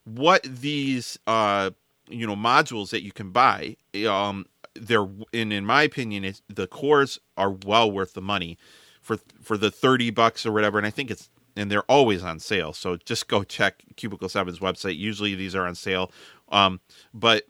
[0.03, 1.72] What these uh
[2.10, 4.45] you know modules that you can buy um
[4.76, 8.57] they're and in my opinion the cores are well worth the money
[9.02, 12.40] for for the 30 bucks or whatever and i think it's and they're always on
[12.40, 16.12] sale so just go check cubicle 7's website usually these are on sale
[16.49, 16.80] um
[17.14, 17.48] but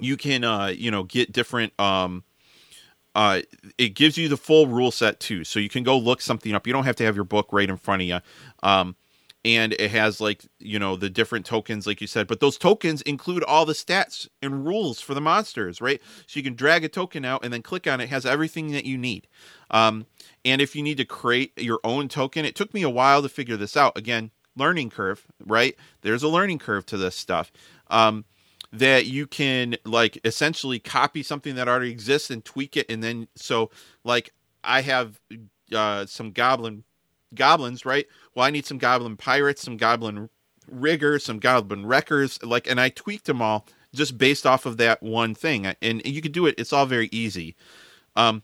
[0.00, 2.24] you can uh you know get different um
[3.14, 3.40] uh
[3.76, 5.44] it gives you the full rule set too.
[5.44, 6.66] So you can go look something up.
[6.66, 8.20] You don't have to have your book right in front of you
[8.62, 8.96] um
[9.44, 12.26] and it has like you know the different tokens like you said.
[12.26, 16.00] But those tokens include all the stats and rules for the monsters right?
[16.26, 18.72] So you can drag a token out and then click on it, it has everything
[18.72, 19.26] that you need.
[19.70, 20.06] Um,
[20.44, 23.28] and if you need to create your own token it took me a while to
[23.28, 23.96] figure this out.
[23.96, 25.76] Again learning curve right?
[26.02, 27.50] There's a learning curve to this stuff.
[27.88, 28.24] Um,
[28.72, 33.26] that you can like essentially copy something that already exists and tweak it and then
[33.34, 33.70] so
[34.04, 34.32] like
[34.62, 35.20] i have
[35.74, 36.84] uh, some goblin
[37.34, 38.06] goblins, right?
[38.34, 40.30] Well, I need some goblin pirates, some goblin
[40.70, 45.02] riggers, some goblin wreckers, like, and I tweaked them all just based off of that
[45.02, 45.66] one thing.
[45.80, 47.56] And you can do it; it's all very easy.
[48.16, 48.42] Um,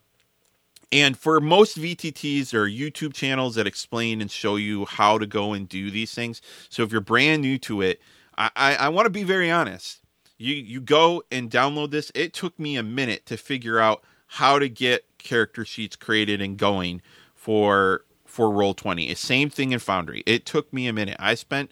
[0.93, 5.53] and for most VTTs, or YouTube channels that explain and show you how to go
[5.53, 6.41] and do these things.
[6.69, 8.01] So if you're brand new to it,
[8.39, 10.04] I, I, I want to be very honest.
[10.45, 12.13] You you go and download this.
[12.15, 16.59] It took me a minute to figure out how to get character sheets created and
[16.59, 17.01] going
[17.35, 20.23] for for roll 20 it's same thing in foundry.
[20.27, 21.17] It took me a minute.
[21.19, 21.71] I spent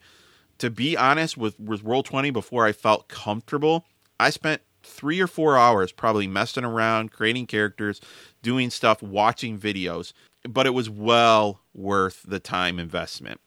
[0.58, 3.84] to be honest with with roll 20 before i felt comfortable
[4.20, 8.00] i spent three or four hours probably messing around creating characters
[8.42, 10.12] doing stuff watching videos.
[10.48, 13.40] But it was well worth the time investment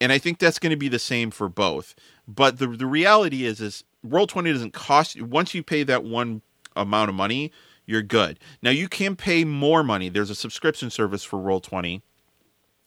[0.00, 1.94] and i think that's going to be the same for both
[2.26, 6.04] but the the reality is is roll 20 doesn't cost you once you pay that
[6.04, 6.42] one
[6.76, 7.52] amount of money
[7.86, 12.02] you're good now you can pay more money there's a subscription service for roll 20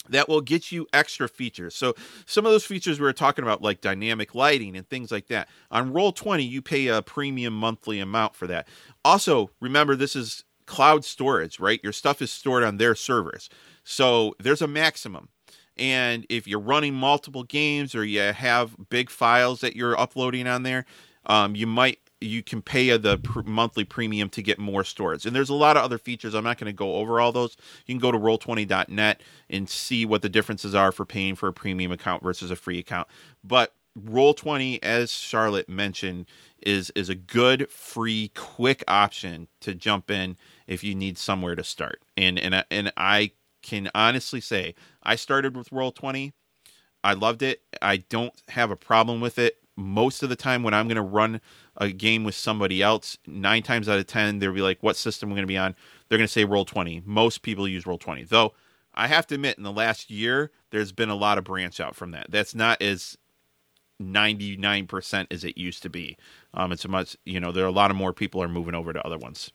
[0.10, 1.76] that will get you extra features.
[1.76, 1.94] So
[2.26, 5.48] some of those features we were talking about, like dynamic lighting and things like that.
[5.72, 8.68] On Roll Twenty, you pay a premium monthly amount for that.
[9.06, 11.80] Also, remember this is cloud storage, right?
[11.84, 13.49] Your stuff is stored on their servers,
[13.84, 15.30] so there's a maximum.
[15.78, 20.64] And if you're running multiple games or you have big files that you're uploading on
[20.64, 20.86] there,
[21.26, 25.26] um, you might you can pay the pr- monthly premium to get more storage.
[25.26, 26.34] And there's a lot of other features.
[26.34, 27.58] I'm not going to go over all those.
[27.86, 31.54] You can go to roll20.net and see what the differences are for paying for a
[31.54, 33.08] premium account versus a free account.
[33.44, 36.26] But Roll20, as Charlotte mentioned,
[36.66, 41.64] is is a good, free, quick option to jump in if you need somewhere to
[41.64, 42.02] start.
[42.18, 43.32] And and and I
[43.64, 46.34] can honestly say I started with Roll20.
[47.03, 47.61] I loved it.
[47.81, 49.57] I don't have a problem with it.
[49.76, 51.41] Most of the time when I'm going to run
[51.77, 55.30] a game with somebody else, nine times out of ten, they'll be like, "What system
[55.30, 55.76] we're going to be on?"
[56.07, 57.02] They're going to say Roll Twenty.
[57.06, 58.53] Most people use Roll Twenty, though.
[58.94, 61.95] I have to admit, in the last year, there's been a lot of branch out
[61.95, 62.27] from that.
[62.30, 63.18] That's not as
[64.02, 66.18] 99% as it used to be.
[66.53, 68.76] Um, it's a much, you know, there are a lot of more people are moving
[68.76, 69.52] over to other ones.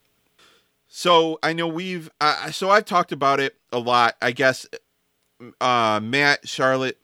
[0.89, 4.15] So I know we've, uh, so I've talked about it a lot.
[4.21, 4.65] I guess,
[5.61, 6.97] uh, Matt, Charlotte,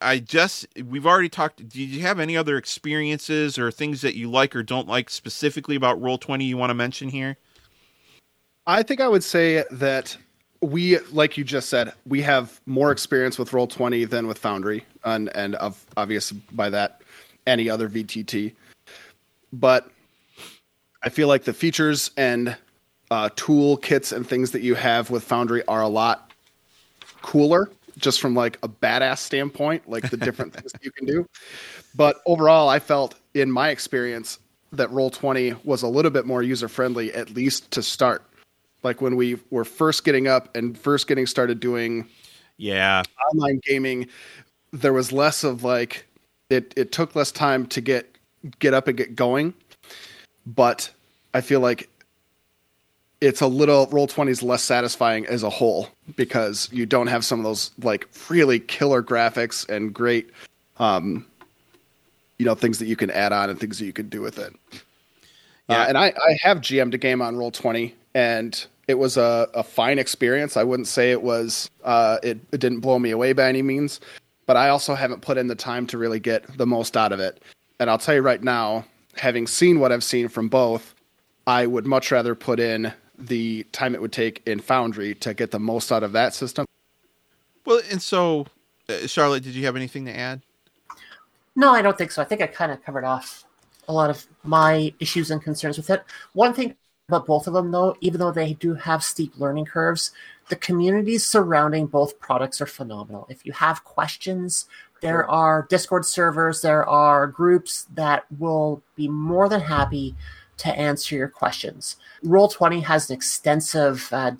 [0.00, 1.56] I just we've already talked.
[1.68, 5.74] Did you have any other experiences or things that you like or don't like specifically
[5.74, 7.36] about Roll Twenty you want to mention here?
[8.66, 10.16] I think I would say that
[10.60, 14.84] we, like you just said, we have more experience with Roll Twenty than with Foundry,
[15.04, 17.02] and and of obvious by that
[17.48, 18.54] any other VTT.
[19.52, 19.90] But
[21.02, 22.56] I feel like the features and
[23.10, 26.32] uh, tool kits and things that you have with Foundry are a lot
[27.22, 31.26] cooler just from like a badass standpoint, like the different things you can do.
[31.94, 34.38] But overall, I felt in my experience
[34.72, 38.22] that Roll Twenty was a little bit more user friendly, at least to start.
[38.82, 42.08] Like when we were first getting up and first getting started doing,
[42.56, 43.02] yeah,
[43.32, 44.08] online gaming,
[44.72, 46.06] there was less of like
[46.50, 46.72] it.
[46.76, 48.16] It took less time to get
[48.60, 49.54] get up and get going,
[50.46, 50.90] but
[51.34, 51.88] I feel like
[53.20, 57.24] it's a little roll 20 is less satisfying as a whole because you don't have
[57.24, 60.30] some of those like really killer graphics and great
[60.78, 61.26] um
[62.38, 64.38] you know things that you can add on and things that you can do with
[64.38, 64.54] it.
[64.72, 64.78] Uh,
[65.70, 65.82] yeah.
[65.82, 69.46] uh, and i i have gm'd a game on roll 20 and it was a,
[69.52, 70.56] a fine experience.
[70.56, 74.00] I wouldn't say it was uh it, it didn't blow me away by any means
[74.46, 77.20] but i also haven't put in the time to really get the most out of
[77.20, 77.42] it.
[77.80, 78.84] And i'll tell you right now
[79.16, 80.94] having seen what i've seen from both
[81.48, 85.50] i would much rather put in the time it would take in Foundry to get
[85.50, 86.66] the most out of that system.
[87.64, 88.46] Well, and so,
[88.88, 90.40] uh, Charlotte, did you have anything to add?
[91.56, 92.22] No, I don't think so.
[92.22, 93.44] I think I kind of covered off
[93.88, 96.04] a lot of my issues and concerns with it.
[96.32, 96.76] One thing
[97.08, 100.12] about both of them, though, even though they do have steep learning curves,
[100.50, 103.26] the communities surrounding both products are phenomenal.
[103.28, 104.66] If you have questions,
[105.00, 110.14] there are Discord servers, there are groups that will be more than happy
[110.58, 111.96] to answer your questions.
[112.24, 114.32] Roll20 has an extensive uh,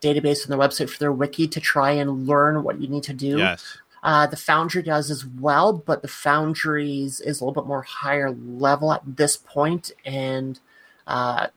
[0.00, 3.12] database on their website for their wiki to try and learn what you need to
[3.12, 3.38] do.
[3.38, 3.78] Yes.
[4.02, 8.30] Uh, the Foundry does as well, but the Foundry's is a little bit more higher
[8.30, 10.60] level at this point and
[11.06, 11.48] uh,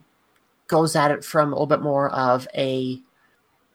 [0.67, 2.99] goes at it from a little bit more of a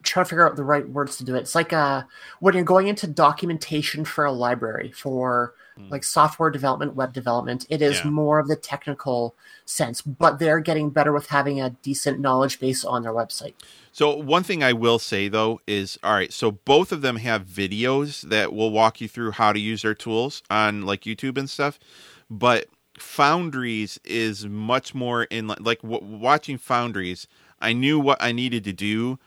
[0.05, 1.41] trying to figure out the right words to do it.
[1.41, 2.05] It's like uh,
[2.41, 5.91] when you're going into documentation for a library for mm.
[5.91, 7.67] like software development, web development.
[7.69, 8.11] It is yeah.
[8.11, 12.85] more of the technical sense, but they're getting better with having a decent knowledge base
[12.85, 13.55] on their website.
[13.93, 17.47] So one thing I will say though is all right, so both of them have
[17.47, 21.49] videos that will walk you through how to use their tools on like YouTube and
[21.49, 21.79] stuff,
[22.31, 22.67] but
[22.99, 27.27] Foundries is much more in like w- watching Foundries.
[27.61, 29.19] I knew what I needed to do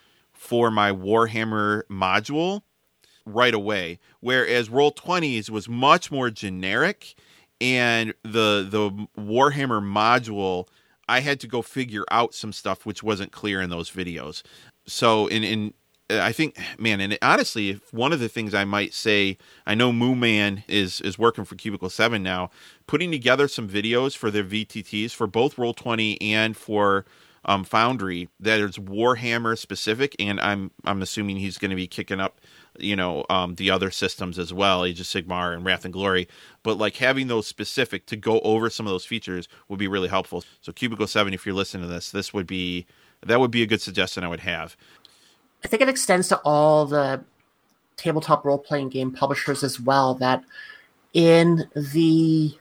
[0.47, 2.61] for my Warhammer module
[3.25, 3.99] right away.
[4.21, 7.15] Whereas Roll Twenties was much more generic,
[7.59, 10.69] and the the Warhammer module,
[11.09, 14.41] I had to go figure out some stuff which wasn't clear in those videos.
[14.85, 15.73] So in in
[16.09, 19.91] I think, man, and honestly, if one of the things I might say, I know
[19.91, 22.51] Moo Man is is working for Cubicle Seven now,
[22.87, 27.03] putting together some videos for their VTTs for both Roll Twenty and for
[27.47, 32.19] um, Foundry that is Warhammer specific, and I'm I'm assuming he's going to be kicking
[32.19, 32.41] up
[32.77, 36.27] you know um, the other systems as well, Age of Sigmar and Wrath and Glory.
[36.63, 40.09] But like having those specific to go over some of those features would be really
[40.09, 40.43] helpful.
[40.61, 42.85] So Cubicle Seven, if you're listening to this, this would be
[43.25, 44.75] that would be a good suggestion I would have.
[45.63, 47.23] I think it extends to all the
[47.95, 50.13] tabletop role playing game publishers as well.
[50.15, 50.43] That
[51.13, 52.53] in the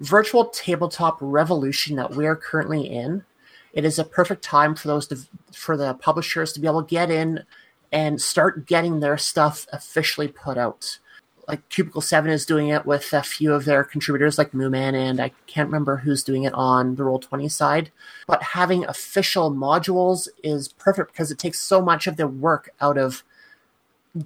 [0.00, 3.24] virtual tabletop revolution that we're currently in,
[3.72, 5.18] it is a perfect time for those to,
[5.52, 7.44] for the publishers to be able to get in
[7.90, 10.98] and start getting their stuff officially put out.
[11.48, 15.20] Like Cubicle 7 is doing it with a few of their contributors, like Mooman, and
[15.20, 17.90] I can't remember who's doing it on the Roll20 side.
[18.26, 22.96] But having official modules is perfect because it takes so much of the work out
[22.96, 23.24] of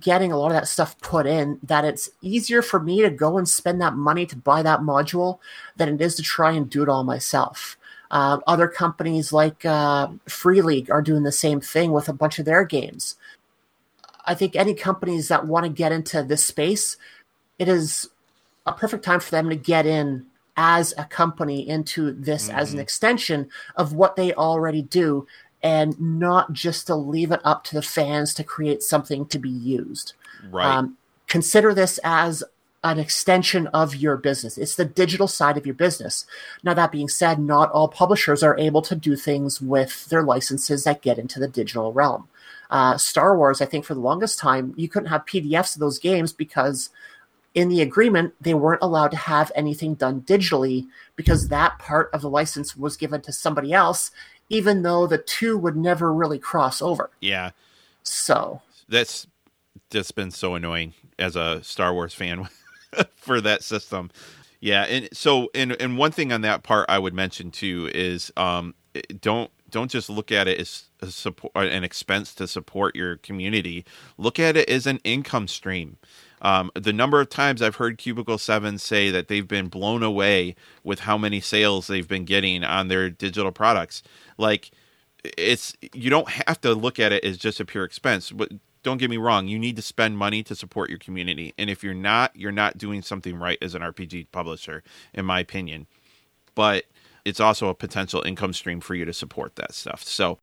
[0.00, 3.38] getting a lot of that stuff put in that it's easier for me to go
[3.38, 5.38] and spend that money to buy that module
[5.76, 7.75] than it is to try and do it all myself.
[8.10, 12.38] Uh, other companies like uh, Free League are doing the same thing with a bunch
[12.38, 13.16] of their games.
[14.24, 16.96] I think any companies that want to get into this space,
[17.58, 18.08] it is
[18.66, 20.26] a perfect time for them to get in
[20.56, 22.58] as a company into this mm-hmm.
[22.58, 25.26] as an extension of what they already do
[25.62, 29.50] and not just to leave it up to the fans to create something to be
[29.50, 30.14] used.
[30.50, 30.64] Right.
[30.64, 30.96] Um,
[31.26, 32.44] consider this as
[32.84, 34.56] an extension of your business.
[34.58, 36.26] It's the digital side of your business.
[36.62, 40.84] Now, that being said, not all publishers are able to do things with their licenses
[40.84, 42.28] that get into the digital realm.
[42.70, 45.98] Uh, Star Wars, I think for the longest time, you couldn't have PDFs of those
[45.98, 46.90] games because
[47.54, 50.86] in the agreement, they weren't allowed to have anything done digitally
[51.16, 54.10] because that part of the license was given to somebody else
[54.48, 57.10] even though the two would never really cross over.
[57.20, 57.50] Yeah.
[58.02, 59.26] So that's
[59.90, 62.48] just been so annoying as a Star Wars fan
[63.16, 64.10] for that system.
[64.60, 68.32] Yeah, and so and and one thing on that part I would mention too is
[68.36, 68.74] um
[69.20, 73.84] don't don't just look at it as a support an expense to support your community.
[74.16, 75.98] Look at it as an income stream.
[76.42, 80.54] Um, the number of times I've heard Cubicle 7 say that they've been blown away
[80.84, 84.02] with how many sales they've been getting on their digital products.
[84.36, 84.70] Like,
[85.24, 88.30] it's you don't have to look at it as just a pure expense.
[88.30, 88.52] But
[88.86, 91.52] don't get me wrong, you need to spend money to support your community.
[91.58, 95.40] And if you're not, you're not doing something right as an RPG publisher, in my
[95.40, 95.88] opinion.
[96.54, 96.84] But
[97.24, 100.04] it's also a potential income stream for you to support that stuff.
[100.04, 100.38] So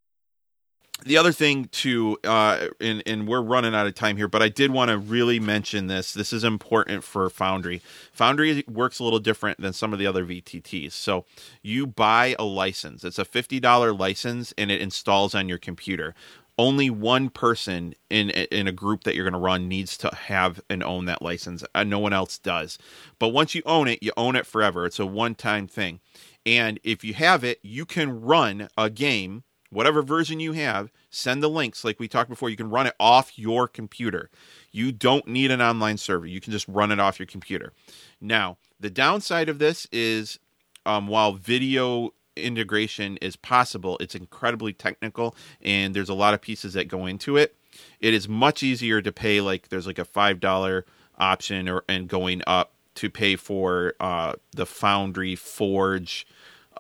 [1.06, 4.50] the other thing to uh, and, and we're running out of time here, but I
[4.50, 6.14] did want to really mention this.
[6.14, 7.82] This is important for Foundry.
[8.14, 10.92] Foundry works a little different than some of the other VTTs.
[10.92, 11.26] So
[11.62, 13.04] you buy a license.
[13.04, 16.14] It's a fifty dollar license, and it installs on your computer.
[16.58, 20.62] Only one person in in a group that you're going to run needs to have
[20.70, 21.64] and own that license.
[21.86, 22.78] no one else does.
[23.18, 24.86] But once you own it, you own it forever.
[24.86, 26.00] It's a one time thing.
[26.46, 29.44] And if you have it, you can run a game
[29.74, 32.50] whatever version you have, send the links like we talked before.
[32.50, 34.30] You can run it off your computer.
[34.72, 36.26] You don't need an online server.
[36.26, 37.74] You can just run it off your computer.
[38.22, 40.40] Now, the downside of this is
[40.86, 46.74] um, while video integration is possible, it's incredibly technical and there's a lot of pieces
[46.74, 47.56] that go into it.
[48.00, 50.86] It is much easier to pay like there's like a five dollar
[51.18, 56.28] option or and going up to pay for uh, the Foundry Forge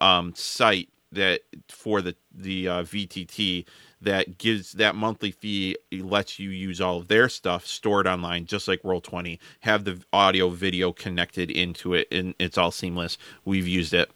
[0.02, 3.66] um, site that for the the uh, VTT
[4.02, 8.68] that gives that monthly fee lets you use all of their stuff stored online just
[8.68, 13.18] like roll20 have the audio video connected into it and it's all seamless.
[13.46, 14.12] We've used it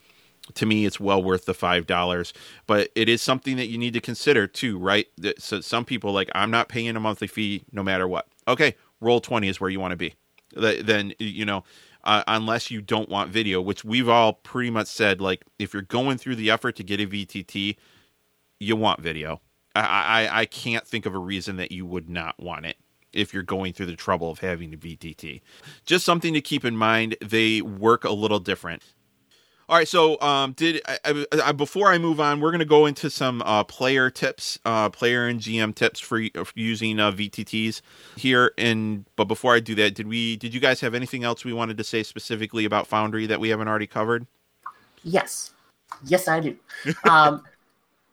[0.54, 2.34] to me it's well worth the five dollars
[2.66, 5.08] but it is something that you need to consider too right
[5.38, 9.50] so some people like i'm not paying a monthly fee no matter what okay roll20
[9.50, 10.14] is where you want to be
[10.54, 11.64] then you know
[12.08, 15.20] uh, unless you don't want video, which we've all pretty much said.
[15.20, 17.76] Like, if you're going through the effort to get a VTT,
[18.62, 19.42] you want video.
[19.76, 19.82] I,
[20.30, 22.78] I, I can't think of a reason that you would not want it
[23.14, 25.42] if you're going through the trouble of having a VTT.
[25.86, 27.18] Just something to keep in mind.
[27.22, 28.84] They work a little different.
[29.70, 32.86] All right, so um, did I, I, before I move on, we're going to go
[32.86, 37.82] into some uh, player tips, uh, player and GM tips for, for using uh, VTTs
[38.16, 38.54] here.
[38.58, 41.52] And but before I do that, did we did you guys have anything else we
[41.52, 44.26] wanted to say specifically about Foundry that we haven't already covered?
[45.04, 45.54] Yes,
[46.06, 46.56] yes, I do.
[47.10, 47.44] um,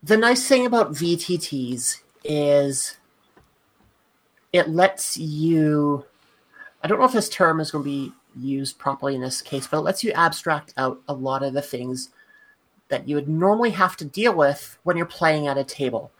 [0.02, 2.96] the nice thing about VTTs is
[4.52, 6.04] it lets you.
[6.82, 9.66] I don't know if this term is going to be used properly in this case,
[9.66, 12.10] but it lets you abstract out a lot of the things
[12.88, 16.10] that you would normally have to deal with when you're playing at a table.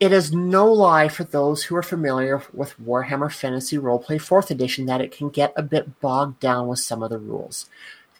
[0.00, 4.86] It is no lie for those who are familiar with Warhammer Fantasy Roleplay 4th Edition
[4.86, 7.68] that it can get a bit bogged down with some of the rules.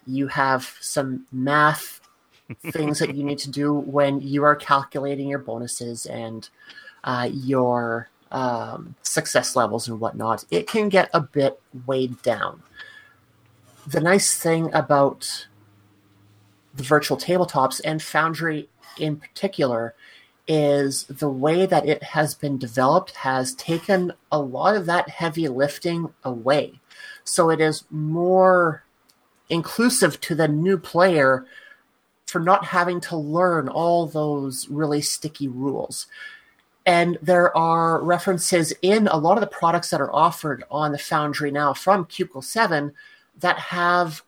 [0.04, 2.00] You have some math
[2.72, 6.48] things that you need to do when you are calculating your bonuses and
[7.04, 12.62] uh, your um, success levels and whatnot, it can get a bit weighed down.
[13.86, 15.46] The nice thing about
[16.74, 18.68] the virtual tabletops and Foundry
[18.98, 19.94] in particular
[20.46, 25.46] is the way that it has been developed has taken a lot of that heavy
[25.48, 26.80] lifting away.
[27.24, 28.84] So it is more
[29.50, 31.44] inclusive to the new player
[32.26, 36.06] for not having to learn all those really sticky rules.
[36.88, 40.98] And there are references in a lot of the products that are offered on the
[40.98, 42.94] Foundry now from Cubicle 7
[43.40, 44.22] that have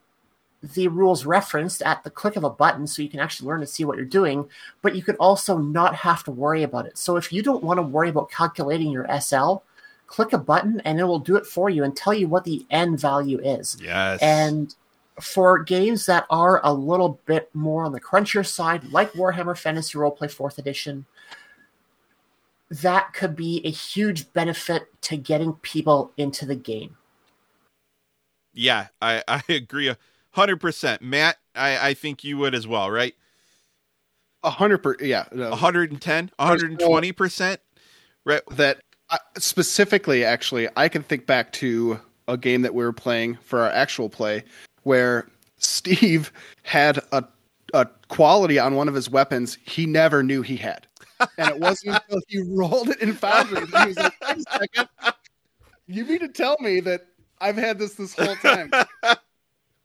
[0.62, 3.66] the rules referenced at the click of a button so you can actually learn to
[3.66, 4.46] see what you're doing,
[4.82, 6.98] but you could also not have to worry about it.
[6.98, 9.62] So if you don't want to worry about calculating your SL,
[10.06, 12.66] click a button and it will do it for you and tell you what the
[12.68, 13.78] end value is.
[13.82, 14.20] Yes.
[14.20, 14.74] And
[15.18, 19.96] for games that are a little bit more on the crunchier side, like Warhammer Fantasy
[19.96, 21.06] Roleplay 4th Edition,
[22.70, 26.97] that could be a huge benefit to getting people into the game.
[28.52, 29.94] Yeah, I, I agree
[30.32, 31.02] hundred percent.
[31.02, 33.14] Matt, I, I think you would as well, right?
[34.42, 35.51] A hundred per yeah, no.
[35.51, 37.60] 110, 120 percent.
[38.24, 38.42] Right.
[38.52, 38.80] That
[39.10, 43.60] uh, specifically, actually, I can think back to a game that we were playing for
[43.60, 44.44] our actual play
[44.84, 45.28] where
[45.59, 46.32] Steve
[46.62, 47.24] had a
[47.74, 50.86] a quality on one of his weapons he never knew he had.
[51.38, 54.59] And it wasn't until he rolled it in Foundry that he was like, wait a
[54.59, 54.88] second.
[55.86, 57.06] You mean to tell me that
[57.40, 58.70] I've had this this whole time?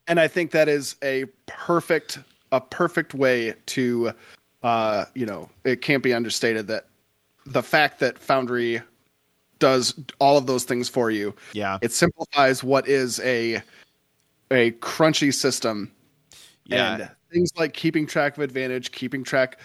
[0.08, 2.20] and I think that is a perfect
[2.52, 4.12] a perfect way to
[4.64, 6.88] uh, you know, it can't be understated that
[7.46, 8.82] the fact that Foundry
[9.60, 11.36] does all of those things for you.
[11.54, 11.78] Yeah.
[11.82, 13.62] It simplifies what is a
[14.52, 15.92] a crunchy system.
[16.66, 16.96] Yeah.
[16.96, 19.60] And things like keeping track of advantage, keeping track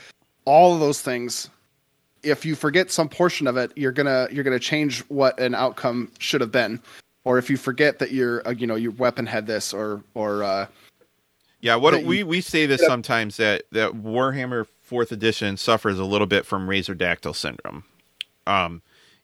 [0.44, 1.48] all of those things.
[2.22, 6.10] If you forget some portion of it, you're gonna you're gonna change what an outcome
[6.18, 6.80] should have been.
[7.24, 10.42] Or if you forget that your uh, you know your weapon had this or or
[10.42, 10.66] uh,
[11.60, 16.26] yeah what we we say this sometimes that that warhammer fourth edition suffers a little
[16.26, 17.84] bit from razor dactyl syndrome.
[18.46, 18.82] Um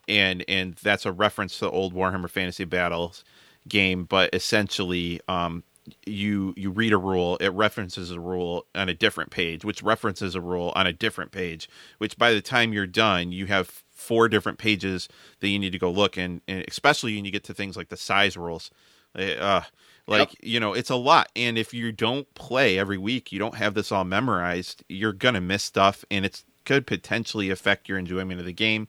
[0.09, 3.25] and and that's a reference to old warhammer fantasy battles
[3.69, 5.65] game but essentially um
[6.05, 10.35] you you read a rule it references a rule on a different page which references
[10.35, 11.69] a rule on a different page
[11.99, 15.09] which by the time you're done you have four different pages
[15.41, 17.89] that you need to go look and, and especially when you get to things like
[17.89, 18.71] the size rules
[19.17, 19.63] eh, uh,
[20.07, 20.39] like yep.
[20.43, 23.75] you know it's a lot and if you don't play every week you don't have
[23.75, 28.47] this all memorized you're gonna miss stuff and it could potentially affect your enjoyment of
[28.47, 28.89] the game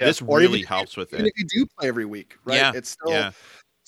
[0.00, 0.06] yeah.
[0.06, 2.72] this or really helps with even it if you do play every week right yeah.
[2.74, 3.30] it's still yeah.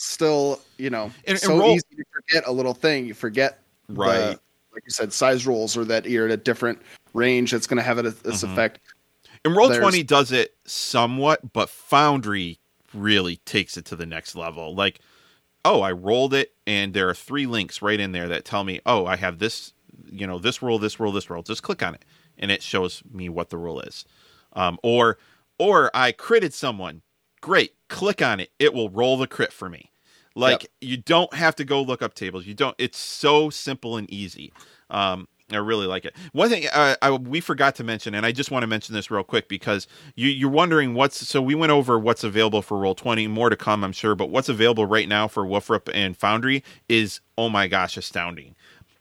[0.01, 3.59] Still you know and, so and roll- easy to forget a little thing you forget
[3.91, 4.41] right the,
[4.73, 6.81] like you said size rules or that you're at a different
[7.13, 8.53] range that's going to have a, this mm-hmm.
[8.53, 8.79] effect
[9.45, 12.59] and Roll Twenty does it somewhat, but Foundry
[12.93, 14.75] really takes it to the next level.
[14.75, 15.01] Like,
[15.65, 18.81] oh, I rolled it, and there are three links right in there that tell me,
[18.85, 19.73] oh, I have this,
[20.11, 21.43] you know, this rule, this rule, this rule.
[21.43, 22.05] Just click on it,
[22.39, 24.05] and it shows me what the rule is.
[24.53, 25.17] Um, or,
[25.59, 27.03] or I critted someone.
[27.41, 28.51] Great, click on it.
[28.59, 29.91] It will roll the crit for me.
[30.35, 30.71] Like yep.
[30.81, 32.47] you don't have to go look up tables.
[32.47, 32.75] You don't.
[32.79, 34.53] It's so simple and easy.
[34.89, 36.15] Um, I really like it.
[36.33, 39.11] One thing uh, I, we forgot to mention, and I just want to mention this
[39.11, 41.27] real quick because you, you're wondering what's.
[41.27, 43.27] So we went over what's available for Roll Twenty.
[43.27, 44.15] More to come, I'm sure.
[44.15, 48.55] But what's available right now for Woofrup and Foundry is oh my gosh, astounding.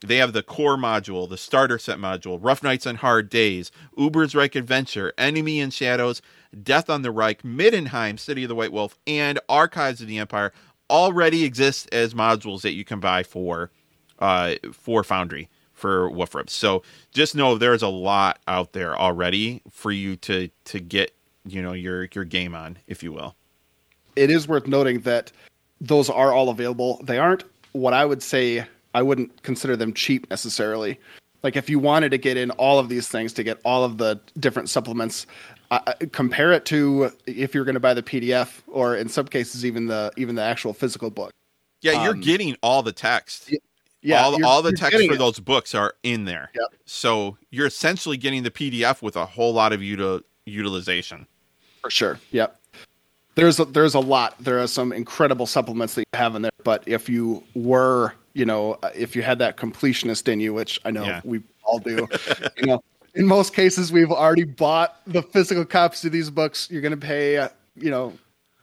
[0.05, 4.55] They have the core module, the starter set module, Rough Nights and Hard Days, Ubersreik
[4.55, 6.21] Adventure, Enemy in Shadows,
[6.63, 10.51] Death on the Reik, Middenheim, City of the White Wolf, and Archives of the Empire
[10.89, 13.71] already exist as modules that you can buy for
[14.19, 16.49] uh, for Foundry for Woofrup.
[16.49, 21.15] So just know there's a lot out there already for you to to get
[21.45, 23.35] you know your your game on, if you will.
[24.15, 25.31] It is worth noting that
[25.79, 26.99] those are all available.
[27.03, 28.65] They aren't what I would say.
[28.93, 30.99] I wouldn't consider them cheap necessarily.
[31.41, 33.97] Like if you wanted to get in all of these things to get all of
[33.97, 35.25] the different supplements,
[35.71, 39.65] uh, compare it to if you're going to buy the PDF or in some cases
[39.65, 41.31] even the even the actual physical book.
[41.81, 43.53] Yeah, you're um, getting all the text.
[44.01, 45.17] Yeah, all, all the text for it.
[45.17, 46.51] those books are in there.
[46.53, 46.81] Yep.
[46.85, 51.27] So you're essentially getting the PDF with a whole lot of util- utilization.
[51.81, 52.19] For sure.
[52.31, 52.55] Yep.
[53.35, 54.35] There's a, there's a lot.
[54.39, 56.51] There are some incredible supplements that you have in there.
[56.63, 60.91] But if you were, you know, if you had that completionist in you, which I
[60.91, 61.21] know Yeah.
[61.23, 62.07] we all do,
[62.57, 62.83] you know,
[63.15, 66.69] in most cases we've already bought the physical copies of these books.
[66.69, 68.13] You're going to pay, uh, you know,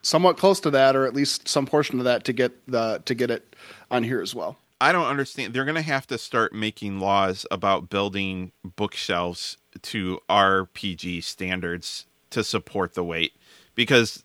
[0.03, 3.15] somewhat close to that, or at least some portion of that to get the to
[3.15, 3.57] get it
[3.91, 4.59] on here as well.
[4.81, 5.55] I don't understand.
[5.55, 12.45] They're going to have to start making laws about building bookshelves to RPG standards to
[12.45, 13.33] support the weight
[13.75, 14.23] because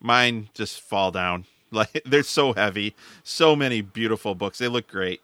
[0.00, 1.46] mine just fall down.
[1.70, 2.94] Like they're so heavy.
[3.24, 4.58] So many beautiful books.
[4.58, 5.20] They look great.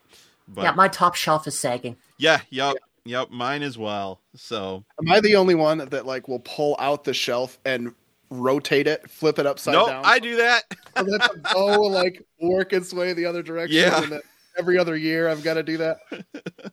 [0.49, 1.97] But yeah, my top shelf is sagging.
[2.19, 2.75] yeah, yep,
[3.05, 4.21] yep, mine as well.
[4.35, 7.95] So Am I the only one that like will pull out the shelf and
[8.31, 10.03] rotate it, flip it upside no, down?
[10.05, 10.65] I do that.
[10.97, 13.79] so that the bow like work its way the other direction.
[13.79, 14.03] Yeah.
[14.03, 14.21] And then
[14.59, 15.99] every other year I've got to do that.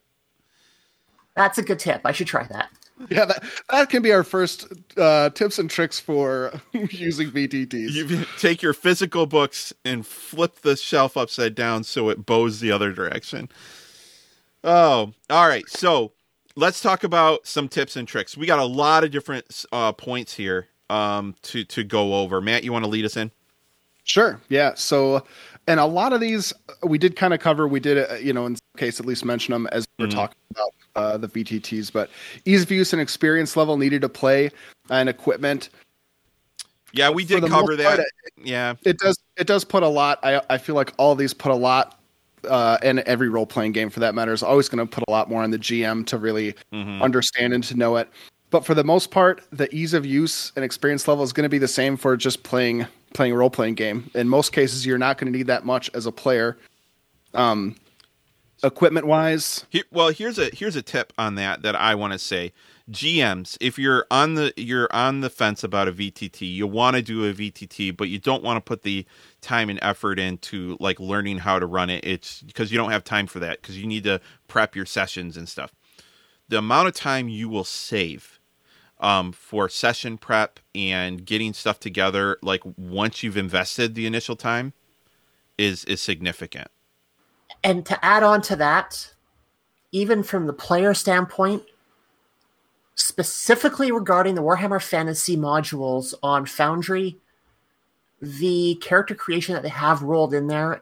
[1.35, 2.01] That's a good tip.
[2.03, 2.69] I should try that.
[3.09, 4.67] Yeah, that, that can be our first
[4.97, 7.91] uh, tips and tricks for using VTTs.
[7.91, 12.71] You take your physical books and flip the shelf upside down so it bows the
[12.71, 13.49] other direction.
[14.63, 15.67] Oh, all right.
[15.69, 16.11] So
[16.57, 18.35] let's talk about some tips and tricks.
[18.35, 22.41] We got a lot of different uh, points here um, to to go over.
[22.41, 23.31] Matt, you want to lead us in?
[24.03, 24.41] Sure.
[24.49, 24.73] Yeah.
[24.75, 25.25] So,
[25.67, 26.51] and a lot of these
[26.83, 27.67] we did kind of cover.
[27.67, 30.07] We did, uh, you know, in some case at least mention them as we are
[30.07, 30.11] Mhm.
[30.11, 31.91] talking about uh, the VTTs.
[31.91, 32.09] But
[32.45, 34.49] ease of use and experience level needed to play
[34.89, 35.69] and equipment.
[36.93, 38.07] Yeah, we did cover most part, that.
[38.41, 38.75] Yeah.
[38.83, 39.19] It does.
[39.35, 40.19] It does put a lot.
[40.23, 41.96] I I feel like all these put a lot.
[42.43, 45.11] Uh, and every role playing game for that matter is always going to put a
[45.11, 47.01] lot more on the GM to really Mhm.
[47.01, 48.09] understand and to know it.
[48.51, 51.49] But for the most part, the ease of use and experience level is going to
[51.49, 54.09] be the same for just playing playing a role playing game.
[54.13, 56.57] In most cases, you're not going to need that much as a player.
[57.33, 57.75] Um,
[58.63, 62.19] equipment wise, Here, well, here's a here's a tip on that that I want to
[62.19, 62.53] say.
[62.89, 67.01] GMs, if you're on the you're on the fence about a VTT, you want to
[67.01, 69.05] do a VTT, but you don't want to put the
[69.41, 72.05] time and effort into like learning how to run it.
[72.05, 75.35] It's because you don't have time for that because you need to prep your sessions
[75.35, 75.73] and stuff.
[76.47, 78.39] The amount of time you will save
[78.99, 84.71] um, for session prep and getting stuff together, like once you've invested the initial time,
[85.57, 86.69] is is significant.
[87.67, 89.13] And to add on to that,
[89.91, 91.63] even from the player standpoint,
[92.95, 97.17] specifically regarding the Warhammer Fantasy modules on Foundry,
[98.21, 100.81] the character creation that they have rolled in there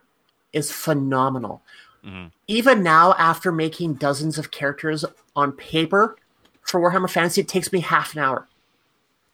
[0.54, 1.64] is phenomenal.
[2.04, 2.32] Mhm.
[2.46, 5.04] Even now, after making dozens of characters
[5.36, 6.16] on paper
[6.62, 8.48] for Warhammer Fantasy, it takes me half an hour.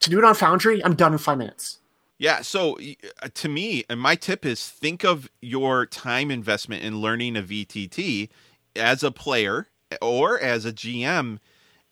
[0.00, 1.80] To do it on Foundry, I'm done in five minutes.
[2.22, 2.78] Yeah, so
[3.20, 7.42] uh, to me, and my tip is think of your time investment in learning a
[7.42, 8.28] VTT
[8.76, 9.66] as a player
[10.00, 11.40] or as a GM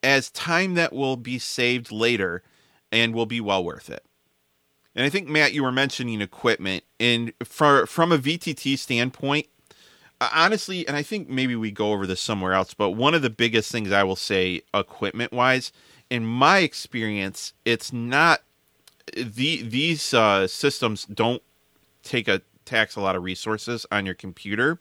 [0.05, 2.45] as time that will be saved later
[2.93, 4.05] and will be well worth it.
[4.95, 9.49] And I think Matt, you were mentioning equipment, and for, from a VTT standpoint,
[10.21, 13.23] uh, honestly, and I think maybe we go over this somewhere else, but one of
[13.23, 15.73] the biggest things I will say, equipment wise,
[16.09, 18.43] in my experience, it's not
[19.17, 21.43] the these uh, systems don't
[22.03, 24.79] take a tax a lot of resources on your computer.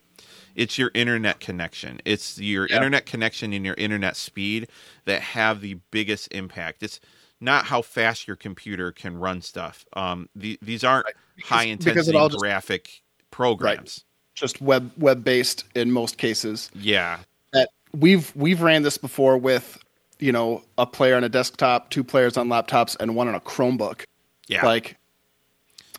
[0.54, 2.00] It's your internet connection.
[2.04, 2.76] It's your Yeah.
[2.76, 4.68] internet connection and your internet speed
[5.04, 6.82] that have the biggest impact.
[6.82, 7.00] It's
[7.40, 9.84] not how fast your computer can run stuff.
[9.94, 11.06] Um, the, these aren't
[11.42, 13.00] high because intensity it all just- graphic
[13.30, 14.04] programs.
[14.34, 16.70] just web web based in most cases.
[16.74, 17.20] Yeah,
[17.52, 19.78] that we've we've ran this before with
[20.18, 23.40] you know a player on a desktop, two players on laptops, and one on a
[23.40, 24.02] Chromebook.
[24.50, 24.96] Yeah, Like,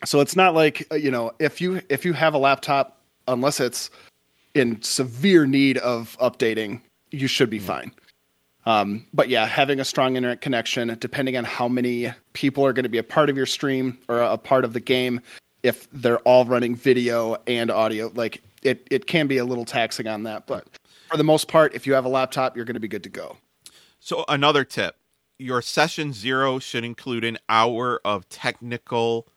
[0.05, 3.59] so it's not like uh, you know if you if you have a laptop, unless
[3.59, 3.89] it's
[4.53, 7.91] in severe need of updating, you should be fine.
[8.65, 12.83] Um, but yeah, having a strong internet connection, depending on how many people are going
[12.83, 15.21] to be a part of your stream or a part of the game,
[15.63, 20.07] if they're all running video and audio, like it, it can be a little taxing
[20.07, 20.45] on that.
[20.45, 20.67] But
[21.09, 23.09] for the most part, if you have a laptop, you're going to be good to
[23.09, 23.37] go.
[23.99, 24.95] So another tip:
[25.41, 29.27] your session zero should include an hour of technical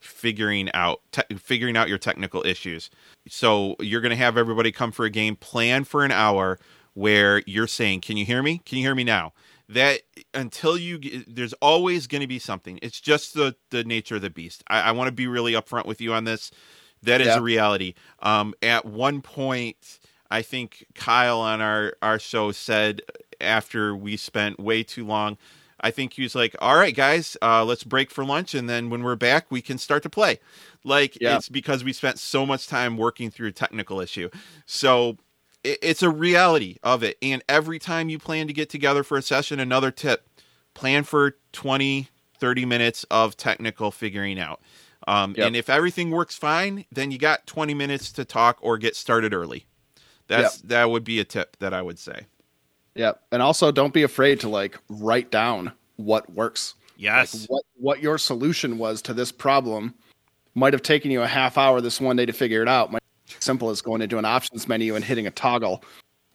[0.00, 2.88] figuring out te- figuring out your technical issues.
[3.28, 5.36] So you're going to have everybody come for a game.
[5.36, 6.58] Plan for an hour
[6.94, 8.58] where you're saying, "Can you hear me?
[8.64, 9.32] Can you hear me now?"
[9.68, 10.00] That
[10.34, 12.78] until you, get, there's always going to be something.
[12.82, 14.64] It's just the the nature of the beast.
[14.68, 16.50] I, I want to be really upfront with you on this.
[17.02, 17.38] That is Yeah.
[17.38, 17.94] a reality.
[18.20, 19.98] Um, at one point,
[20.30, 23.02] I think Kyle on our our show said
[23.40, 25.38] after we spent way too long.
[25.82, 28.90] I think he was like, "All right, guys, uh, let's break for lunch, and then
[28.90, 30.38] when we're back, we can start to play."
[30.84, 31.36] Like Yeah.
[31.36, 34.28] it's because we spent so much time working through a technical issue.
[34.66, 35.16] So
[35.64, 37.16] it, it's a reality of it.
[37.22, 40.28] And every time you plan to get together for a session, another tip:
[40.74, 42.08] plan for 20,
[42.38, 44.60] 30 minutes of technical figuring out.
[45.08, 45.46] Um, Yep.
[45.46, 49.32] And if everything works fine, then you got 20 minutes to talk or get started
[49.32, 49.64] early.
[50.26, 52.26] That's that would be a tip that I would say.
[53.00, 56.74] Yeah, and also don't be afraid to like write down what works.
[56.98, 57.32] Yes.
[57.34, 59.94] Like what what your solution was to this problem
[60.54, 62.92] might have taken you a half hour this one day to figure it out.
[62.92, 63.02] Might
[63.38, 65.82] simple as going into an options menu and hitting a toggle.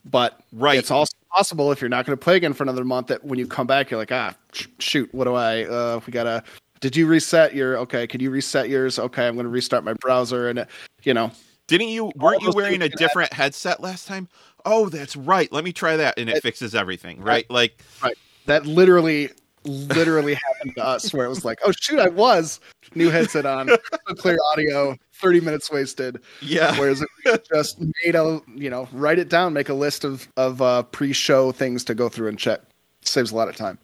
[0.05, 0.79] But Right.
[0.79, 3.37] it's also possible if you're not going to play again for another month that when
[3.37, 6.41] you come back you're like ah sh- shoot what do I uh we gotta
[6.79, 9.93] did you reset your okay could you reset yours okay I'm going to restart my
[9.93, 10.65] browser and
[11.03, 11.29] you know
[11.67, 14.27] Didn't you weren't you wearing a different headset last time?
[14.65, 15.51] Oh, that's right.
[15.51, 17.49] Let me try that and it It- fixes everything, right?
[17.49, 18.17] Like right.
[18.47, 19.29] that literally
[19.67, 22.59] literally happened to us where it was like, oh shoot, I was
[22.93, 23.69] new headset on,
[24.17, 26.21] clear audio, 30 minutes wasted.
[26.41, 26.77] Yeah.
[26.77, 30.27] Whereas if we just made a, you know, write it down, make a list of,
[30.37, 32.61] of uh, pre show things to go through and check.
[33.01, 33.79] Saves a lot of time.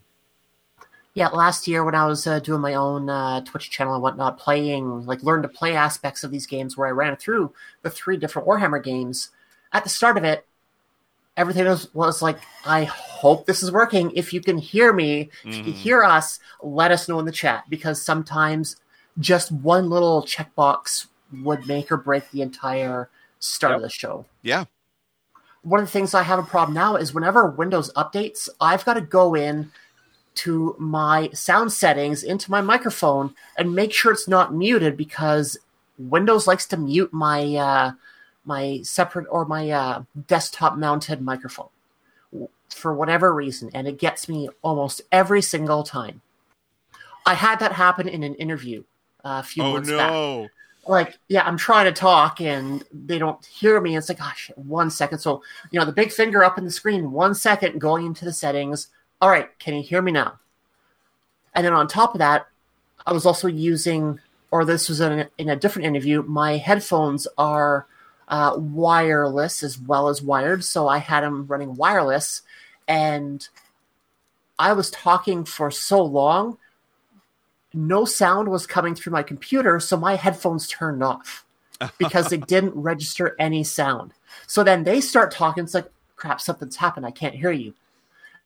[1.14, 4.38] Yeah, last year when I was uh, doing my own uh, Twitch channel and whatnot,
[4.38, 8.16] playing, like, learn to play aspects of these games where I ran through the three
[8.18, 9.30] different Warhammer games.
[9.74, 10.46] At the start of it,
[11.38, 14.12] everything was, was like, I hope this is working.
[14.12, 15.78] If you can hear me, if you can Mhm.
[15.78, 18.76] hear us, let us know in the chat because sometimes
[19.20, 21.08] just one little checkbox
[21.44, 23.10] would make or break the entire
[23.40, 24.26] start of the show.
[24.42, 24.66] Yeah.
[25.64, 28.96] One of the things I have a problem now is whenever Windows updates, I've got
[28.96, 29.72] to go in
[30.34, 35.58] to my sound settings into my microphone and make sure it's not muted because
[35.98, 37.92] Windows likes to mute my uh,
[38.54, 41.72] my separate or my uh, desktop mounted microphone
[42.70, 46.22] for whatever reason, and it gets me almost every single time.
[47.26, 48.80] I had that happen in an interview
[49.24, 50.12] uh, a few Oh months back.
[50.88, 53.96] like yeah i'm trying to talk and they don't hear me.
[53.98, 55.20] It's like gosh one second.
[55.20, 55.32] So
[55.72, 58.88] you know the big finger up in the screen one second going into the settings.
[59.22, 60.40] All right can you hear me now?
[61.54, 62.48] And then on top of that
[63.10, 64.04] i was also using
[64.52, 67.86] or this was in a, in a different interview my headphones are
[68.32, 72.42] uh, wireless as well as wired so i had them running wireless
[72.88, 73.50] and
[74.58, 76.58] i was talking for so long
[77.74, 81.46] no sound was coming through my computer, so my headphones turned off
[81.98, 84.14] because they didn't register any sound.
[84.48, 85.64] So then they start talking.
[85.64, 87.06] It's like, crap, something's happened.
[87.06, 87.74] I can't hear you.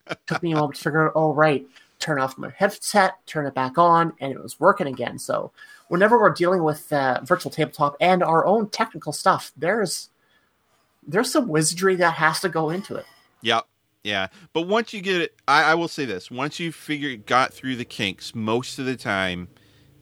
[0.10, 1.66] It took me a moment to figure out, oh, right,
[2.06, 5.18] turn off my headset, turn it back on, and it was working again.
[5.18, 5.52] So
[5.88, 10.10] whenever we're dealing with uh, virtual tabletop and our own technical stuff, there's
[11.08, 13.06] there's some wizardry that has to go into it.
[13.42, 13.66] Yep.
[14.04, 14.28] Yeah.
[14.54, 17.76] But once you get it, I, I will say this: once you figure got through
[17.76, 19.48] the kinks, most of the time,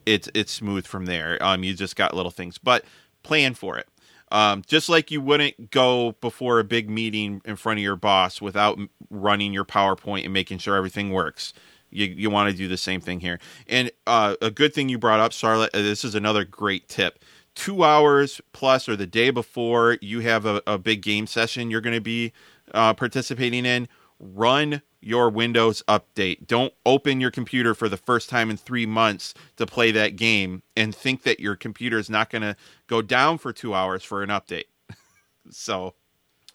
[0.06, 1.38] it's it's smooth from there.
[1.42, 2.84] Um, you just got little things, but
[3.24, 3.88] plan for it.
[4.30, 8.42] Um, just like you wouldn't go before a big meeting in front of your boss
[8.42, 8.80] without
[9.12, 11.54] running your PowerPoint and making sure everything works.
[11.94, 13.40] You, you want to do the same thing here.
[13.68, 17.20] And uh, a good thing you brought up, Charlotte, uh, this is another great tip.
[17.56, 21.82] Two hours plus or the day before you have a, a big game session you're
[21.82, 22.34] going to be
[22.74, 23.88] uh, participating in,
[24.20, 26.48] run your Windows update.
[26.48, 30.64] Don't open your computer for the first time in three months to play that game
[30.76, 32.56] and think that your computer is not going to
[32.88, 34.66] go down for two hours for an update.
[35.52, 35.94] so,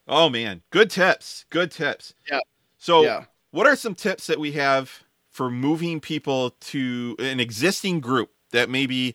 [0.09, 1.44] oh man, good tips.
[1.51, 2.15] Good tips.
[2.31, 2.40] Yeah.
[2.78, 3.24] So, Yeah.
[3.51, 5.05] what are some tips that we have
[5.39, 9.15] for moving people to an existing group that maybe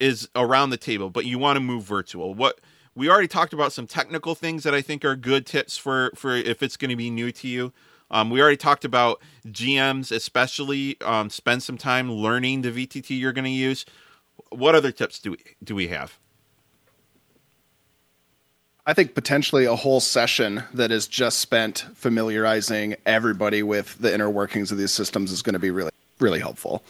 [0.00, 2.32] is around the table, but you want to move virtual?
[2.32, 2.58] What
[2.94, 6.34] we already talked about some technical things that I think are good tips for for
[6.34, 7.74] if it's going to be new to you.
[8.10, 13.34] Um, we already talked about GMs, especially um, spend some time learning the VTT you're
[13.34, 13.84] going to use.
[14.48, 16.18] What other tips do we do we have?
[18.88, 24.30] I think potentially a whole session that is just spent familiarizing everybody with the inner
[24.30, 25.90] workings of these systems is going to be really,
[26.20, 26.82] really helpful.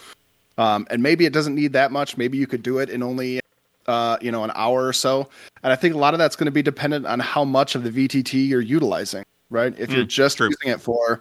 [0.59, 2.17] Um, and maybe it doesn't need that much.
[2.17, 3.41] Maybe you could do it in only,
[3.89, 5.29] uh, you know, an hour or so.
[5.65, 7.83] And I think a lot of that's going to be dependent on how much of
[7.83, 9.75] the VTT you're utilizing, right?
[9.77, 10.51] If you're Mm, just true.
[10.51, 11.21] using it for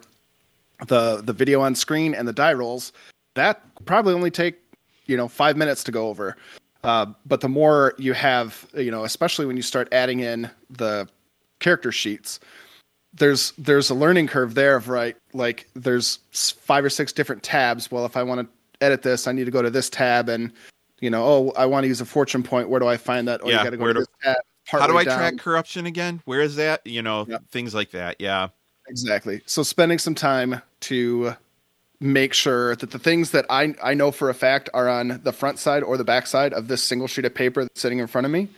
[0.85, 2.93] the the video on screen and the die rolls,
[3.33, 4.59] that probably only take
[5.07, 6.37] you know five minutes to go over.
[6.87, 11.05] Uh, but the more you have, you know, especially when you start adding in the
[11.59, 12.39] character sheets,
[13.13, 17.91] there's there's a learning curve there of right, like there's five or six different tabs.
[17.91, 20.53] Well, if I want to edit this, I need to go to this tab, and
[21.01, 22.69] you know, oh, I want to use a fortune point.
[22.69, 23.41] Where do I find that?
[23.43, 24.37] Oh, Yeah, you got to go to this tab.
[24.65, 25.17] How do I down.
[25.17, 26.21] track corruption again?
[26.23, 26.87] Where is that?
[26.87, 27.49] You know, Yep.
[27.49, 28.15] things like that.
[28.19, 28.47] Yeah.
[28.87, 29.41] Exactly.
[29.45, 31.35] So spending some time to
[31.99, 35.33] make sure that the things that I I know for a fact are on the
[35.33, 38.07] front side or the back side of this single sheet of paper that's sitting in
[38.07, 38.49] front of me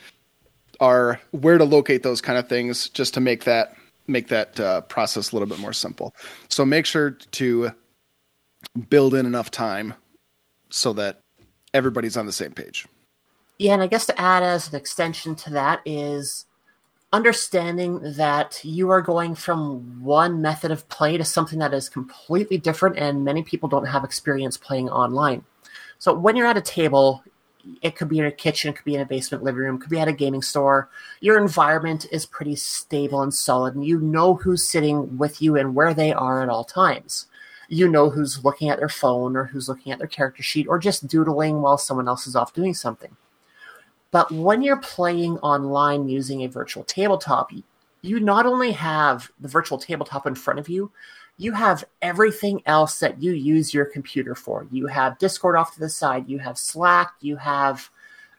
[0.79, 3.75] are where to locate those kind of things just to make that
[4.07, 6.15] make that uh, process a little bit more simple.
[6.49, 7.71] So make sure to
[8.89, 9.93] build in enough time
[10.69, 11.21] so that
[11.73, 12.87] everybody's on the same page.
[13.57, 16.45] Yeah, and I guess to add as an extension to that is
[17.11, 22.57] understanding that you are going from one method of play to something that is completely
[22.57, 25.43] different, and many people don't have experience playing online.
[25.97, 27.23] So when you're at a table,
[27.81, 29.81] it could be in a kitchen, it could be in a basement living room, it
[29.81, 30.89] could be at a gaming store.
[31.19, 35.75] Your environment is pretty stable and solid, and you know who's sitting with you and
[35.75, 37.25] where they are at all times.
[37.69, 40.79] You know who's looking at their phone or who's looking at their character sheet or
[40.79, 43.15] just doodling while someone else is off doing something.
[44.11, 47.51] But when you're playing online using a virtual tabletop,
[48.01, 50.91] you not only have the virtual tabletop in front of you,
[51.37, 54.67] you have everything else that you use your computer for.
[54.71, 57.89] You have Discord off to the side, you have Slack, you have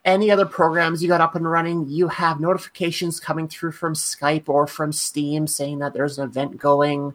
[0.04, 4.48] any other programs you got up and running, you have notifications coming through from Skype
[4.48, 7.14] or from Steam saying that there's an event going.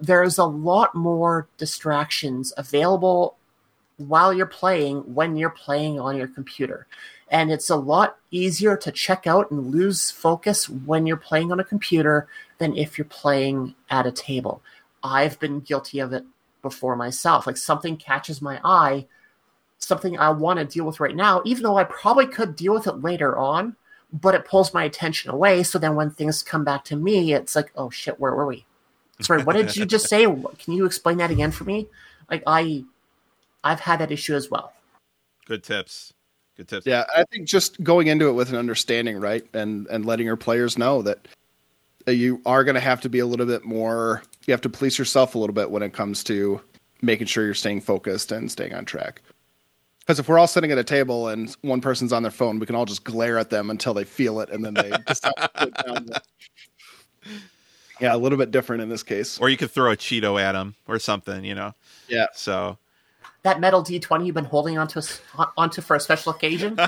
[0.00, 3.36] There's a lot more distractions available
[3.98, 6.86] while you're playing when you're playing on your computer.
[7.30, 11.60] And it's a lot easier to check out and lose focus when you're playing on
[11.60, 12.26] a computer
[12.58, 14.62] than if you're playing at a table.
[15.02, 16.24] I've been guilty of it
[16.60, 17.46] before myself.
[17.46, 19.06] Like something catches my eye
[19.80, 22.86] something I want to deal with right now, even though I probably could deal with
[22.86, 23.76] it later on,
[24.12, 25.62] but it pulls my attention away.
[25.62, 28.66] So then when things come back to me, it's like, oh shit, where were we?
[29.20, 30.24] Sorry, what did you just say?
[30.58, 31.88] Can you explain that again for me?
[32.30, 32.84] Like I,
[33.64, 34.72] I've had that issue as well.
[35.46, 36.12] Good tips.
[36.60, 36.86] Good tips.
[36.86, 40.36] Yeah, I think just going into it with an understanding, right, and and letting your
[40.36, 41.26] players know that
[42.06, 44.22] you are going to have to be a little bit more.
[44.46, 46.60] You have to police yourself a little bit when it comes to
[47.00, 49.22] making sure you're staying focused and staying on track.
[50.00, 52.66] Because if we're all sitting at a table and one person's on their phone, we
[52.66, 55.48] can all just glare at them until they feel it, and then they decide to
[55.54, 56.04] put down.
[56.04, 56.22] The...
[58.02, 59.40] Yeah, a little bit different in this case.
[59.40, 61.72] Or you could throw a Cheeto at them or something, you know.
[62.06, 62.26] Yeah.
[62.34, 62.76] So
[63.42, 65.00] that metal D20 you've been holding onto
[65.56, 66.78] onto for a special occasion,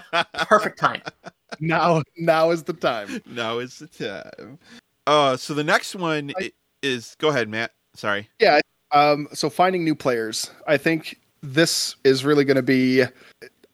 [0.48, 1.02] perfect time.
[1.60, 3.20] Now, now is the time.
[3.26, 4.58] Now is the time.
[5.06, 6.50] Uh, so the next one I,
[6.82, 7.14] is.
[7.18, 7.72] Go ahead, Matt.
[7.94, 8.30] Sorry.
[8.40, 8.60] Yeah.
[8.90, 9.28] Um.
[9.34, 13.04] So finding new players, I think this is really going to be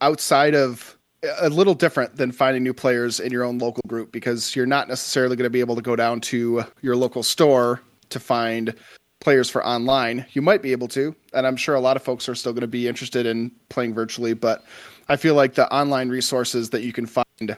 [0.01, 0.99] outside of
[1.41, 4.89] a little different than finding new players in your own local group because you're not
[4.89, 7.81] necessarily going to be able to go down to your local store
[8.11, 8.75] to find
[9.21, 10.27] players for online.
[10.33, 12.63] You might be able to, and I'm sure a lot of folks are still going
[12.63, 14.65] to be interested in playing virtually, but
[15.09, 17.57] I feel like the online resources that you can find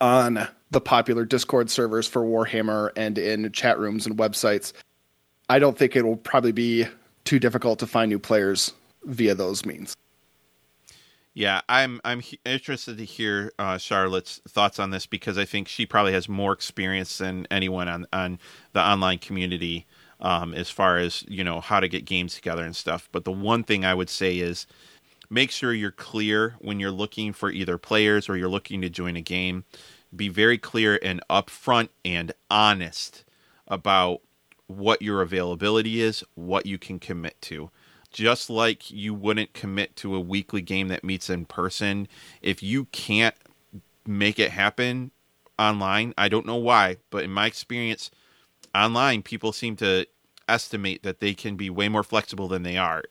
[0.00, 4.72] on the popular Discord servers for Warhammer and in chat rooms and websites,
[5.48, 6.86] I don't think it will probably be
[7.24, 8.72] too difficult to find new players
[9.04, 9.96] via those means.
[11.34, 15.84] Yeah, I'm I'm interested to hear uh, Charlotte's thoughts on this because I think she
[15.84, 18.38] probably has more experience than anyone on on
[18.72, 19.86] the online community
[20.20, 23.08] um, as far as you know how to get games together and stuff.
[23.12, 24.66] But the one thing I would say is
[25.30, 29.16] make sure you're clear when you're looking for either players or you're looking to join
[29.16, 29.64] a game.
[30.14, 33.24] Be very clear and upfront and honest
[33.68, 34.20] about
[34.68, 37.70] what your availability is, what you can commit to
[38.16, 42.08] just like you wouldn't commit to a weekly game that meets in person,
[42.40, 43.34] if you can't
[44.06, 45.10] make it happen
[45.58, 48.10] online, I don't know why, but in my experience,
[48.76, 50.06] online people seem to
[50.48, 53.02] estimate that they can be way more flexible than they are.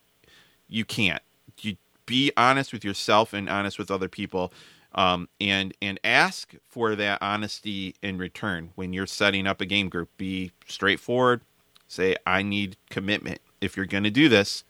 [0.67, 1.21] You can't.
[1.61, 4.53] You be honest with yourself and honest with other people.
[4.93, 9.89] Um, and and ask for that honesty in return when you're setting up a game
[9.89, 10.09] group.
[10.15, 11.41] Be straightforward.
[11.87, 13.41] Say, I need commitment.
[13.59, 14.63] If you're going to do this,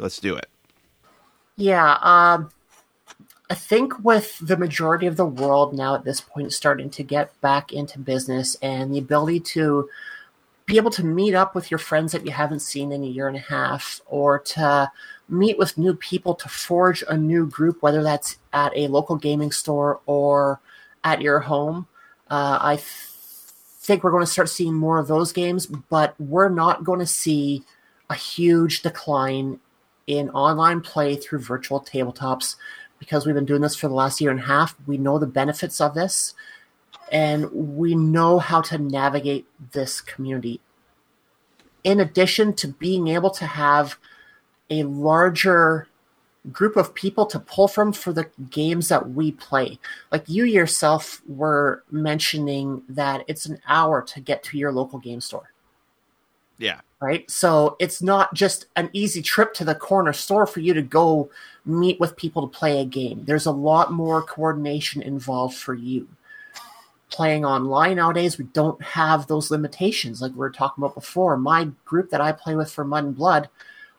[0.00, 0.48] Let's do it.
[1.56, 2.50] Yeah, um,
[3.50, 7.38] I think with the majority of the world now at this point starting to get
[7.42, 9.90] back into business and the ability to
[10.70, 13.26] be able to meet up with your friends that you haven't seen in a year
[13.26, 14.90] and a half or to
[15.28, 19.50] meet with new people to forge a new group, whether that's at a local gaming
[19.50, 20.60] store or
[21.02, 21.88] at your home.
[22.30, 22.86] Uh, I th-
[23.80, 27.06] think we're going to start seeing more of those games, but we're not going to
[27.06, 27.64] see
[28.08, 29.58] a huge decline
[30.06, 32.54] in online play through virtual tabletops
[33.00, 34.76] because we've been doing this for the last year and a half.
[34.86, 36.34] We know the benefits of this
[37.10, 40.60] and we know how to navigate this community.
[41.84, 43.98] In addition to being able to have
[44.68, 45.88] a larger
[46.52, 49.78] group of people to pull from for the games that we play.
[50.10, 55.20] Like you yourself were mentioning that it's an hour to get to your local game
[55.20, 55.52] store.
[56.56, 57.28] Yeah right?
[57.30, 61.30] So it's not just an easy trip to the corner store for you to go
[61.64, 63.24] meet with people to play a game.
[63.24, 66.08] There's a lot more coordination involved for you.
[67.10, 71.36] Playing online nowadays, we don't have those limitations like we were talking about before.
[71.36, 73.48] My group that I play with for Mud and Blood,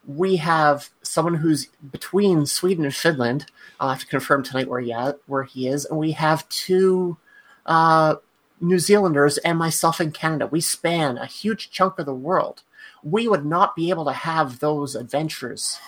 [0.07, 3.45] we have someone who's between Sweden and Finland.
[3.79, 5.85] I'll have to confirm tonight where he, at, where he is.
[5.85, 7.17] And we have two
[7.65, 8.15] uh,
[8.59, 10.47] New Zealanders and myself in Canada.
[10.47, 12.63] We span a huge chunk of the world
[13.03, 15.79] we would not be able to have those adventures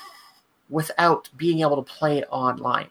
[0.70, 2.90] without being able to play online.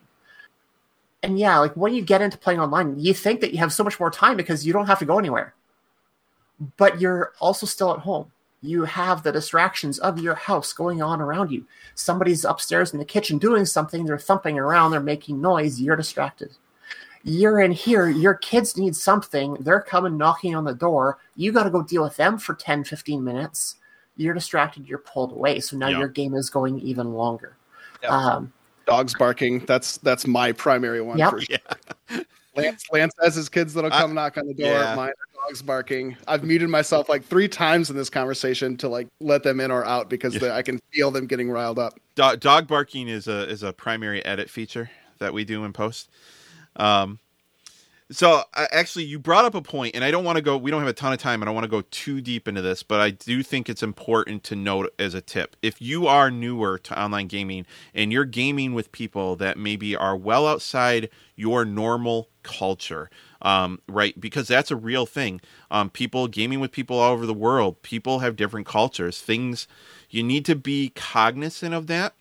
[1.23, 3.83] And yeah, like when you get into playing online, you think that you have so
[3.83, 5.53] much more time because you don't have to go anywhere.
[6.77, 8.31] But you're also still at home.
[8.61, 11.65] You have the distractions of your house going on around you.
[11.95, 16.51] Somebody's upstairs in the kitchen doing something, they're thumping around, they're making noise, you're distracted.
[17.23, 21.17] You're in here, your kids need something, they're coming knocking on the door.
[21.35, 23.75] You got to go deal with them for 10, 15 minutes
[24.15, 25.59] you're distracted, you're pulled away.
[25.59, 27.55] So now your game is going even longer.
[28.01, 28.11] Yep.
[28.11, 28.53] Um,
[28.85, 29.59] Dogs barking.
[29.65, 31.29] That's that's my primary one Yep.
[31.31, 31.57] for sure.
[32.09, 32.19] Yeah.
[32.55, 34.67] Lance Lance has his kids that'll I- come knock on the door.
[34.71, 34.93] yeah.
[34.95, 36.15] Mine are dogs barking.
[36.27, 39.83] I've muted myself like three times in this conversation to like let them in or
[39.85, 40.39] out because Yeah.
[40.41, 41.99] they, I can feel them getting riled up.
[42.15, 46.09] dog, dog barking is a is a primary edit feature that we do in post.
[46.75, 47.19] Um,
[48.11, 50.57] so I, actually, you brought up a point, and I don't want to go.
[50.57, 51.41] We don't have a ton of time.
[51.41, 53.83] And I don't want to go too deep into this, but I do think it's
[53.83, 58.25] important to note as a tip: if you are newer to online gaming and you're
[58.25, 63.09] gaming with people that maybe are well outside your normal culture,
[63.41, 64.19] um, right?
[64.19, 65.41] Because that's a real thing.
[65.71, 67.81] Um, people gaming with people all over the world.
[67.81, 69.21] People have different cultures.
[69.21, 69.67] Things
[70.09, 72.13] you need to be cognizant of that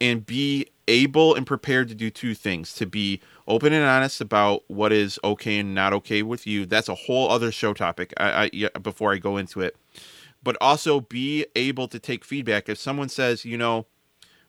[0.00, 4.62] and be able and prepared to do two things to be open and honest about
[4.68, 6.66] what is okay and not okay with you.
[6.66, 8.14] That's a whole other show topic.
[8.16, 9.76] I, I before i go into it.
[10.42, 12.68] But also be able to take feedback.
[12.68, 13.86] If someone says you know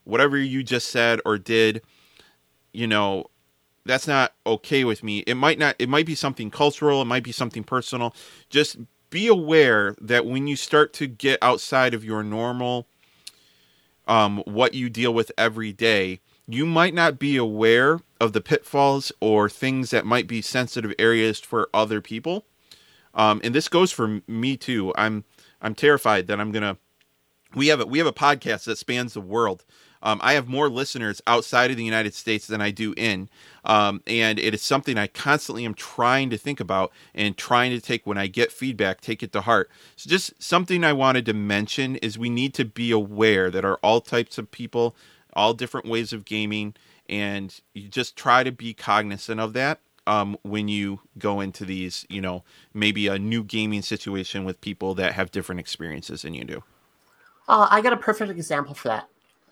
[0.03, 1.81] whatever you just said or did
[2.71, 3.25] you know
[3.85, 5.19] that's not okay with me.
[5.19, 7.01] It might not it might be something cultural.
[7.01, 8.15] It might be something personal.
[8.49, 8.77] Just
[9.09, 12.87] be aware that when you start to get outside of your normal
[14.09, 19.11] um, what you deal with every day, you might not be aware of the pitfalls
[19.21, 22.45] or things that might be sensitive areas for other people.
[23.13, 24.93] Um, and this goes for me too.
[24.97, 25.23] I'm
[25.61, 26.77] I'm terrified that I'm gonna.
[27.55, 29.63] We have a we have a podcast that spans the world.
[30.01, 33.29] Um, I have more listeners outside of the United States than I do in,
[33.65, 37.81] um, and it is something I constantly am trying to think about and trying to
[37.81, 39.69] take when I get feedback, take it to heart.
[39.95, 43.77] So, just something I wanted to mention is we need to be aware that are
[43.77, 44.95] all types of people,
[45.33, 46.75] all different ways of gaming,
[47.09, 52.05] and you just try to be cognizant of that um, when you go into these,
[52.09, 52.43] you know,
[52.73, 56.63] maybe a new gaming situation with people that have different experiences than you do.
[57.47, 59.09] Uh, I got a perfect example for that.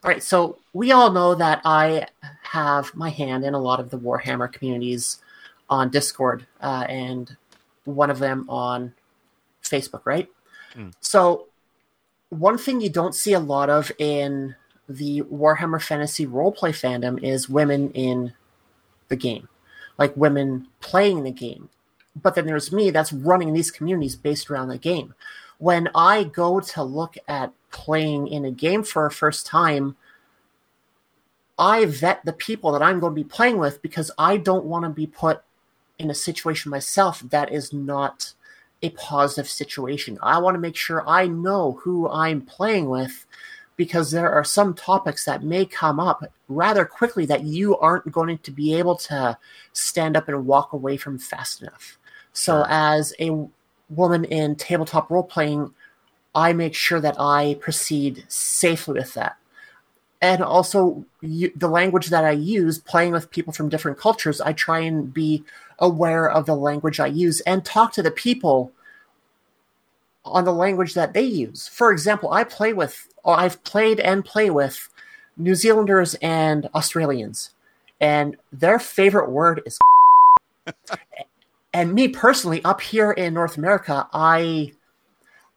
[0.07, 2.07] All right, so we all know that I
[2.43, 5.21] have my hand in a lot of the Warhammer communities
[5.69, 7.35] on Discord uh, and
[7.83, 8.93] one of them on
[9.61, 10.29] Facebook, right?
[10.75, 10.93] Mm.
[11.01, 11.47] So,
[12.29, 14.55] one thing you don't see a lot of in
[14.87, 18.31] the Warhammer Fantasy roleplay fandom is women in
[19.09, 19.49] the game,
[19.97, 21.67] like women playing the game.
[22.15, 25.15] But then there's me that's running these communities based around the game
[25.57, 29.95] when I go to look at playing in a game for a first time,
[31.59, 34.85] I vet the people that I'm going to be playing with because I don't want
[34.85, 35.41] to be put
[35.97, 38.33] in a situation myself that is not
[38.83, 40.19] a positive situation.
[40.21, 43.25] I want to make sure I know who I'm playing with
[43.75, 48.37] because there are some topics that may come up rather quickly that you aren't going
[48.39, 49.37] to be able to
[49.73, 51.97] stand up and walk away from fast enough.
[52.33, 52.65] So, Sure.
[52.69, 53.47] as a
[53.89, 55.73] woman in tabletop role playing,
[56.37, 59.37] I make sure that I proceed safely with that.
[60.21, 64.53] And also, you, the language that I use, playing with people from different cultures, I
[64.53, 65.43] try and be
[65.79, 68.71] aware of the language I use and talk to the people
[70.23, 71.67] on the language that they use.
[71.67, 74.89] For example, I play with, or I've played and play with
[75.37, 77.55] New Zealanders and Australians,
[77.99, 79.79] and their favorite word is.
[81.73, 84.73] and me personally, up here in North America, I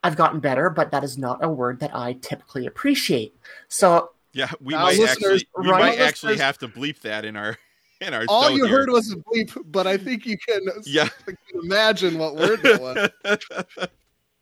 [0.03, 3.35] I've gotten better, but that is not a word that I typically appreciate.
[3.69, 7.37] So Yeah, we Now, might actually we right- might actually have to bleep that in
[7.37, 7.59] our
[8.01, 8.79] in our All you here.
[8.79, 11.09] heard was a bleep, but I think you can, yeah.
[11.27, 13.39] can imagine what word that was.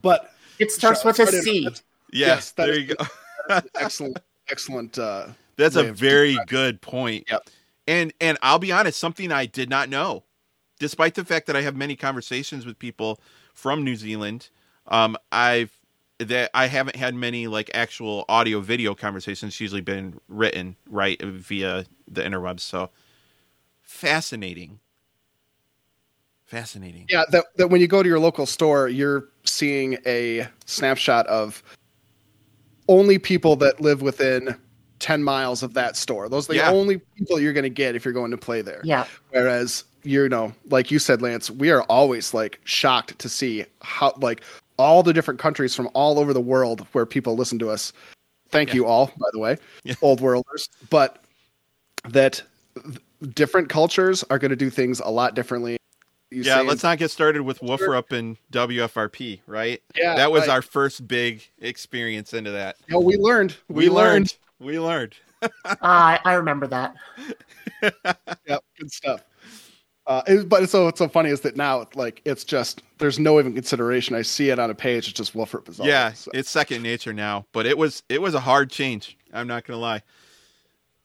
[0.00, 1.32] But it starts with a C.
[1.32, 1.82] Sorry, C.
[2.12, 3.04] yeah, Yes, there you go.
[3.74, 4.18] excellent,
[4.48, 4.98] excellent.
[4.98, 7.24] Uh, That's a very good point.
[7.30, 7.48] Yep.
[7.88, 10.22] And and I'll be honest, something I did not know,
[10.78, 13.18] despite the fact that I have many conversations with people
[13.54, 14.50] from New Zealand.
[14.88, 15.70] Um, I've
[16.18, 19.52] that I haven't had many like actual audio video conversations.
[19.52, 22.60] It's usually been written right via the interwebs.
[22.60, 22.90] So
[23.82, 24.80] fascinating,
[26.44, 27.06] fascinating.
[27.08, 31.62] yeah, that, that when you go to your local store, you're seeing a snapshot of
[32.88, 34.56] only people that live within
[34.98, 36.28] 10 miles of that store.
[36.28, 36.70] Those are the Yeah.
[36.70, 38.80] only people you're going to get if you're going to play there.
[38.82, 39.06] Yeah.
[39.30, 44.14] Whereas, you know, like you said, Lance, we are always like shocked to see how,
[44.20, 44.40] like,
[44.78, 47.92] all the different countries from all over the world where people listen to us.
[48.50, 48.76] Thank Yeah.
[48.76, 49.94] you all, by the way, Yeah.
[50.00, 50.68] old worlders.
[50.88, 51.22] But
[52.08, 52.42] that
[52.74, 52.98] th-
[53.34, 55.76] different cultures are going to do things a lot differently.
[56.30, 59.82] You yeah, let's not get started with Woofer up in WFRP, right?
[59.96, 60.50] Yeah, that was right.
[60.50, 62.76] our first big experience into that.
[62.88, 63.56] No, we learned.
[63.68, 64.34] We, We, learned.
[64.58, 65.14] We learned.
[65.40, 65.48] Uh,
[65.82, 66.94] I, I remember that.
[68.46, 69.22] Yep, good stuff.
[70.08, 73.18] Uh, it, but it's so it's so funny is that now like it's just there's
[73.18, 74.16] no even consideration.
[74.16, 75.06] I see it on a page.
[75.06, 75.86] It's just Wilfred Pizarro.
[75.86, 76.30] Yeah, so.
[76.32, 77.44] it's second nature now.
[77.52, 79.18] But it was it was a hard change.
[79.34, 80.02] I'm not gonna lie.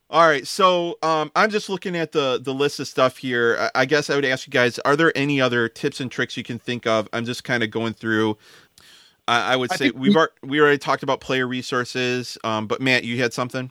[0.08, 3.58] All right, so um, I'm just looking at the the list of stuff here.
[3.60, 6.34] I, I guess I would ask you guys: Are there any other tips and tricks
[6.38, 7.06] you can think of?
[7.12, 8.38] I'm just kind of going through.
[9.28, 12.38] I, I would I say think we've we- ar- we already talked about player resources.
[12.42, 13.70] Um, but Matt, you had something.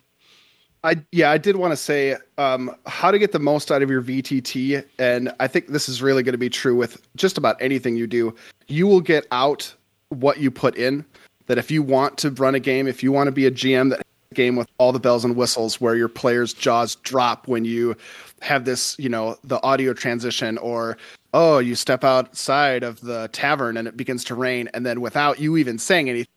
[0.84, 3.88] I yeah, I did want to say um, how to get the most out of
[3.88, 7.56] your VTT, and I think this is really going to be true with just about
[7.60, 8.34] anything you do.
[8.68, 9.74] You will get out
[10.10, 11.04] what you put in.
[11.46, 13.90] That if you want to run a game, if you want to be a GM
[13.90, 17.48] that has a game with all the bells and whistles, where your players' jaws drop
[17.48, 17.96] when you
[18.42, 20.98] have this, you know, the audio transition, or
[21.32, 25.40] oh, you step outside of the tavern and it begins to rain, and then without
[25.40, 26.30] you even saying anything,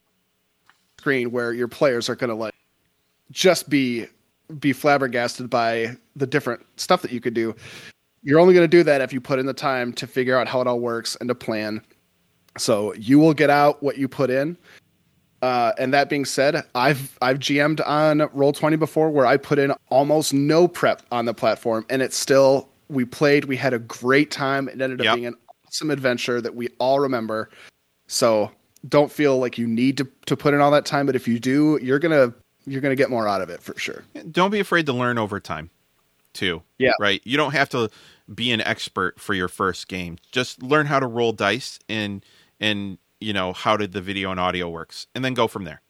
[0.99, 2.55] screen where your players are going to like
[3.31, 4.07] just be
[4.59, 7.55] be flabbergasted by the different stuff that you could do.
[8.23, 10.47] You're only going to do that if you put in the time to figure out
[10.47, 11.81] how it all works and to plan.
[12.57, 14.57] So you will get out what you put in.
[15.43, 19.59] Uh, and that being said, I've I've GM'd on Roll Twenty before, where I put
[19.59, 23.45] in almost no prep on the platform, and it's still we played.
[23.45, 24.67] We had a great time.
[24.67, 25.15] It ended up Yep.
[25.15, 25.35] being an
[25.67, 27.51] awesome adventure that we all remember.
[28.07, 28.49] So
[28.89, 31.39] don't feel like you need to to put in all that time, but if you
[31.39, 32.33] do, you're gonna
[32.67, 34.03] you're gonna get more out of it for sure.
[34.31, 35.69] Don't be afraid to learn over time,
[36.33, 36.61] too.
[36.77, 36.91] Yeah.
[36.99, 37.21] Right.
[37.23, 37.89] You don't have to
[38.33, 40.17] be an expert for your first game.
[40.31, 42.23] Just learn how to roll dice and
[42.59, 45.81] and you know how did the video and audio works, and then go from there.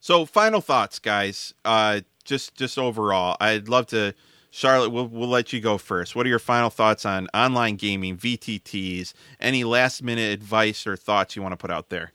[0.00, 1.54] So, final thoughts, guys.
[1.64, 4.14] Uh, just just overall, I'd love to.
[4.50, 6.16] Charlotte, we'll we'll let you go first.
[6.16, 9.12] What are your final thoughts on online gaming, VTTs?
[9.38, 12.12] Any last minute advice or thoughts you want to put out there?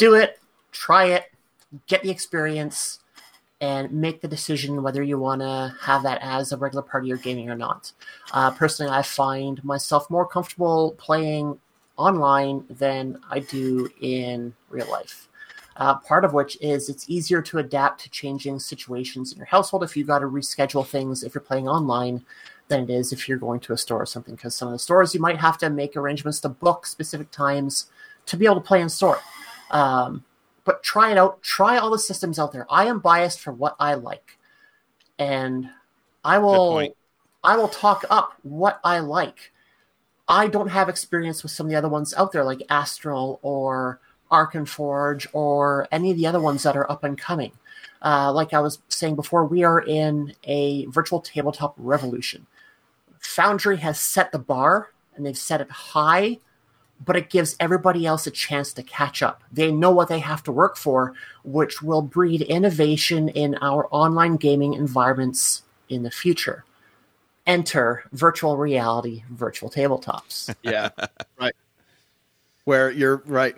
[0.00, 0.40] do it,
[0.72, 1.29] try it,
[1.86, 3.00] get the experience,
[3.60, 7.08] and make the decision whether you want to have that as a regular part of
[7.08, 7.92] your gaming or not.
[8.32, 11.58] Uh, personally, I find myself more comfortable playing
[11.96, 15.28] online than I do in real life.
[15.76, 19.82] Uh, part of which is it's easier to adapt to changing situations in your household
[19.82, 22.24] if you've got to reschedule things if you're playing online
[22.68, 24.34] than it is if you're going to a store or something.
[24.34, 27.86] Because some of the stores you might have to make arrangements to book specific times
[28.26, 29.20] to be able to play in store.
[29.70, 30.24] Um,
[30.70, 31.42] but try it out.
[31.42, 32.64] Try all the systems out there.
[32.70, 34.38] I am biased for what I like,
[35.18, 35.68] and
[36.24, 36.94] I will.
[37.42, 39.50] I will talk up what I like.
[40.28, 43.98] I don't have experience with some of the other ones out there, like Astral or
[44.30, 47.50] Arkenforge or any of the other ones that are up and coming.
[48.00, 52.46] Uh, like I was saying before, we are in a virtual tabletop revolution.
[53.18, 56.38] Foundry has set the bar and they've set it high,
[57.04, 59.42] but it gives everybody else a chance to catch up.
[59.50, 61.14] They know what they have to work for,
[61.44, 66.64] which will breed innovation in our online gaming environments in the future.
[67.46, 70.54] Enter virtual reality, virtual tabletops.
[70.62, 70.90] Yeah,
[71.38, 71.54] right.
[72.64, 73.56] Where you're right.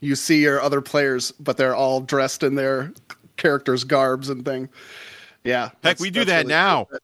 [0.00, 2.92] You see your other players, but they're all dressed in their
[3.36, 4.68] characters' garbs and thing.
[5.44, 5.70] Yeah.
[5.82, 6.84] Heck, we do that really now.
[6.84, 6.98] cool.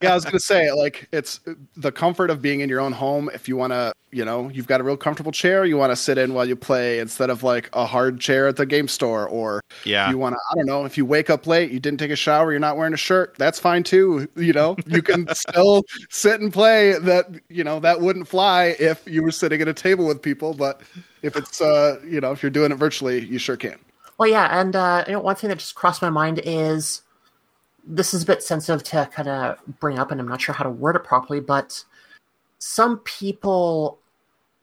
[0.00, 1.40] Yeah, I was gonna say, like, it's
[1.76, 3.30] the comfort of being in your own home.
[3.34, 5.96] If you want to, you know, you've got a real comfortable chair you want to
[5.96, 9.28] sit in while you play instead of like a hard chair at the game store,
[9.28, 10.10] or Yeah.
[10.10, 12.16] you want to, I don't know, if you wake up late, you didn't take a
[12.16, 14.28] shower, you're not wearing a shirt, that's fine too.
[14.36, 16.98] You know, you can still sit and play.
[16.98, 20.54] That you know that wouldn't fly if you were sitting at a table with people,
[20.54, 20.80] but
[21.22, 23.78] if it's uh, you know, if you're doing it virtually, you sure can.
[24.18, 27.02] Well, yeah, and uh, you know, one thing that just crossed my mind is
[27.86, 30.64] this is a bit sensitive to kind of bring up, and I'm not sure how
[30.64, 31.82] to word it properly, but
[32.58, 33.98] some people,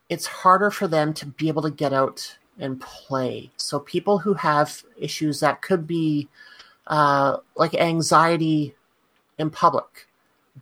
[0.10, 3.52] it's harder for them to be able to get out and play.
[3.58, 6.28] So people who have issues that could be
[6.88, 8.76] uh, like anxiety
[9.38, 10.08] in public,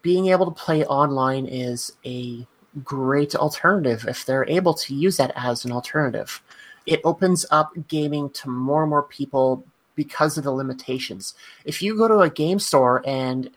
[0.02, 2.46] being able to play online is a
[2.84, 6.42] great alternative if they're able to use that as an alternative
[6.86, 9.64] it opens up gaming to more and more people
[9.96, 11.34] because of the limitations.
[11.64, 13.50] If you go to a game store and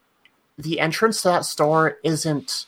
[0.57, 2.67] the entrance to that store isn't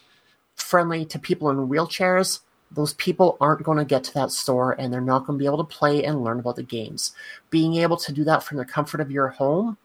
[0.55, 2.41] friendly to people in wheelchairs,
[2.71, 5.47] those people aren't going to get to that store and they're not going to be
[5.47, 7.13] able to play and learn about the games.
[7.51, 9.77] Being able to do that from the comfort of your home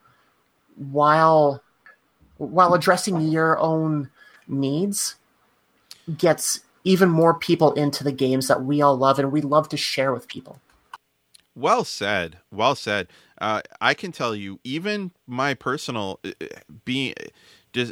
[0.76, 1.62] while
[2.38, 4.10] while addressing your own
[4.48, 5.16] needs
[6.18, 9.78] gets even more people into the games that we all love and we love to
[9.78, 10.60] share with people.
[11.56, 12.40] Well said.
[12.52, 13.08] Well said.
[13.40, 16.32] Uh, I can tell you, even my personal uh,
[16.84, 17.14] being,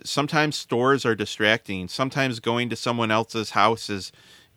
[0.03, 1.87] sometimes stores are distracting.
[1.87, 4.11] Sometimes going to someone else's house is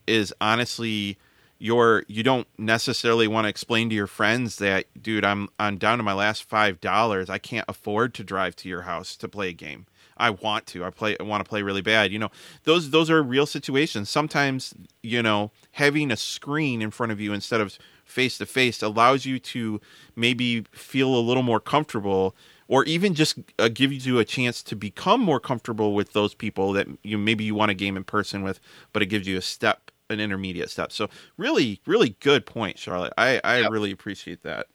[0.07, 1.19] is honestly
[1.59, 5.99] your you don't necessarily want to explain to your friends that dude I'm I'm down
[5.99, 7.31] to my last five dollars.
[7.31, 9.87] I can't afford to drive to your house to play a game.
[10.17, 10.85] I want to.
[10.85, 11.17] I play.
[11.19, 12.13] I want to play really bad.
[12.13, 12.31] You know,
[12.65, 14.09] those those are real situations.
[14.09, 18.83] Sometimes, you know, having a screen in front of you instead of face to face
[18.83, 19.81] allows you to
[20.15, 22.35] maybe feel a little more comfortable
[22.69, 26.73] or even just uh, give you a chance to become more comfortable with those people
[26.73, 28.61] that you maybe you want to game in person with
[28.93, 33.13] but it gives you a step an intermediate step so really really good point charlotte
[33.19, 33.71] i i yep.
[33.71, 34.67] really appreciate that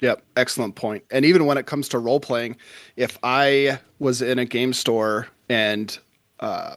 [0.00, 1.02] Yep, excellent point.
[1.10, 2.56] And even when it comes to role playing,
[2.96, 5.96] if I was in a game store and
[6.40, 6.76] uh,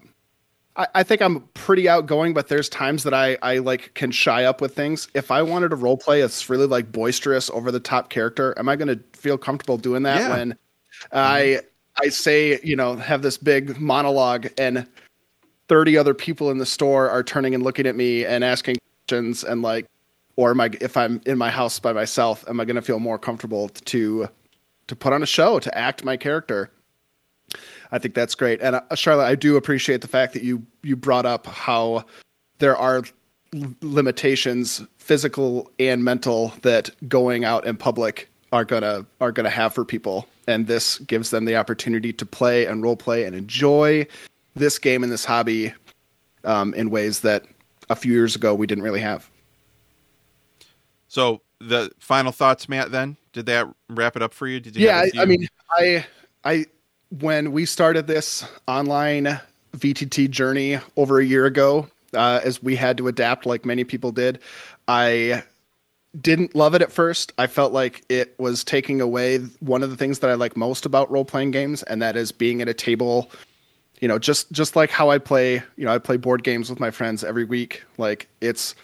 [0.77, 4.45] I, I, think I'm pretty outgoing, but there's times that I, I like can shy
[4.45, 5.07] up with things.
[5.13, 8.69] If I wanted to role play a really like boisterous, over the top character, am
[8.69, 10.29] I going to feel comfortable doing that yeah.
[10.29, 11.17] when mm-hmm.
[11.17, 11.61] I
[12.01, 14.87] I say you know have this big monologue and
[15.67, 18.77] 30 other people in the store are turning and looking at me and asking
[19.07, 19.87] questions and like
[20.35, 22.99] or am I if I'm in my house by myself, am I going to feel
[22.99, 24.29] more comfortable to
[24.87, 26.71] to put on a show to act my character?
[27.91, 28.61] I think that's great.
[28.61, 32.05] And uh, Charlotte, I do appreciate the fact that you you brought up how
[32.59, 33.03] there are
[33.81, 39.85] limitations, physical and mental, that going out in public are gonna are gonna have for
[39.85, 44.05] people, and this gives them the opportunity to play and role play and enjoy
[44.55, 45.73] this game and this hobby
[46.43, 47.45] um, in ways that
[47.89, 49.29] a few years ago we didn't really have.
[51.07, 52.91] So the final thoughts, Matt.
[52.91, 54.59] Then did that wrap it up for you?
[54.59, 54.85] Did you?
[54.85, 56.05] Yeah, I, I mean, I,
[56.43, 56.65] I,
[57.09, 59.39] when we started this online
[59.75, 64.11] VTT journey over a year ago, uh, as we had to adapt, like many people
[64.11, 64.39] did,
[64.87, 65.43] I
[66.19, 67.33] didn't love it at first.
[67.37, 70.85] I felt like it was taking away one of the things that I like most
[70.85, 73.31] about role playing games, and that is being at a table.
[73.99, 75.61] You know, just just like how I play.
[75.75, 77.83] You know, I play board games with my friends every week.
[77.97, 78.75] Like it's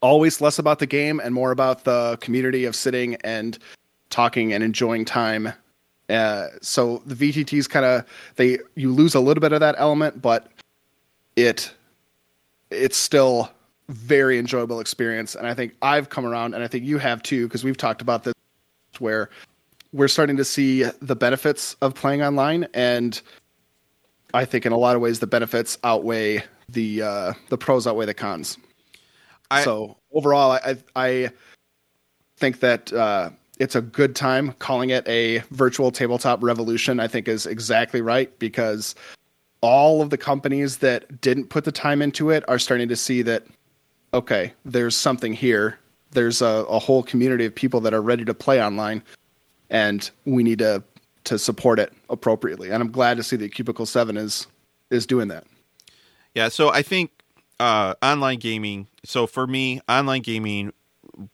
[0.00, 3.58] always less about the game and more about the community of sitting and
[4.10, 5.52] talking and enjoying time.
[6.08, 8.04] Uh, so the VTTs kind of
[8.36, 10.48] they you lose a little bit of that element, but
[11.36, 11.72] it
[12.70, 13.50] it's still
[13.88, 15.34] very enjoyable experience.
[15.34, 18.02] And I think I've come around, and I think you have too, because we've talked
[18.02, 18.34] about this
[18.98, 19.30] where
[19.92, 23.20] we're starting to see the benefits of playing online, and
[24.34, 28.06] I think in a lot of ways the benefits outweigh the uh, the pros outweigh
[28.06, 28.58] the cons.
[29.50, 31.30] I, so overall, I I
[32.36, 37.00] think that uh, it's a good time calling it a virtual tabletop revolution.
[37.00, 38.94] I think is exactly right because
[39.60, 43.22] all of the companies that didn't put the time into it are starting to see
[43.22, 43.44] that
[44.14, 45.78] okay, there's something here.
[46.12, 49.02] There's a, a whole community of people that are ready to play online,
[49.70, 50.82] and we need to
[51.24, 52.70] to support it appropriately.
[52.70, 54.46] And I'm glad to see that Cubicle Seven is
[54.90, 55.44] is doing that.
[56.34, 57.10] Yeah, so I think
[57.60, 58.86] uh, online gaming.
[59.04, 60.72] So for me, online gaming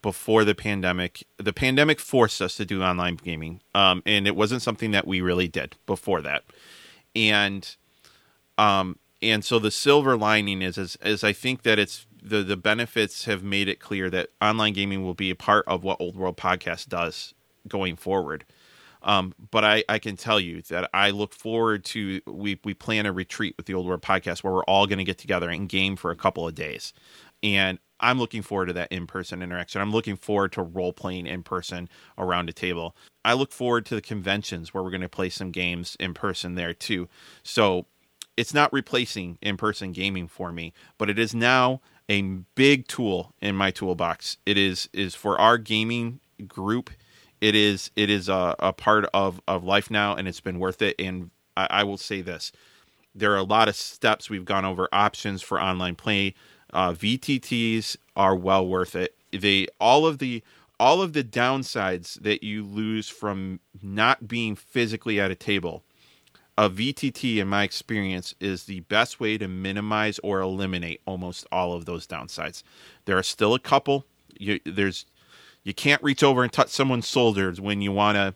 [0.03, 4.63] before the pandemic, the pandemic forced us to do online gaming, um, and it wasn't
[4.63, 6.45] something that we really did before that.
[7.15, 7.77] And
[8.59, 12.57] um, and so the silver lining is, is, is I think that it's the the
[12.57, 16.17] benefits have made it clear that online gaming will be a part of what Old
[16.17, 17.35] World Podcast does
[17.69, 18.45] going forward.
[19.05, 23.05] Um, but I, I can tell you that I look forward to we we plan
[23.05, 25.69] a retreat with the Old World Podcast where we're all going to get together and
[25.69, 26.95] game for a couple of days,
[27.45, 29.81] and I'm looking forward to that in person interaction.
[29.81, 31.89] I'm looking forward to role playing in person
[32.19, 32.97] around a table.
[33.25, 36.57] I look forward to the conventions where we're going to play some games in person
[36.57, 37.09] there too.
[37.45, 37.87] So
[38.37, 41.81] it's not replacing in person gaming for me, but it is now
[42.11, 42.21] a
[42.57, 44.39] big tool in my toolbox.
[44.45, 46.19] It is is for our gaming
[46.49, 46.91] group
[47.45, 50.81] it is it is a, a part of of life now, and it's been worth
[50.81, 50.95] it.
[50.99, 52.53] And I, I, will say this:
[53.15, 56.35] there are a lot of steps we've gone over options for online play.
[56.75, 59.15] Uh, VTTs are well worth it.
[59.33, 60.43] They all of the
[60.79, 65.85] all of the downsides that you lose from not being physically at a table.
[66.59, 71.73] A VTT, in my experience, is the best way to minimize or eliminate almost all
[71.73, 72.63] of those downsides.
[73.07, 74.05] There are still a couple.
[74.39, 75.07] You, there's
[75.63, 78.35] you can't reach over and touch someone's shoulders when you want to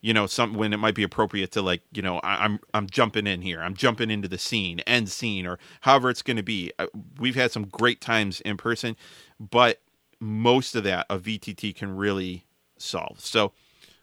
[0.00, 2.88] you know some when it might be appropriate to like you know I, am I'm
[2.88, 6.42] jumping in here i'm jumping into the scene end scene or however it's going to
[6.42, 6.86] be uh,
[7.18, 8.96] we've had some great times in person
[9.38, 9.80] but
[10.20, 12.44] most of that a vtt can really
[12.78, 13.52] solve so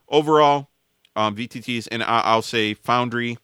[0.10, 0.70] overall
[1.16, 3.38] um, vtts and I, will say foundry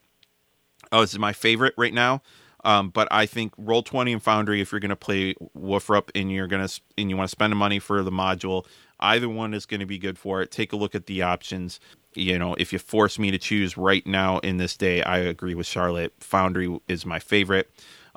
[0.91, 2.21] oh this is my favorite right now
[2.63, 6.31] um, but I think Roll Twenty and Foundry, if you're going to play Woofrup and
[6.31, 8.67] you're going to and you want to spend the money for the module,
[9.01, 10.51] Either one is going to be good for it.
[10.51, 11.79] Take a look at the options.
[12.13, 15.55] You know, if you force me to choose right now in this day, I agree
[15.55, 16.13] with Charlotte.
[16.19, 17.71] Foundry is my favorite.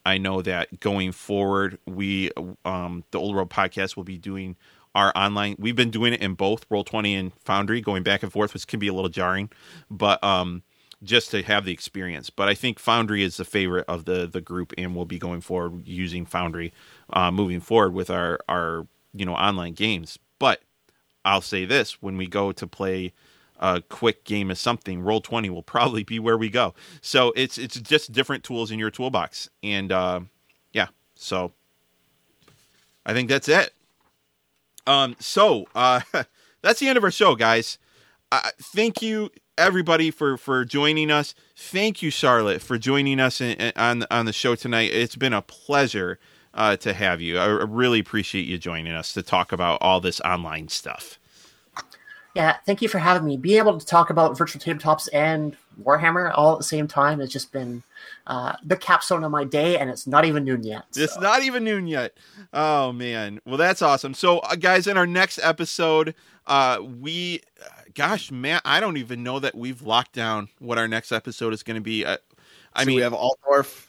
[0.04, 2.30] I know that going forward, we,
[2.64, 4.56] um, the Old World podcast, will be doing
[4.94, 5.56] our online.
[5.58, 8.66] We've been doing it in both Roll Twenty and Foundry, going back and forth, which
[8.66, 9.50] can be a little jarring,
[9.90, 10.62] but um,
[11.02, 12.30] just to have the experience.
[12.30, 15.40] But I think Foundry is the favorite of the the group, and we'll be going
[15.40, 16.72] forward using Foundry
[17.12, 20.18] uh, moving forward with our our you know online games.
[20.38, 20.62] But
[21.24, 23.12] I'll say this: when we go to play
[23.59, 26.74] a quick game of something, Roll Twenty will probably be where we go.
[27.01, 30.20] So it's it's just different tools in your toolbox, and uh,
[30.72, 31.52] yeah, so
[33.06, 33.72] I think that's it.
[34.86, 36.01] Um, so uh,
[36.62, 37.78] that's the end of our show, guys.
[38.32, 41.35] Uh, thank you everybody for for joining us.
[41.56, 44.90] Thank you, Charlotte, for joining us in, in, on on the show tonight.
[44.93, 46.18] It's been a pleasure
[46.52, 47.39] uh, to have you.
[47.39, 51.18] I really appreciate you joining us to talk about all this online stuff.
[52.35, 53.36] Yeah, thank you for having me.
[53.36, 57.31] Being able to talk about virtual tabletops and Warhammer all at the same time has
[57.31, 57.85] just been
[58.27, 60.85] uh, the capstone of my day, and it's not even noon yet.
[60.90, 61.02] So.
[61.02, 62.16] It's not even noon yet.
[62.52, 64.15] Oh man, well that's awesome.
[64.15, 66.16] So, uh, guys, in our next episode,
[66.47, 67.40] uh, we,
[67.94, 71.62] gosh, man, I don't even know that we've locked down what our next episode is
[71.62, 72.05] going to be.
[72.05, 72.16] Uh,
[72.73, 73.86] I so mean, we have Altdorf.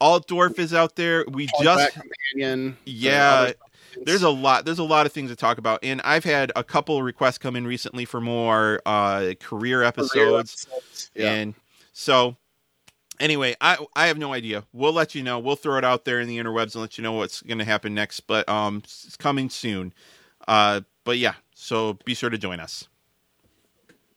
[0.00, 1.24] Altdorf is out there.
[1.28, 2.76] We just companion.
[2.84, 3.52] Yeah,
[4.04, 6.64] there's a lot there's a lot of things to talk about and i've had a
[6.64, 11.10] couple requests come in recently for more uh career episodes, career episodes.
[11.14, 11.32] Yeah.
[11.32, 11.54] and
[11.92, 12.36] so
[13.20, 14.64] anyway i i have no idea.
[14.72, 15.38] We'll let you know.
[15.38, 17.64] We'll throw it out there in the interwebs and let you know what's going to
[17.64, 19.92] happen next but um it's coming soon.
[20.46, 22.88] Uh but yeah so be sure to join us.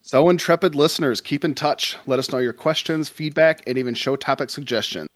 [0.01, 1.97] So intrepid listeners keep in touch.
[2.07, 5.07] Let us know your questions feedback and even show topic suggestions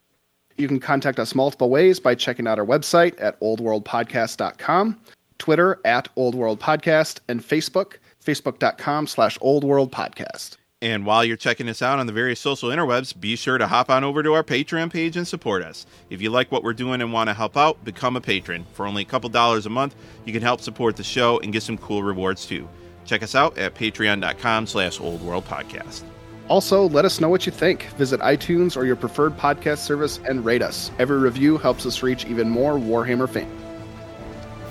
[0.58, 5.00] you can contact us multiple ways by checking out our website at oldworldpodcast.com,
[5.38, 10.58] Twitter at oldworldpodcast, and Facebook, facebook.com slash oldworldpodcast.
[10.82, 13.90] And while you're checking us out on the various social interwebs, be sure to hop
[13.90, 15.86] on over to our Patreon page and support us.
[16.10, 18.66] If you like what we're doing and want to help out, become a patron.
[18.74, 19.96] For only a couple dollars a month,
[20.26, 22.68] you can help support the show and get some cool rewards too.
[23.06, 26.04] Check us out at patreon.com slash oldworldpodcast.
[26.48, 27.84] Also, let us know what you think.
[27.98, 30.92] Visit iTunes or your preferred podcast service and rate us.
[31.00, 33.52] Every review helps us reach even more Warhammer fans.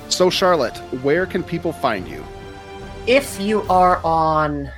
[0.08, 2.24] So, Charlotte, where can people find you?
[3.06, 4.70] If you are on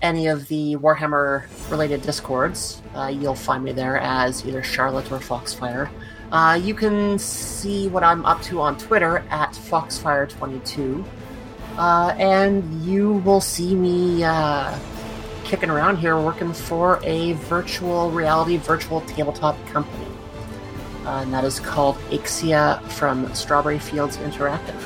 [0.00, 5.18] any of the Warhammer related discords, uh, you'll find me there as either Charlotte or
[5.18, 5.90] Foxfire.
[6.30, 11.04] Uh, you can see what I'm up to on Twitter at Foxfire22.
[11.76, 14.78] Uh, and you will see me uh,
[15.48, 20.06] kicking around here working for a virtual reality, virtual tabletop company.
[21.06, 24.78] Uh, and that is called Ixia from Strawberry Fields Interactive.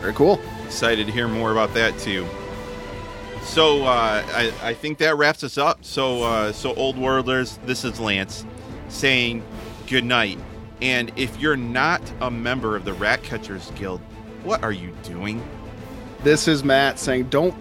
[0.00, 0.40] Very cool.
[0.64, 2.24] Excited to hear more about that too.
[3.42, 5.84] So uh, I, I, think that wraps us up.
[5.84, 8.46] So uh, so old worlders, this is Lance
[8.88, 9.42] saying
[9.88, 10.38] good night.
[10.80, 14.00] And if you're not a member of the Rat Catchers Guild,
[14.44, 15.46] what are you doing?
[16.22, 17.54] This is Matt saying don't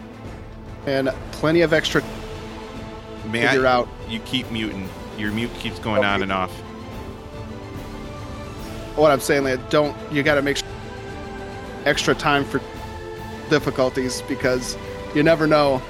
[0.86, 2.02] and plenty of extra.
[3.32, 3.88] Matt, figure out.
[4.10, 4.90] You keep muting.
[5.18, 6.52] Your mute keeps going on and off.
[8.96, 10.68] What I'm saying, like, don't you got to make sure
[11.86, 12.62] extra time for
[13.50, 14.78] difficulties because
[15.16, 15.82] you never know.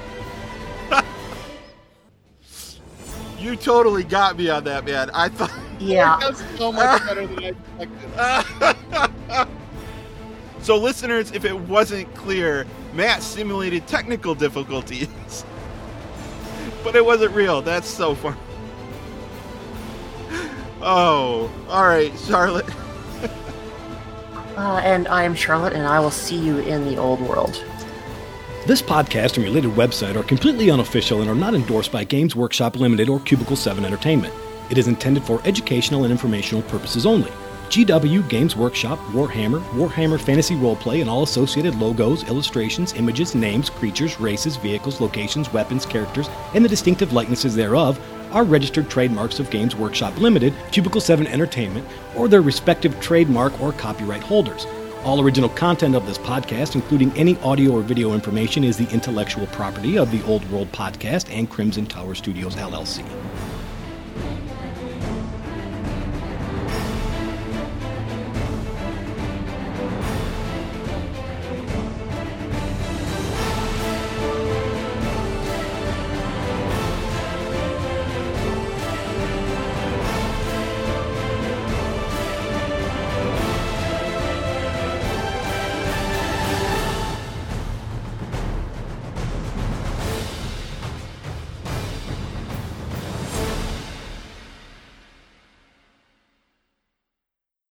[3.38, 5.10] you totally got me on that, man.
[5.10, 5.52] I thought.
[5.80, 6.20] Yeah.
[6.56, 9.48] so much better than I expected.
[10.62, 12.64] so, listeners, if it wasn't clear,
[12.94, 15.08] Matt simulated technical difficulties.
[16.84, 17.60] but it wasn't real.
[17.60, 18.36] That's so fun.
[20.86, 22.68] Oh, all right, Charlotte.
[24.58, 27.64] uh, and I am Charlotte, and I will see you in the old world.
[28.66, 32.76] This podcast and related website are completely unofficial and are not endorsed by Games Workshop
[32.76, 34.34] Limited or Cubicle 7 Entertainment.
[34.68, 37.32] It is intended for educational and informational purposes only.
[37.74, 44.20] GW, Games Workshop, Warhammer, Warhammer Fantasy Roleplay, and all associated logos, illustrations, images, names, creatures,
[44.20, 47.98] races, vehicles, locations, weapons, characters, and the distinctive likenesses thereof
[48.30, 51.84] are registered trademarks of Games Workshop Limited, Cubicle 7 Entertainment,
[52.14, 54.66] or their respective trademark or copyright holders.
[55.02, 59.48] All original content of this podcast, including any audio or video information, is the intellectual
[59.48, 63.04] property of the Old World Podcast and Crimson Tower Studios LLC.